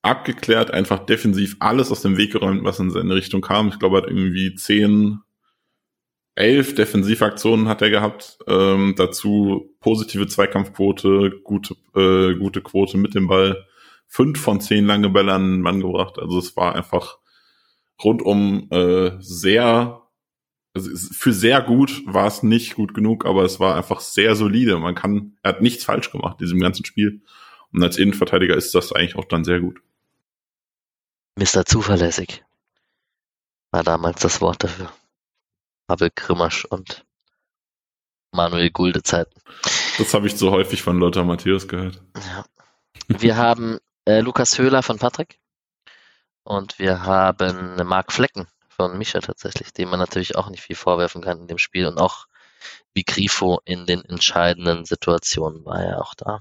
[0.01, 3.69] abgeklärt, einfach defensiv alles aus dem Weg geräumt, was in seine Richtung kam.
[3.69, 5.19] Ich glaube, er hat irgendwie zehn
[6.35, 8.39] elf Defensivaktionen hat er gehabt.
[8.47, 13.65] Ähm, dazu positive Zweikampfquote, gute, äh, gute Quote mit dem Ball.
[14.13, 16.19] Fünf von zehn lange Bälle an den Mann gebracht.
[16.19, 17.17] Also es war einfach
[18.03, 20.03] rundum äh, sehr,
[20.75, 24.77] also für sehr gut war es nicht gut genug, aber es war einfach sehr solide.
[24.77, 27.23] Man kann, er hat nichts falsch gemacht in diesem ganzen Spiel.
[27.71, 29.81] Und als Innenverteidiger ist das eigentlich auch dann sehr gut.
[31.35, 31.65] Mr.
[31.65, 32.43] Zuverlässig
[33.71, 34.93] war damals das Wort dafür.
[35.87, 37.03] Pavel Grimmasch und
[38.31, 39.41] Manuel Gulde Zeiten.
[39.97, 42.03] Das habe ich so häufig von Lothar Matthäus gehört.
[42.15, 42.45] Ja.
[43.07, 45.39] Wir haben äh, Lukas Höhler von Patrick
[46.43, 51.21] und wir haben Marc Flecken von Micha tatsächlich, dem man natürlich auch nicht viel vorwerfen
[51.21, 52.27] kann in dem Spiel und auch
[52.93, 56.39] wie Grifo in den entscheidenden Situationen war er auch da.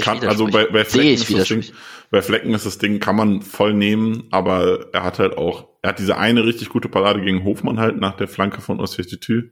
[0.00, 1.64] Kann, also bei, bei, Flecken ist das Ding,
[2.10, 5.90] bei Flecken ist das Ding, kann man voll nehmen, aber er hat halt auch, er
[5.90, 9.50] hat diese eine richtig gute Parade gegen Hofmann halt nach der Flanke von Ossetitü.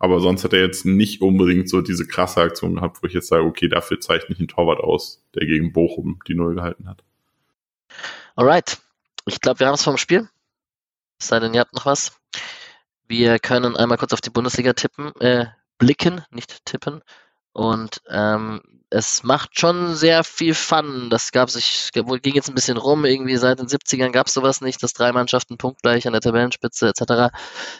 [0.00, 3.28] Aber sonst hat er jetzt nicht unbedingt so diese krasse Aktion gehabt, wo ich jetzt
[3.28, 7.04] sage, okay, dafür zeichne ich einen Torwart aus, der gegen Bochum die Null gehalten hat.
[8.34, 8.78] Alright.
[9.26, 10.26] Ich glaube, wir haben es vom Spiel.
[11.20, 12.18] Es sei denn, ihr habt noch was.
[13.06, 15.46] Wir können einmal kurz auf die Bundesliga tippen, äh,
[15.76, 17.02] blicken, nicht tippen.
[17.52, 21.10] Und ähm, es macht schon sehr viel Fun.
[21.10, 24.62] Das gab sich, ging jetzt ein bisschen rum, irgendwie seit den 70ern gab es sowas
[24.62, 27.36] nicht, dass drei Mannschaften punktgleich an der Tabellenspitze etc.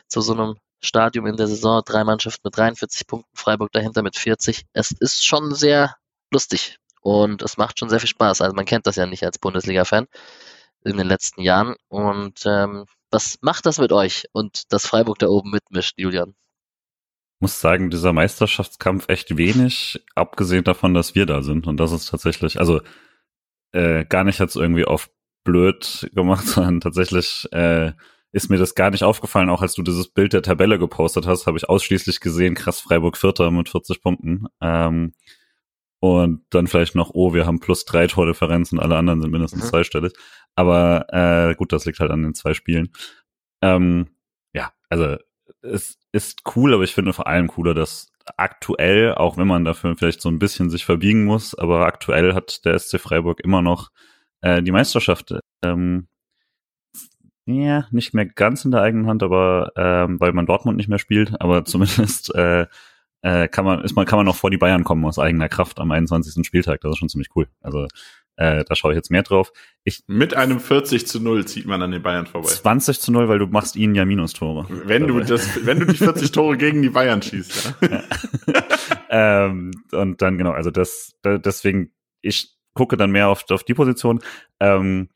[0.06, 4.16] zu so einem Stadium in der Saison, drei Mannschaften mit 43 Punkten, Freiburg dahinter mit
[4.16, 4.64] 40.
[4.72, 5.96] Es ist schon sehr
[6.32, 8.40] lustig und es macht schon sehr viel Spaß.
[8.40, 10.06] Also man kennt das ja nicht als Bundesliga-Fan
[10.84, 11.76] in den letzten Jahren.
[11.88, 16.34] Und ähm, was macht das mit euch und dass Freiburg da oben mitmischt, Julian?
[17.40, 21.66] muss sagen, dieser Meisterschaftskampf echt wenig, abgesehen davon, dass wir da sind.
[21.66, 22.82] Und das ist tatsächlich, also
[23.72, 25.10] äh, gar nicht hat's irgendwie auf
[25.42, 27.92] blöd gemacht, sondern tatsächlich äh,
[28.32, 29.50] ist mir das gar nicht aufgefallen.
[29.50, 33.16] Auch als du dieses Bild der Tabelle gepostet hast, habe ich ausschließlich gesehen, krass Freiburg
[33.16, 34.46] Vierter mit 40 Punkten.
[34.60, 35.12] Ähm,
[36.00, 39.68] und dann vielleicht noch, oh, wir haben plus drei Tordifferenzen, alle anderen sind mindestens mhm.
[39.68, 40.12] zweistellig.
[40.54, 42.90] Aber äh, gut, das liegt halt an den zwei Spielen.
[43.62, 44.08] Ähm,
[44.54, 45.16] ja, also
[45.62, 49.96] es ist cool, aber ich finde vor allem cooler, dass aktuell, auch wenn man dafür
[49.96, 53.90] vielleicht so ein bisschen sich verbiegen muss, aber aktuell hat der SC Freiburg immer noch
[54.40, 55.34] äh, die Meisterschaft.
[55.62, 56.08] Ähm,
[57.54, 60.98] ja, nicht mehr ganz in der eigenen Hand, aber ähm, weil man Dortmund nicht mehr
[60.98, 62.66] spielt, aber zumindest äh,
[63.22, 65.78] äh, kann man, ist man, kann man noch vor die Bayern kommen aus eigener Kraft
[65.78, 66.46] am 21.
[66.46, 66.80] Spieltag.
[66.80, 67.48] Das ist schon ziemlich cool.
[67.60, 67.86] Also
[68.36, 69.52] äh, da schaue ich jetzt mehr drauf.
[69.84, 72.48] Ich, Mit einem 40 zu 0 zieht man an den Bayern vorbei.
[72.48, 74.66] 20 zu 0, weil du machst ihnen ja Minustore.
[74.86, 77.88] Wenn du das, wenn du die 40 Tore gegen die Bayern schießt, ja.
[77.90, 78.02] ja.
[79.46, 84.20] ähm, und dann, genau, also das, deswegen, ich gucke dann mehr auf, auf die Position.
[84.58, 85.10] Ähm,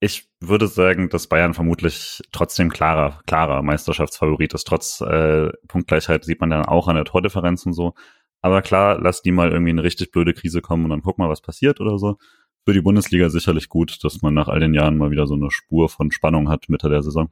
[0.00, 4.66] ich würde sagen, dass Bayern vermutlich trotzdem klarer, klarer Meisterschaftsfavorit ist.
[4.66, 7.94] Trotz äh, Punktgleichheit sieht man dann auch an der Tordifferenz und so.
[8.42, 11.18] Aber klar, lass die mal irgendwie in eine richtig blöde Krise kommen und dann guck
[11.18, 12.18] mal, was passiert oder so
[12.64, 15.50] für die Bundesliga sicherlich gut, dass man nach all den Jahren mal wieder so eine
[15.50, 17.30] Spur von Spannung hat Mitte der Saison.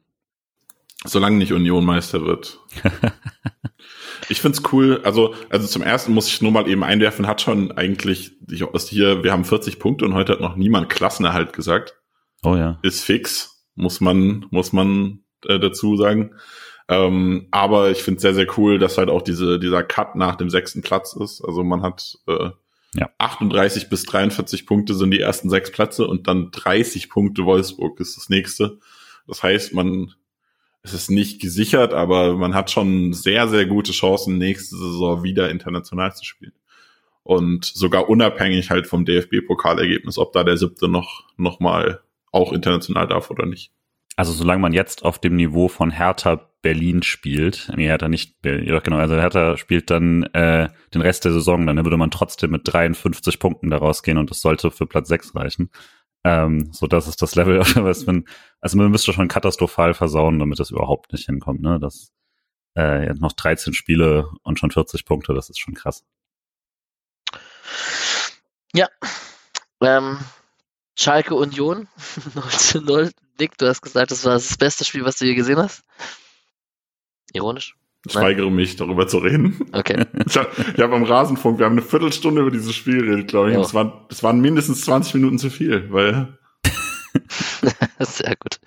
[1.04, 2.60] Solange nicht Union Meister wird.
[4.28, 5.00] ich find's cool.
[5.04, 8.88] Also, also zum ersten muss ich nur mal eben einwerfen, hat schon eigentlich, ich, aus
[8.88, 11.98] hier, wir haben 40 Punkte und heute hat noch niemand Klassenerhalt gesagt.
[12.42, 12.78] Oh ja.
[12.82, 16.34] Ist fix, muss man, muss man äh, dazu sagen.
[16.88, 20.50] Ähm, aber ich finde sehr, sehr cool, dass halt auch diese, dieser Cut nach dem
[20.50, 21.42] sechsten Platz ist.
[21.42, 22.50] Also man hat äh,
[22.94, 23.08] ja.
[23.18, 28.16] 38 bis 43 Punkte sind die ersten sechs Plätze und dann 30 Punkte Wolfsburg ist
[28.16, 28.78] das nächste.
[29.26, 30.12] Das heißt, man
[30.82, 35.48] es ist nicht gesichert, aber man hat schon sehr, sehr gute Chancen, nächste Saison wieder
[35.48, 36.54] international zu spielen.
[37.22, 42.00] Und sogar unabhängig halt vom DFB-Pokalergebnis, ob da der siebte noch, noch mal
[42.32, 43.72] auch international darf oder nicht.
[44.16, 48.78] Also solange man jetzt auf dem Niveau von Hertha Berlin spielt, nee, Hertha nicht, ja
[48.80, 52.62] genau, also Hertha spielt dann äh, den Rest der Saison, dann würde man trotzdem mit
[52.64, 55.70] 53 Punkten daraus gehen und das sollte für Platz 6 reichen.
[56.24, 58.26] Ähm, so das ist das Level, was man,
[58.60, 61.80] also man müsste schon katastrophal versauen, damit das überhaupt nicht hinkommt, ne?
[61.80, 62.12] Das
[62.74, 66.04] äh, noch 13 Spiele und schon 40 Punkte, das ist schon krass.
[68.74, 68.88] Ja.
[69.82, 70.18] Ähm,
[70.94, 71.88] Schalke Union
[72.34, 73.10] 0 zu 0.
[73.38, 75.82] Nick, du hast gesagt, das war das beste Spiel, was du je gesehen hast.
[77.32, 77.74] Ironisch.
[78.06, 78.24] Ich Nein.
[78.24, 79.68] weigere mich, darüber zu reden.
[79.72, 80.04] Okay.
[80.26, 83.56] Ich habe hab am Rasenfunk, wir haben eine Viertelstunde über dieses Spiel geredet, glaube ich.
[83.56, 83.62] Oh.
[83.62, 86.38] Es, waren, es waren mindestens 20 Minuten zu viel, weil.
[88.00, 88.58] Sehr gut.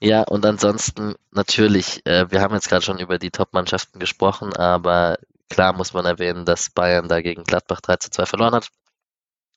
[0.00, 5.18] Ja, und ansonsten natürlich, äh, wir haben jetzt gerade schon über die Top-Mannschaften gesprochen, aber
[5.48, 8.68] klar muss man erwähnen, dass Bayern da gegen Gladbach 3 zu 2 verloren hat.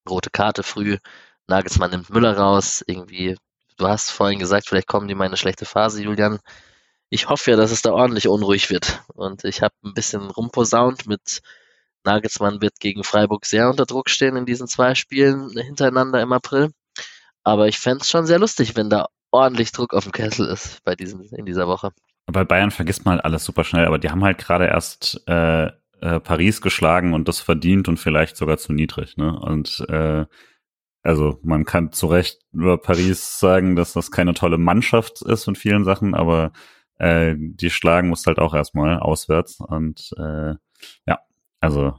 [0.10, 0.98] Rote Karte früh,
[1.52, 3.38] Nagelsmann nimmt Müller raus, irgendwie,
[3.78, 6.40] du hast vorhin gesagt, vielleicht kommen die mal in eine schlechte Phase, Julian
[7.12, 9.04] ich hoffe ja, dass es da ordentlich unruhig wird.
[9.14, 11.42] Und ich habe ein bisschen rumposaunt mit
[12.04, 16.72] Nagelsmann wird gegen Freiburg sehr unter Druck stehen in diesen zwei Spielen hintereinander im April.
[17.44, 20.84] Aber ich fände es schon sehr lustig, wenn da ordentlich Druck auf dem Kessel ist
[20.86, 21.92] bei diesen, in dieser Woche.
[22.28, 25.66] Bei Bayern vergisst man halt alles super schnell, aber die haben halt gerade erst äh,
[25.66, 29.18] äh, Paris geschlagen und das verdient und vielleicht sogar zu niedrig.
[29.18, 29.38] Ne?
[29.38, 30.26] Und äh,
[31.04, 35.56] also man kann zu Recht über Paris sagen, dass das keine tolle Mannschaft ist in
[35.56, 36.52] vielen Sachen, aber
[37.00, 39.60] äh, die schlagen muss halt auch erstmal auswärts.
[39.60, 40.54] Und äh,
[41.08, 41.20] ja,
[41.60, 41.96] also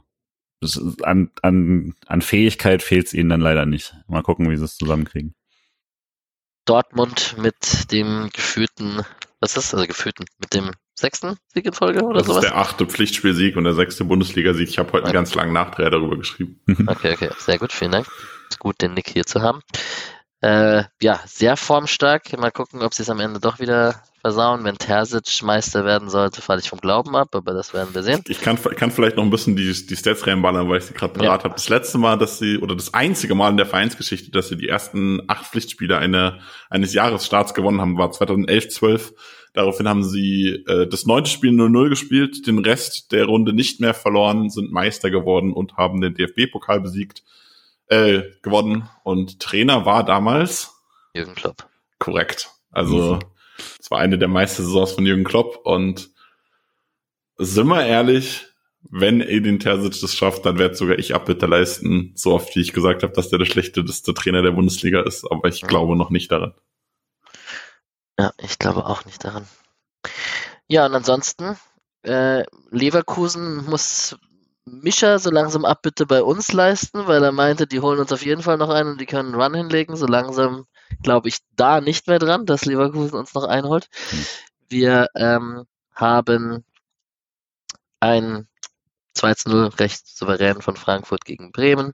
[1.01, 3.95] an, an, an Fähigkeit fehlt es ihnen dann leider nicht.
[4.07, 5.35] Mal gucken, wie sie es zusammenkriegen.
[6.65, 9.01] Dortmund mit dem gefühlten,
[9.41, 9.73] was ist das?
[9.73, 12.41] Also gefühlten, mit dem sechsten Sieg in Folge oder das sowas?
[12.41, 14.69] Das ist der achte Pflichtspielsieg und der sechste Bundesligasieg.
[14.69, 15.09] Ich habe heute okay.
[15.09, 16.59] einen ganz langen Nachdreher darüber geschrieben.
[16.87, 18.07] Okay, okay, sehr gut, vielen Dank.
[18.49, 19.61] Ist gut, den Nick hier zu haben.
[20.41, 22.37] Äh, ja, sehr formstark.
[22.37, 24.65] Mal gucken, ob sie es am Ende doch wieder versauen.
[24.65, 28.23] Wenn Terzic Meister werden sollte, falle ich vom Glauben ab, aber das werden wir sehen.
[28.27, 31.13] Ich kann, kann vielleicht noch ein bisschen die, die Stats reinballern, weil ich sie gerade
[31.13, 31.43] parat ja.
[31.45, 31.55] habe.
[31.55, 34.67] Das letzte Mal, dass sie, oder das einzige Mal in der Vereinsgeschichte, dass sie die
[34.67, 36.39] ersten acht Pflichtspiele eine,
[36.69, 39.13] eines Jahresstarts gewonnen haben, war 2011, 12.
[39.53, 43.93] Daraufhin haben sie äh, das neunte Spiel 0-0 gespielt, den Rest der Runde nicht mehr
[43.93, 47.23] verloren, sind Meister geworden und haben den DFB-Pokal besiegt,
[47.87, 48.89] äh, gewonnen.
[49.03, 50.73] Und Trainer war damals
[51.13, 51.69] Jürgen Klopp.
[51.99, 52.49] Korrekt.
[52.71, 53.19] Also mhm.
[53.79, 56.09] Es war eine der meisten Saisons von Jürgen Klopp und
[57.37, 58.45] sind wir ehrlich,
[58.89, 62.73] wenn Edin Terzic das schafft, dann werde sogar ich Abbitte leisten, so oft wie ich
[62.73, 66.31] gesagt habe, dass der der schlechteste Trainer der Bundesliga ist, aber ich glaube noch nicht
[66.31, 66.53] daran.
[68.19, 69.47] Ja, ich glaube auch nicht daran.
[70.67, 71.57] Ja, und ansonsten,
[72.03, 74.17] äh, Leverkusen muss
[74.65, 78.41] Mischa so langsam Abbitte bei uns leisten, weil er meinte, die holen uns auf jeden
[78.41, 79.95] Fall noch einen und die können einen Run hinlegen.
[79.95, 80.65] So langsam
[81.01, 83.89] glaube ich da nicht mehr dran, dass Leverkusen uns noch einholt.
[84.09, 84.25] Hm.
[84.69, 86.63] Wir ähm, haben
[87.99, 88.47] ein
[89.15, 91.93] 2-0 recht souverän von Frankfurt gegen Bremen.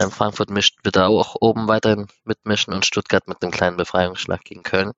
[0.00, 4.62] Ähm, Frankfurt mischt bitte auch oben weiterhin mitmischen und Stuttgart mit einem kleinen Befreiungsschlag gegen
[4.62, 4.92] Köln.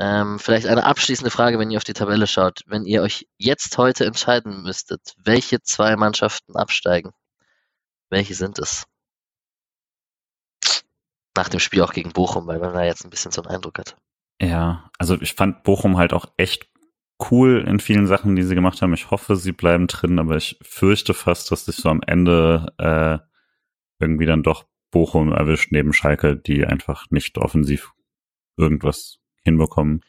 [0.00, 2.62] Ähm, vielleicht eine abschließende Frage, wenn ihr auf die Tabelle schaut.
[2.66, 7.12] Wenn ihr euch jetzt heute entscheiden müsstet, welche zwei Mannschaften absteigen,
[8.10, 8.86] welche sind es?
[11.38, 13.78] nach dem Spiel auch gegen Bochum, weil man da jetzt ein bisschen so einen Eindruck
[13.78, 13.96] hat.
[14.42, 16.68] Ja, also ich fand Bochum halt auch echt
[17.30, 18.92] cool in vielen Sachen, die sie gemacht haben.
[18.92, 23.18] Ich hoffe, sie bleiben drin, aber ich fürchte fast, dass sich so am Ende äh,
[24.00, 27.92] irgendwie dann doch Bochum erwischt neben Schalke, die einfach nicht offensiv
[28.56, 29.18] irgendwas
[29.48, 30.02] hinbekommen.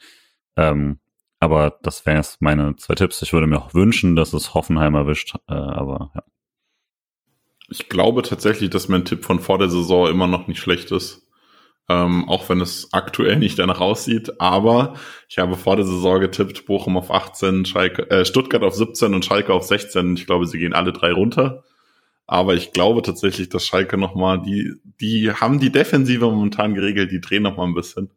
[0.56, 0.99] Ähm,
[1.40, 3.22] aber das wären jetzt meine zwei Tipps.
[3.22, 6.24] Ich würde mir auch wünschen, dass es Hoffenheim erwischt, äh, aber ja.
[7.72, 11.28] Ich glaube tatsächlich, dass mein Tipp von vor der Saison immer noch nicht schlecht ist.
[11.88, 14.40] Ähm, auch wenn es aktuell nicht danach aussieht.
[14.40, 14.95] Aber
[15.28, 19.26] ich habe vor der Saison getippt, Bochum auf 18, Schalke, äh, Stuttgart auf 17 und
[19.26, 20.16] Schalke auf 16.
[20.16, 21.64] Ich glaube, sie gehen alle drei runter.
[22.28, 27.22] Aber ich glaube tatsächlich, dass Schalke nochmal, die, die haben die Defensive momentan geregelt, die
[27.22, 28.11] drehen nochmal ein bisschen.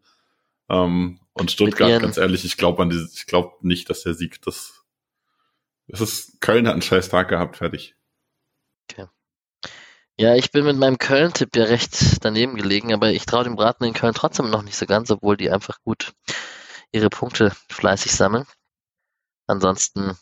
[0.69, 4.43] Ähm, und Stuttgart, ganz ehrlich, ich glaube an dieses, ich glaube nicht, dass der Sieg
[4.43, 4.85] das,
[5.87, 7.97] das ist, Köln hat einen scheiß Tag gehabt, fertig.
[8.91, 9.09] Okay.
[10.19, 13.85] Ja, ich bin mit meinem Köln-Tipp ja recht daneben gelegen, aber ich traue dem Braten
[13.85, 16.13] in Köln trotzdem noch nicht so ganz, obwohl die einfach gut
[16.93, 18.45] ihre Punkte fleißig sammeln.
[19.47, 20.17] Ansonsten,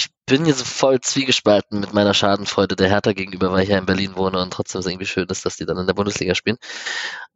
[0.00, 3.84] ich bin so voll zwiegespalten mit meiner Schadenfreude der Hertha gegenüber, weil ich ja in
[3.84, 6.56] Berlin wohne und trotzdem es irgendwie schön ist, dass die dann in der Bundesliga spielen.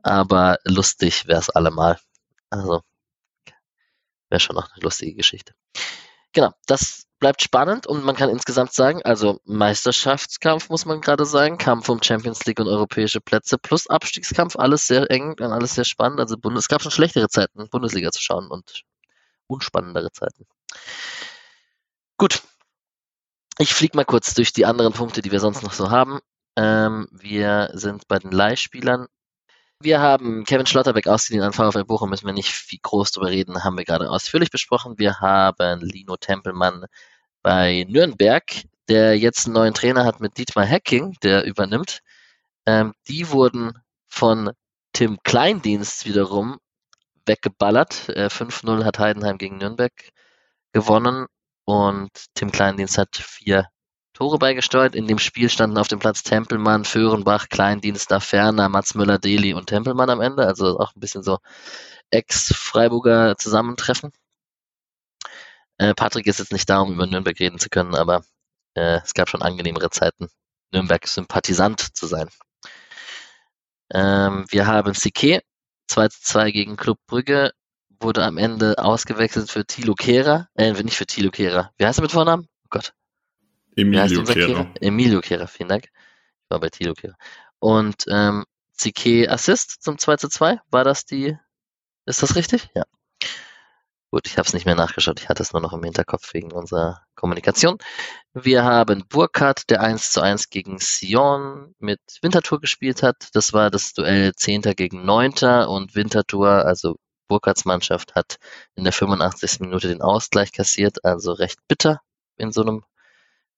[0.03, 1.99] Aber lustig wäre es allemal.
[2.49, 2.81] Also,
[4.31, 5.55] wäre schon noch eine lustige Geschichte.
[6.33, 11.59] Genau, das bleibt spannend und man kann insgesamt sagen, also Meisterschaftskampf muss man gerade sagen,
[11.59, 15.85] Kampf um Champions League und europäische Plätze plus Abstiegskampf, alles sehr eng und alles sehr
[15.85, 16.19] spannend.
[16.19, 18.85] Also es gab schon schlechtere Zeiten, Bundesliga zu schauen und
[19.49, 20.47] unspannendere Zeiten.
[22.17, 22.43] Gut.
[23.59, 26.21] Ich fliege mal kurz durch die anderen Punkte, die wir sonst noch so haben.
[26.57, 29.07] Ähm, wir sind bei den Leihspielern
[29.85, 33.65] wir haben Kevin Schlotterbeck ausgeliehen an VfL Bochum, müssen wir nicht viel groß drüber reden,
[33.65, 34.99] haben wir gerade ausführlich besprochen.
[34.99, 36.87] Wir haben Lino Tempelmann
[37.43, 38.45] bei Nürnberg,
[38.89, 42.01] der jetzt einen neuen Trainer hat mit Dietmar Hacking, der übernimmt.
[42.67, 43.73] Ähm, die wurden
[44.07, 44.53] von
[44.93, 46.59] Tim Kleindienst wiederum
[47.27, 48.09] weggeballert.
[48.11, 49.93] Äh, 5-0 hat Heidenheim gegen Nürnberg
[50.73, 51.27] gewonnen
[51.65, 53.69] und Tim Kleindienst hat vier
[54.13, 54.95] Tore beigesteuert.
[54.95, 60.11] In dem Spiel standen auf dem Platz Tempelmann, Föhrenbach, Kleindienster, Ferner, Mats Müller-Deli und Tempelmann
[60.11, 60.47] am Ende.
[60.47, 61.39] Also auch ein bisschen so
[62.11, 64.13] Ex-Freiburger Zusammentreffen.
[65.79, 68.25] Äh, Patrick ist jetzt nicht da, um über Nürnberg reden zu können, aber
[68.75, 70.29] äh, es gab schon angenehmere Zeiten,
[70.73, 72.29] Nürnberg-Sympathisant zu sein.
[73.93, 75.43] Ähm, wir haben Sique,
[75.89, 77.53] 2 zu 2 gegen Club Brügge,
[78.05, 81.73] wurde am Ende ausgewechselt für Thilo Kehrer, äh, nicht für Thilo Kehrer.
[81.77, 82.49] Wie heißt er mit Vornamen?
[82.65, 82.93] Oh Gott.
[83.75, 84.71] Emilio Kehrer.
[84.81, 85.87] Emilio Kehrer, vielen Dank.
[85.87, 87.17] Ich war bei Tilo Kehrer.
[87.59, 88.45] Und ähm,
[88.77, 91.37] CK Assist zum 2 zu 2, war das die,
[92.07, 92.69] ist das richtig?
[92.75, 92.85] Ja.
[94.11, 96.53] Gut, ich habe es nicht mehr nachgeschaut, ich hatte es nur noch im Hinterkopf wegen
[96.53, 97.79] unserer Kommunikation.
[98.33, 103.29] Wir haben Burkhardt, der 1 zu 1 gegen Sion mit Winterthur gespielt hat.
[103.33, 104.63] Das war das Duell 10.
[104.77, 105.67] gegen 9.
[105.67, 106.97] und Winterthur, also
[107.29, 108.39] Burkhardts Mannschaft, hat
[108.75, 109.61] in der 85.
[109.61, 112.01] Minute den Ausgleich kassiert, also recht bitter
[112.37, 112.85] in so einem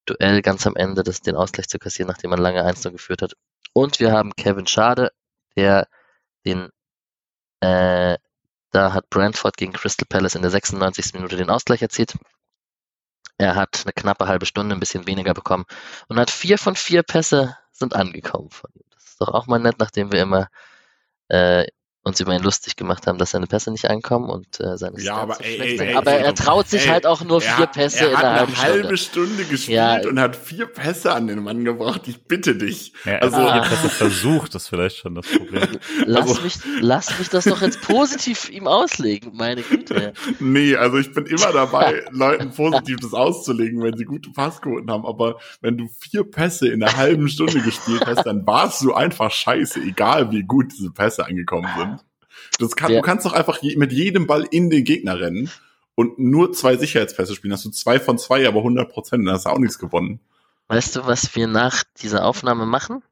[0.06, 3.34] Duell ganz am Ende das, den Ausgleich zu kassieren, nachdem man lange 1-0 geführt hat.
[3.72, 5.10] Und wir haben Kevin Schade,
[5.56, 5.88] der
[6.44, 6.70] den,
[7.60, 8.16] äh,
[8.70, 11.14] da hat Brentford gegen Crystal Palace in der 96.
[11.14, 12.16] Minute den Ausgleich erzielt.
[13.38, 15.64] Er hat eine knappe halbe Stunde, ein bisschen weniger bekommen
[16.09, 18.84] und hat vier von vier Pässe sind angekommen von ihm.
[18.93, 20.48] Das ist doch auch mal nett, nachdem wir immer
[21.28, 21.66] äh,
[22.06, 25.16] uns über ihn lustig gemacht haben, dass seine Pässe nicht ankommen und äh, seine ja,
[25.16, 28.16] aber, ey, ey, ey, aber er traut sich halt auch nur vier Pässe er in
[28.16, 28.72] einer halben Stunde.
[28.72, 30.08] halbe Stunde gespielt ja.
[30.08, 32.02] und hat vier Pässe an den Mann gebracht.
[32.06, 32.92] Ich bitte dich.
[33.04, 33.60] Ja, also ah.
[33.60, 35.66] Pässe versucht, das ist vielleicht schon das Problem.
[36.06, 36.42] Lass also.
[36.42, 40.12] mich, lass mich das doch jetzt positiv ihm auslegen, meine Güte.
[40.38, 45.04] nee, also ich bin immer dabei, Leuten positiv das auszulegen, wenn sie gute Passquoten haben.
[45.04, 49.32] Aber wenn du vier Pässe in einer halben Stunde gespielt hast, dann warst du einfach
[49.32, 51.95] scheiße, egal wie gut diese Pässe angekommen sind.
[52.58, 52.98] Kann, ja.
[52.98, 55.50] Du kannst doch einfach je, mit jedem Ball in den Gegner rennen
[55.94, 57.52] und nur zwei Sicherheitspässe spielen.
[57.52, 60.20] Hast du zwei von zwei, aber 100 Prozent, dann hast du auch nichts gewonnen.
[60.68, 63.02] Weißt du, was wir nach dieser Aufnahme machen?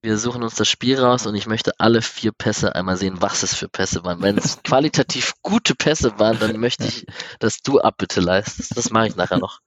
[0.00, 3.42] Wir suchen uns das Spiel raus und ich möchte alle vier Pässe einmal sehen, was
[3.42, 4.22] es für Pässe waren.
[4.22, 7.04] Wenn es qualitativ gute Pässe waren, dann möchte ich,
[7.40, 8.76] dass du Abbitte leistest.
[8.76, 9.60] Das mache ich nachher noch.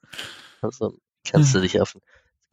[0.61, 0.97] Also
[1.29, 1.97] kannst du dich auf,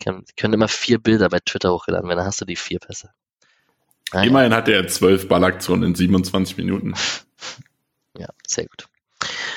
[0.01, 3.11] können immer vier Bilder bei Twitter hochladen, wenn dann hast du die vier Pässe.
[4.13, 6.95] Ah, Immerhin hatte er zwölf Ballaktionen in 27 Minuten.
[8.17, 8.89] Ja, sehr gut.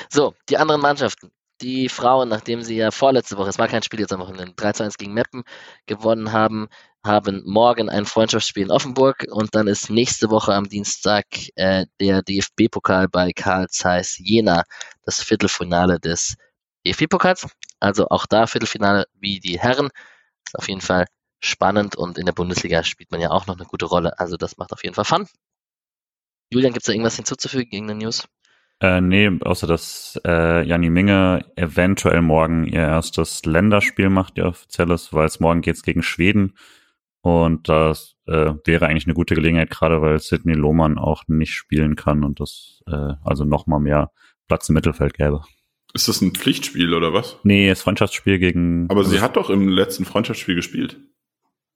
[0.08, 1.32] So, die anderen Mannschaften.
[1.62, 4.72] Die Frauen, nachdem sie ja vorletzte Woche, es war kein Spiel jetzt am Wochenende, 3
[4.72, 5.42] zu 1 gegen Meppen
[5.86, 6.68] gewonnen haben,
[7.04, 11.26] haben morgen ein Freundschaftsspiel in Offenburg und dann ist nächste Woche am Dienstag
[11.56, 14.62] äh, der DFB-Pokal bei Karl Zeiss Jena,
[15.04, 16.36] das Viertelfinale des
[16.86, 17.48] DFB-Pokals.
[17.80, 19.88] Also auch da Viertelfinale wie die Herren.
[20.46, 21.06] Ist auf jeden Fall
[21.42, 24.18] spannend und in der Bundesliga spielt man ja auch noch eine gute Rolle.
[24.18, 25.26] Also das macht auf jeden Fall Fun.
[26.52, 28.28] Julian, gibt es da irgendwas hinzuzufügen gegen den News?
[28.80, 35.12] Äh, nee, außer dass äh, Janni Minge eventuell morgen ihr erstes Länderspiel macht, ihr offizielles,
[35.12, 36.54] weil es morgen geht's gegen Schweden.
[37.20, 41.94] Und das äh, wäre eigentlich eine gute Gelegenheit, gerade weil Sidney Lohmann auch nicht spielen
[41.94, 44.10] kann und das äh, also nochmal mehr
[44.48, 45.42] Platz im Mittelfeld gäbe.
[45.94, 47.36] Ist das ein Pflichtspiel oder was?
[47.44, 48.90] Nee, das Freundschaftsspiel gegen.
[48.90, 50.98] Aber sie hat doch im letzten Freundschaftsspiel gespielt.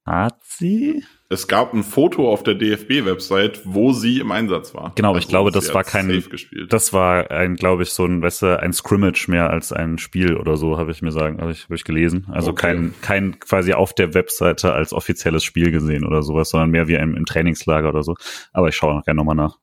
[0.06, 1.04] Hat sie?
[1.28, 4.92] Es gab ein Foto auf der DFB-Website, wo sie im Einsatz war.
[4.94, 6.22] Genau, also ich glaube, das war kein,
[6.68, 10.36] das war ein, glaube ich, so ein, weißt du, ein Scrimmage mehr als ein Spiel
[10.36, 12.28] oder so, habe ich mir sagen, habe ich, hab ich gelesen.
[12.30, 12.68] Also okay.
[12.68, 16.94] kein, kein quasi auf der Webseite als offizielles Spiel gesehen oder sowas, sondern mehr wie
[16.94, 18.14] im, im Trainingslager oder so.
[18.52, 19.58] Aber ich schaue noch gerne nochmal nach.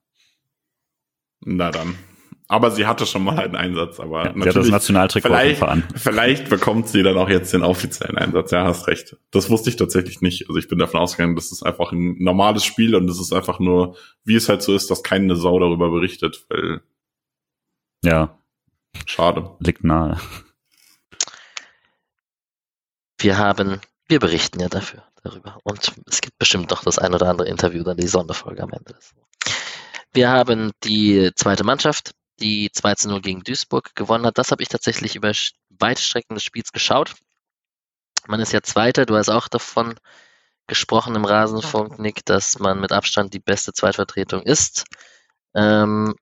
[1.40, 1.94] Na dann.
[2.46, 5.62] Aber sie hatte schon mal einen Einsatz, aber ja, sie hat das Nationaltrikot vielleicht,
[5.96, 8.50] vielleicht bekommt sie dann auch jetzt den offiziellen Einsatz.
[8.50, 9.16] Ja, hast recht.
[9.30, 10.48] Das wusste ich tatsächlich nicht.
[10.48, 13.60] Also ich bin davon ausgegangen, das ist einfach ein normales Spiel und es ist einfach
[13.60, 16.82] nur, wie es halt so ist, dass keine Sau darüber berichtet, weil
[18.04, 18.38] ja,
[19.06, 19.50] schade.
[19.60, 20.20] Liegt nahe.
[23.18, 27.28] Wir haben, wir berichten ja dafür darüber und es gibt bestimmt doch das ein oder
[27.28, 28.94] andere Interview, dann die Sonderfolge am Ende.
[30.12, 34.38] Wir haben die zweite Mannschaft, die 2 zu 0 gegen Duisburg gewonnen hat.
[34.38, 35.32] Das habe ich tatsächlich über
[35.70, 37.14] weite Strecken des Spiels geschaut.
[38.26, 39.94] Man ist ja Zweiter, du hast auch davon
[40.66, 44.84] gesprochen im Rasenfunk, Nick, dass man mit Abstand die beste Zweitvertretung ist.
[45.54, 46.14] Ähm,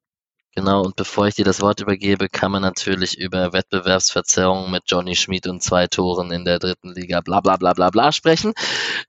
[0.55, 5.15] genau, und bevor ich dir das Wort übergebe, kann man natürlich über Wettbewerbsverzerrung mit Johnny
[5.15, 8.53] Schmid und zwei Toren in der dritten Liga bla bla bla bla bla sprechen.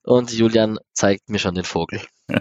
[0.04, 2.02] Und Julian zeigt mir schon den Vogel.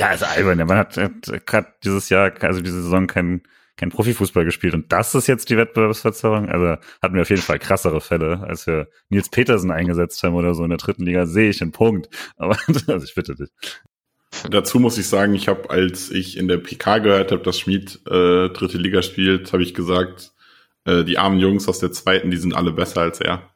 [0.00, 0.58] Ja, also albern.
[0.66, 1.12] Man hat, hat,
[1.52, 3.42] hat dieses Jahr, also diese Saison kein,
[3.76, 4.74] kein Profifußball gespielt.
[4.74, 6.48] Und das ist jetzt die Wettbewerbsverzerrung.
[6.48, 10.54] Also hatten wir auf jeden Fall krassere Fälle, als wir Nils Petersen eingesetzt haben oder
[10.54, 12.08] so in der dritten Liga, sehe ich einen Punkt.
[12.36, 13.50] Aber also ich bitte dich.
[14.50, 18.00] Dazu muss ich sagen, ich habe, als ich in der PK gehört habe, dass Schmid
[18.06, 20.32] äh, dritte Liga spielt, habe ich gesagt,
[20.84, 23.50] äh, die armen Jungs aus der zweiten, die sind alle besser als er.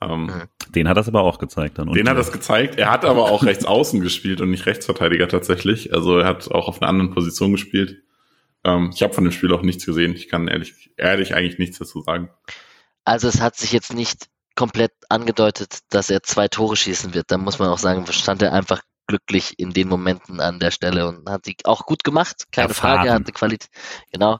[0.00, 0.42] Ähm, mhm.
[0.74, 1.92] den hat das aber auch gezeigt dann.
[1.92, 2.78] Den hat das gezeigt.
[2.78, 5.94] Er hat aber auch rechts außen gespielt und nicht Rechtsverteidiger tatsächlich.
[5.94, 8.02] Also er hat auch auf einer anderen Position gespielt.
[8.64, 10.14] Ähm, ich habe von dem Spiel auch nichts gesehen.
[10.14, 12.30] Ich kann ehrlich, ehrlich eigentlich nichts dazu sagen.
[13.04, 17.30] Also es hat sich jetzt nicht komplett angedeutet, dass er zwei Tore schießen wird.
[17.30, 21.08] Da muss man auch sagen, stand er einfach glücklich in den Momenten an der Stelle
[21.08, 22.44] und hat die auch gut gemacht.
[22.52, 22.98] Keine Erfahren.
[22.98, 23.70] Frage, hatte Qualität.
[24.12, 24.38] Genau.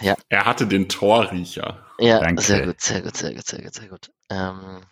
[0.00, 0.14] Ja.
[0.28, 1.86] Er hatte den Torriecher.
[1.98, 2.42] Ja, Danke.
[2.42, 4.10] sehr gut, sehr gut, sehr gut, sehr gut, sehr gut.
[4.30, 4.82] Ähm,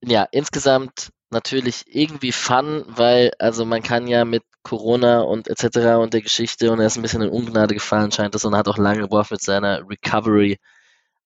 [0.00, 5.96] ja, insgesamt natürlich irgendwie Fun, weil also man kann ja mit Corona und etc.
[6.00, 8.68] und der Geschichte und er ist ein bisschen in Ungnade gefallen, scheint es, und hat
[8.68, 10.58] auch lange gebraucht mit seiner Recovery.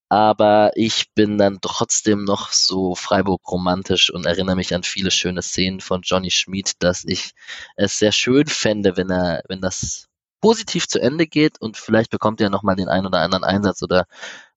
[0.09, 5.41] Aber ich bin dann trotzdem noch so Freiburg romantisch und erinnere mich an viele schöne
[5.43, 7.33] Szenen von Johnny Schmid, dass ich
[7.77, 10.09] es sehr schön fände, wenn er, wenn das
[10.41, 14.07] positiv zu Ende geht und vielleicht bekommt er nochmal den einen oder anderen Einsatz oder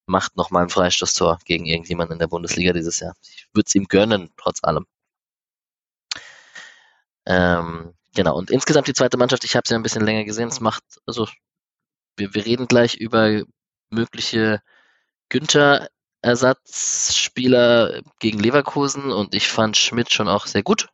[0.08, 3.14] macht nochmal ein Freistoßtor gegen irgendjemanden in der Bundesliga dieses Jahr.
[3.22, 4.86] Ich würde es ihm gönnen, trotz allem.
[7.26, 10.50] Ähm, genau, und insgesamt die zweite Mannschaft, ich habe sie ja ein bisschen länger gesehen,
[10.50, 11.28] es macht, also
[12.18, 13.44] wir, wir reden gleich über
[13.90, 14.62] mögliche
[15.30, 20.90] Günther-Ersatzspieler gegen Leverkusen und ich fand Schmidt schon auch sehr gut.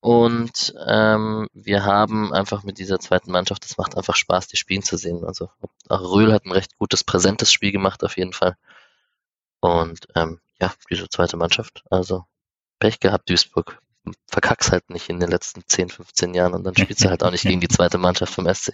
[0.00, 4.82] Und ähm, wir haben einfach mit dieser zweiten Mannschaft, das macht einfach Spaß, die spielen
[4.82, 5.24] zu sehen.
[5.24, 5.50] Also
[5.88, 8.56] auch Röhl hat ein recht gutes, präsentes Spiel gemacht auf jeden Fall.
[9.60, 11.84] Und ähm, ja, diese zweite Mannschaft.
[11.90, 12.24] Also
[12.78, 13.80] Pech gehabt, Duisburg.
[14.26, 17.30] Verkack's halt nicht in den letzten 10, 15 Jahren und dann spielst du halt auch
[17.30, 18.72] nicht gegen die zweite Mannschaft vom SC.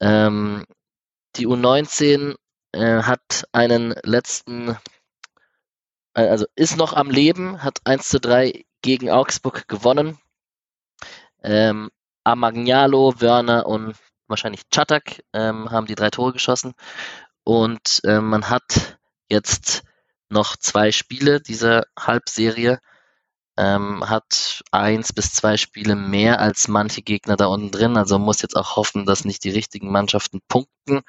[0.00, 0.64] Ähm,
[1.36, 2.36] die U19
[2.72, 4.76] äh, hat einen letzten,
[6.14, 10.18] äh, also ist noch am Leben, hat 1 zu 3 gegen Augsburg gewonnen.
[11.42, 11.90] Ähm,
[12.24, 13.96] Amagnalo, Wörner und
[14.26, 16.74] wahrscheinlich Chatak ähm, haben die drei Tore geschossen.
[17.44, 18.98] Und äh, man hat
[19.30, 19.82] jetzt
[20.28, 22.80] noch zwei Spiele dieser Halbserie.
[23.58, 27.96] Ähm, hat eins bis zwei Spiele mehr als manche Gegner da unten drin.
[27.96, 31.02] Also muss jetzt auch hoffen, dass nicht die richtigen Mannschaften punkten.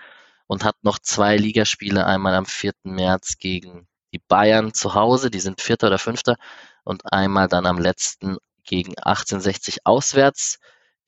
[0.47, 2.73] Und hat noch zwei Ligaspiele, einmal am 4.
[2.83, 6.37] März gegen die Bayern zu Hause, die sind Vierter oder Fünfter,
[6.83, 10.59] und einmal dann am letzten gegen 1860 auswärts.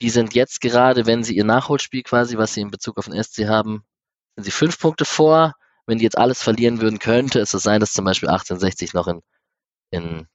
[0.02, 3.22] Die sind jetzt gerade, wenn sie ihr Nachholspiel quasi, was sie in Bezug auf den
[3.24, 3.84] SC haben,
[4.36, 5.56] sind sie fünf Punkte vor.
[5.88, 9.22] Wenn die jetzt alles verlieren würden, könnte es sein, dass zum Beispiel 1860 noch in,
[9.92, 10.28] in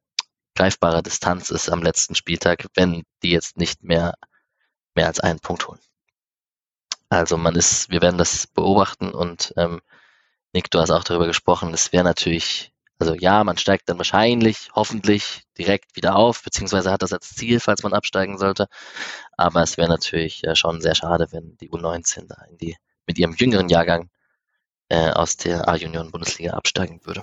[0.56, 4.14] greifbarer Distanz ist am letzten Spieltag, wenn die jetzt nicht mehr,
[4.94, 5.80] mehr als einen Punkt holen.
[7.08, 9.80] Also man ist, wir werden das beobachten und ähm,
[10.52, 14.70] Nick, du hast auch darüber gesprochen, es wäre natürlich also ja, man steigt dann wahrscheinlich,
[14.74, 18.68] hoffentlich direkt wieder auf, beziehungsweise hat das als Ziel, falls man absteigen sollte.
[19.36, 22.76] Aber es wäre natürlich äh, schon sehr schade, wenn die U19 da in die,
[23.06, 24.08] mit ihrem jüngeren Jahrgang
[24.88, 27.22] äh, aus der A-Junioren-Bundesliga absteigen würde.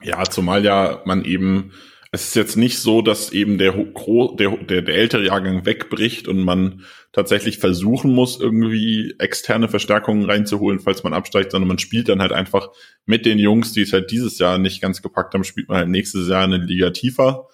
[0.00, 1.72] Ja, zumal ja man eben
[2.16, 6.40] es ist jetzt nicht so, dass eben der, der, der, der ältere Jahrgang wegbricht und
[6.40, 6.82] man
[7.12, 12.32] tatsächlich versuchen muss, irgendwie externe Verstärkungen reinzuholen, falls man absteigt, sondern man spielt dann halt
[12.32, 12.70] einfach
[13.04, 15.88] mit den Jungs, die es halt dieses Jahr nicht ganz gepackt haben, spielt man halt
[15.90, 17.48] nächstes Jahr eine Liga tiefer.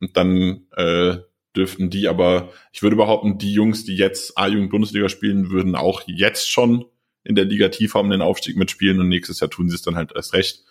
[0.00, 1.16] Und dann äh,
[1.56, 6.48] dürften die aber, ich würde behaupten, die Jungs, die jetzt A-Jugend-Bundesliga spielen, würden auch jetzt
[6.48, 6.84] schon
[7.24, 9.96] in der Liga tiefer um den Aufstieg mitspielen und nächstes Jahr tun sie es dann
[9.96, 10.62] halt erst recht.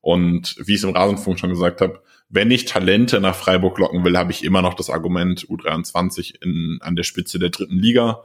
[0.00, 4.04] Und wie ich es im Rasenfunk schon gesagt habe, wenn ich Talente nach Freiburg locken
[4.04, 8.24] will, habe ich immer noch das Argument U23 in, an der Spitze der dritten Liga.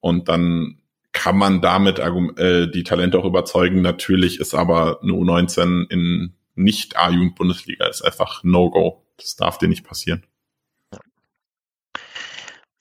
[0.00, 0.78] Und dann
[1.12, 3.82] kann man damit äh, die Talente auch überzeugen.
[3.82, 9.04] Natürlich ist aber eine U19 in nicht A-Jugend-Bundesliga ist einfach No-Go.
[9.18, 10.24] Das darf dir nicht passieren.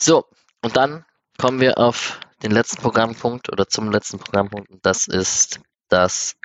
[0.02, 0.26] So,
[0.62, 1.06] und dann
[1.38, 4.70] kommen wir auf den letzten Programmpunkt oder zum letzten Programmpunkt.
[4.82, 5.60] Das ist
[5.90, 6.36] das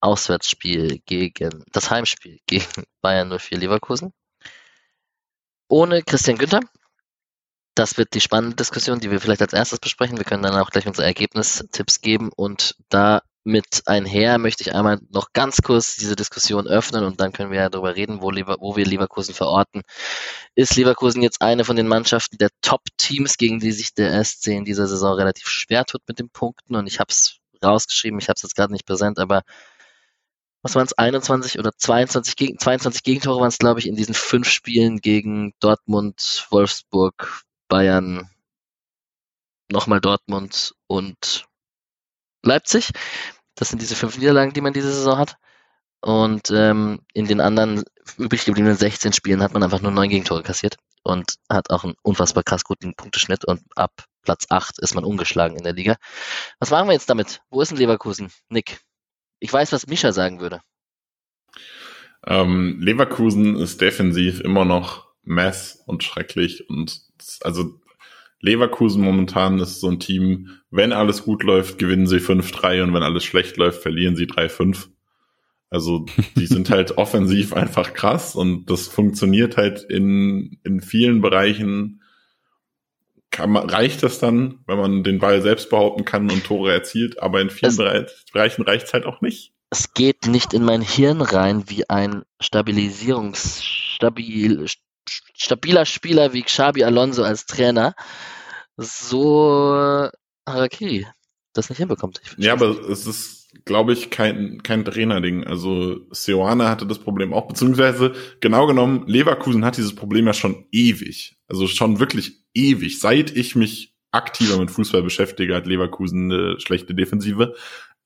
[0.00, 4.12] Auswärtsspiel gegen, das Heimspiel gegen Bayern 04 Leverkusen.
[5.68, 6.60] Ohne Christian Günther.
[7.74, 10.18] Das wird die spannende Diskussion, die wir vielleicht als erstes besprechen.
[10.18, 14.98] Wir können dann auch gleich unsere Ergebnistipps geben und da mit einher möchte ich einmal
[15.10, 18.56] noch ganz kurz diese Diskussion öffnen und dann können wir ja darüber reden, wo, Lever
[18.60, 19.82] wo wir Leverkusen verorten.
[20.54, 24.64] Ist Leverkusen jetzt eine von den Mannschaften der Top-Teams, gegen die sich der SC in
[24.66, 26.76] dieser Saison relativ schwer tut mit den Punkten?
[26.76, 29.42] Und ich habe es rausgeschrieben, ich habe es jetzt gerade nicht präsent, aber
[30.62, 34.14] was waren es, 21 oder 22, gegen, 22 Gegentore waren es, glaube ich, in diesen
[34.14, 38.28] fünf Spielen gegen Dortmund, Wolfsburg, Bayern,
[39.70, 41.46] nochmal Dortmund und
[42.42, 42.90] Leipzig.
[43.54, 45.36] Das sind diese fünf Niederlagen, die man diese Saison hat.
[46.00, 47.84] Und ähm, in den anderen
[48.16, 51.94] übrig gebliebenen 16 Spielen hat man einfach nur neun Gegentore kassiert und hat auch einen
[52.02, 55.96] unfassbar krass guten Punkteschnitt und ab Platz 8 ist man ungeschlagen in der Liga.
[56.60, 57.40] Was machen wir jetzt damit?
[57.50, 58.30] Wo ist denn Leverkusen?
[58.48, 58.80] Nick?
[59.40, 60.60] Ich weiß, was Mischa sagen würde.
[62.26, 67.00] Ähm, Leverkusen ist defensiv immer noch mess und schrecklich und
[67.42, 67.80] also
[68.40, 73.02] Leverkusen momentan ist so ein Team, wenn alles gut läuft, gewinnen sie 5-3 und wenn
[73.02, 74.88] alles schlecht läuft, verlieren sie 3-5.
[75.70, 76.06] Also
[76.36, 82.02] die sind halt offensiv einfach krass und das funktioniert halt in, in vielen Bereichen.
[83.30, 87.22] Kann man, reicht das dann, wenn man den Ball selbst behaupten kann und Tore erzielt,
[87.22, 89.52] aber in vielen es, Bereichen reicht es halt auch nicht.
[89.70, 94.66] Es geht nicht in mein Hirn rein wie ein Stabilisierungs, stabil,
[95.34, 97.94] stabiler Spieler wie Xabi Alonso als Trainer
[98.78, 100.08] so
[100.48, 101.06] Harakiri
[101.58, 102.20] das nicht hinbekommt.
[102.36, 105.44] ja, aber es ist, glaube ich, kein, kein Trainerding.
[105.44, 110.66] Also Seoane hatte das Problem auch, beziehungsweise genau genommen, Leverkusen hat dieses Problem ja schon
[110.70, 111.36] ewig.
[111.48, 113.00] Also schon wirklich ewig.
[113.00, 117.54] Seit ich mich aktiver mit Fußball beschäftige, hat Leverkusen eine schlechte Defensive.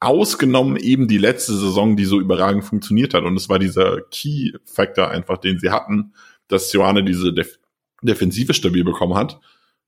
[0.01, 3.25] Ausgenommen eben die letzte Saison, die so überragend funktioniert hat.
[3.25, 6.15] Und es war dieser Key-Factor einfach, den sie hatten,
[6.49, 7.59] dass Sioane diese Def
[8.05, 9.39] Defensive stabil bekommen hat,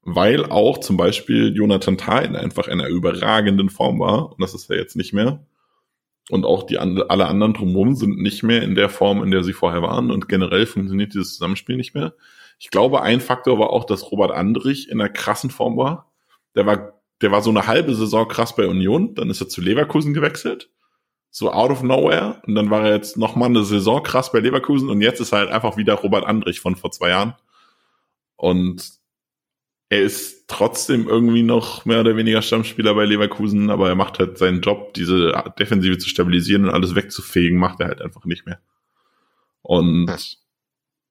[0.05, 4.33] weil auch zum Beispiel Jonathan Tain einfach in einer überragenden Form war.
[4.33, 5.45] Und das ist er jetzt nicht mehr.
[6.31, 9.53] Und auch die alle anderen drumherum sind nicht mehr in der Form, in der sie
[9.53, 10.11] vorher waren.
[10.11, 12.15] Und generell funktioniert dieses Zusammenspiel nicht mehr.
[12.59, 16.11] Ich glaube, ein Faktor war auch, dass Robert Andrich in einer krassen Form war.
[16.55, 19.15] Der war, der war so eine halbe Saison krass bei Union.
[19.15, 20.71] Dann ist er zu Leverkusen gewechselt
[21.35, 22.41] so out of nowhere.
[22.47, 25.33] Und dann war er jetzt noch mal eine Saison krass bei Leverkusen und jetzt ist
[25.33, 27.35] er halt einfach wieder Robert Andrich von vor zwei Jahren.
[28.37, 28.89] Und
[29.89, 34.39] er ist trotzdem irgendwie noch mehr oder weniger Stammspieler bei Leverkusen, aber er macht halt
[34.39, 38.61] seinen Job, diese Defensive zu stabilisieren und alles wegzufegen, macht er halt einfach nicht mehr.
[39.62, 40.09] Und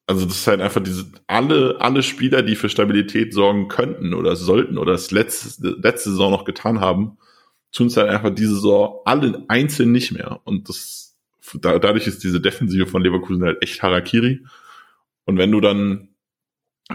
[0.05, 4.35] also das ist halt einfach diese, alle, alle Spieler, die für Stabilität sorgen könnten oder
[4.35, 7.17] sollten oder das letzte, letzte Saison noch getan haben,
[7.71, 10.41] tun es halt einfach diese Saison alle einzeln nicht mehr.
[10.43, 11.17] Und das,
[11.55, 14.45] da, dadurch ist diese Defensive von Leverkusen halt echt Harakiri.
[15.25, 16.09] Und wenn du dann,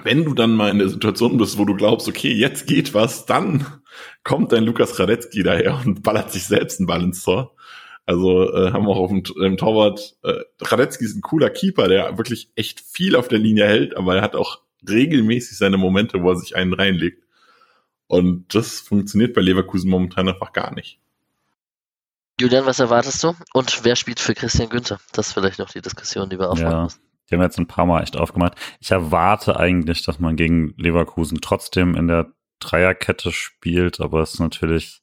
[0.05, 3.27] wenn du dann mal in der Situation bist, wo du glaubst, okay, jetzt geht was,
[3.27, 3.66] dann
[4.23, 7.55] kommt dein Lukas Radetzky daher und ballert sich selbst einen Ball ins Tor.
[8.06, 11.89] Also äh, haben wir auch auf dem, dem Torwart, äh, Radetzky ist ein cooler Keeper,
[11.89, 16.23] der wirklich echt viel auf der Linie hält, aber er hat auch regelmäßig seine Momente,
[16.23, 17.24] wo er sich einen reinlegt.
[18.06, 20.98] Und das funktioniert bei Leverkusen momentan einfach gar nicht.
[22.40, 23.35] Julian, was erwartest du?
[23.52, 25.01] Und wer spielt für Christian Günther?
[25.12, 26.82] Das ist vielleicht noch die Diskussion, die wir aufmachen ja.
[26.85, 27.01] müssen.
[27.30, 28.55] Die haben jetzt ein paar Mal echt aufgemacht.
[28.80, 34.40] Ich erwarte eigentlich, dass man gegen Leverkusen trotzdem in der Dreierkette spielt, aber es ist
[34.40, 35.02] natürlich,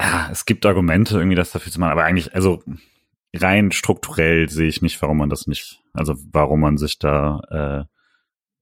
[0.00, 2.62] ja, es gibt Argumente irgendwie, das dafür zu machen, aber eigentlich, also
[3.34, 7.86] rein strukturell sehe ich nicht, warum man das nicht, also warum man sich da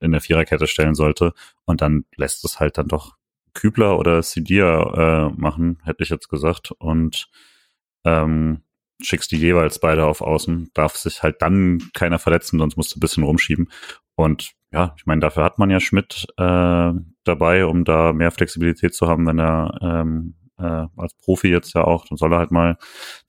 [0.00, 1.32] äh, in der Viererkette stellen sollte.
[1.64, 3.16] Und dann lässt es halt dann doch
[3.54, 6.70] Kübler oder Sidia äh, machen, hätte ich jetzt gesagt.
[6.72, 7.28] Und
[8.04, 8.62] ähm,
[9.00, 12.98] schickst die jeweils beide auf Außen, darf sich halt dann keiner verletzen, sonst musst du
[12.98, 13.70] ein bisschen rumschieben.
[14.14, 16.92] Und ja, ich meine, dafür hat man ja Schmidt äh,
[17.24, 21.84] dabei, um da mehr Flexibilität zu haben, wenn er ähm, äh, als Profi jetzt ja
[21.84, 22.76] auch, dann soll er halt mal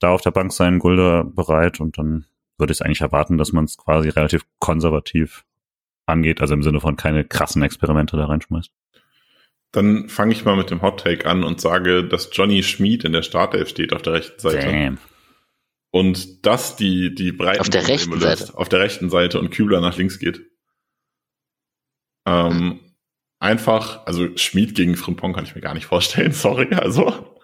[0.00, 2.26] da auf der Bank sein, Gulder bereit und dann
[2.58, 5.44] würde ich eigentlich erwarten, dass man es quasi relativ konservativ
[6.06, 8.70] angeht, also im Sinne von keine krassen Experimente da reinschmeißt.
[9.72, 13.12] Dann fange ich mal mit dem Hot Take an und sage, dass Johnny Schmid in
[13.12, 14.66] der Startelf steht auf der rechten Seite.
[14.66, 14.98] Damn.
[15.90, 18.56] Und das die, die Breiten auf der rechten Seite.
[18.56, 20.42] auf der rechten Seite und Kübler nach links geht.
[22.26, 22.80] Ähm, mhm.
[23.40, 27.36] Einfach, also Schmied gegen Frimpong kann ich mir gar nicht vorstellen, sorry, also.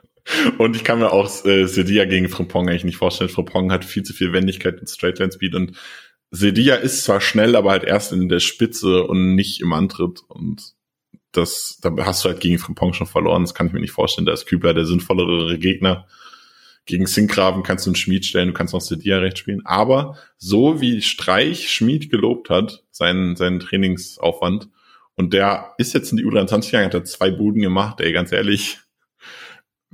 [0.59, 3.31] Und ich kann mir auch äh, Sedia gegen Frimpong eigentlich nicht vorstellen.
[3.31, 5.77] Frimpong hat viel zu viel Wendigkeit und Straightline Speed und
[6.33, 10.75] Sedia ist zwar schnell, aber halt erst in der Spitze und nicht im Antritt und
[11.33, 13.43] das, da hast du halt gegen Frimpong schon verloren.
[13.43, 14.27] Das kann ich mir nicht vorstellen.
[14.27, 16.07] Da ist Kübler der sinnvollere Gegner.
[16.87, 19.67] Gegen Sinkgraven kannst du einen Schmied stellen, du kannst auch Sedia recht spielen.
[19.67, 24.69] Aber so wie Streich Schmied gelobt hat, seinen, seinen Trainingsaufwand,
[25.17, 28.33] und der ist jetzt in die U23 gegangen, hat er zwei Buden gemacht, ey, ganz
[28.33, 28.79] ehrlich.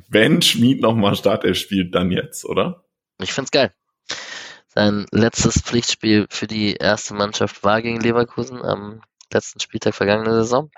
[0.08, 2.84] Wenn Schmied nochmal Startelf spielt, dann jetzt, oder?
[3.20, 3.72] Ich find's geil.
[4.66, 9.02] Sein letztes Pflichtspiel für die erste Mannschaft war gegen Leverkusen am
[9.32, 10.70] letzten Spieltag vergangener Saison.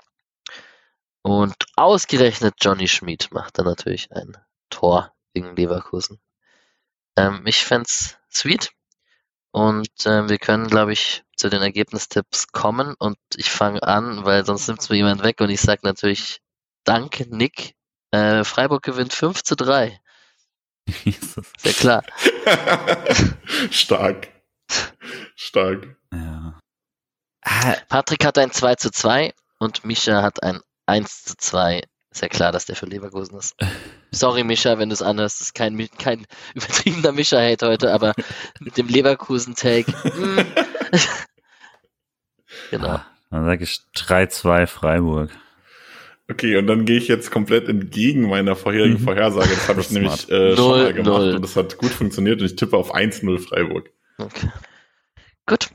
[1.21, 4.37] Und ausgerechnet Johnny Schmid macht dann natürlich ein
[4.69, 6.19] Tor gegen Leverkusen.
[7.17, 7.89] Ähm, ich fände
[8.31, 8.71] sweet.
[9.51, 12.95] Und äh, wir können, glaube ich, zu den Ergebnistipps kommen.
[12.97, 15.39] Und ich fange an, weil sonst nimmt es mir jemand weg.
[15.39, 16.41] Und ich sage natürlich,
[16.83, 17.75] danke, Nick.
[18.11, 19.99] Äh, Freiburg gewinnt 5 zu 3.
[21.03, 21.51] Jesus.
[21.57, 22.03] Sehr klar.
[23.71, 24.29] Stark.
[25.35, 25.95] Stark.
[26.11, 26.59] Ja.
[27.89, 31.81] Patrick hat ein 2 zu 2 und Misha hat ein 1 zu 2.
[32.15, 33.57] Ist ja klar, dass der für Leverkusen ist.
[34.11, 35.41] Sorry, Mischa, wenn du es anhörst.
[35.41, 36.25] Das ist kein, kein
[36.55, 38.13] übertriebener Mischa-Hate heute, aber
[38.61, 39.91] mit dem Leverkusen-Take.
[39.91, 40.39] Mm.
[42.71, 42.87] genau.
[42.87, 45.29] Ah, dann sage ich 3-2 Freiburg.
[46.29, 49.03] Okay, und dann gehe ich jetzt komplett entgegen meiner vorherigen mhm.
[49.03, 49.49] Vorhersage.
[49.49, 51.35] Das habe ich nämlich äh, schon mal gemacht 0.
[51.35, 53.91] und das hat gut funktioniert und ich tippe auf 1-0 Freiburg.
[54.19, 54.49] Okay.
[55.45, 55.67] Gut.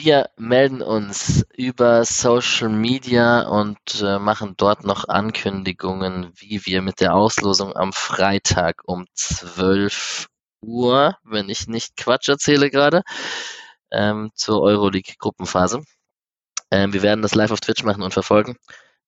[0.00, 7.00] Wir melden uns über Social Media und äh, machen dort noch Ankündigungen, wie wir mit
[7.00, 10.28] der Auslosung am Freitag um 12
[10.62, 13.02] Uhr, wenn ich nicht Quatsch erzähle gerade,
[13.90, 15.82] ähm, zur Euroleague-Gruppenphase.
[16.70, 18.56] Ähm, wir werden das live auf Twitch machen und verfolgen.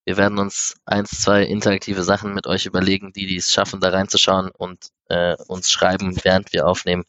[0.04, 3.90] Wir werden uns eins, zwei interaktive Sachen mit euch überlegen, die, die es schaffen, da
[3.90, 7.04] reinzuschauen und äh, uns schreiben, während wir aufnehmen.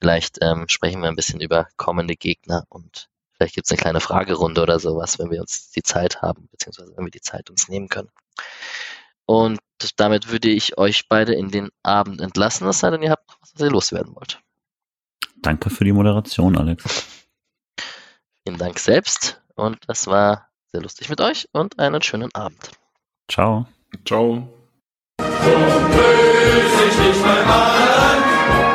[0.00, 4.00] Vielleicht ähm, sprechen wir ein bisschen über kommende Gegner und vielleicht gibt es eine kleine
[4.00, 7.68] Fragerunde oder sowas, wenn wir uns die Zeit haben, beziehungsweise wenn wir die Zeit uns
[7.68, 8.10] nehmen können.
[9.24, 9.58] Und
[9.96, 13.54] damit würde ich euch beide in den Abend entlassen, es sei denn, ihr habt was,
[13.54, 14.40] was ihr loswerden wollt.
[15.38, 17.06] Danke für die Moderation, Alex.
[18.44, 22.70] Vielen Dank selbst und es war sehr lustig mit euch und einen schönen Abend.
[23.28, 23.66] Ciao.
[24.04, 24.48] Ciao.
[25.20, 28.65] So böse ich nicht einmal.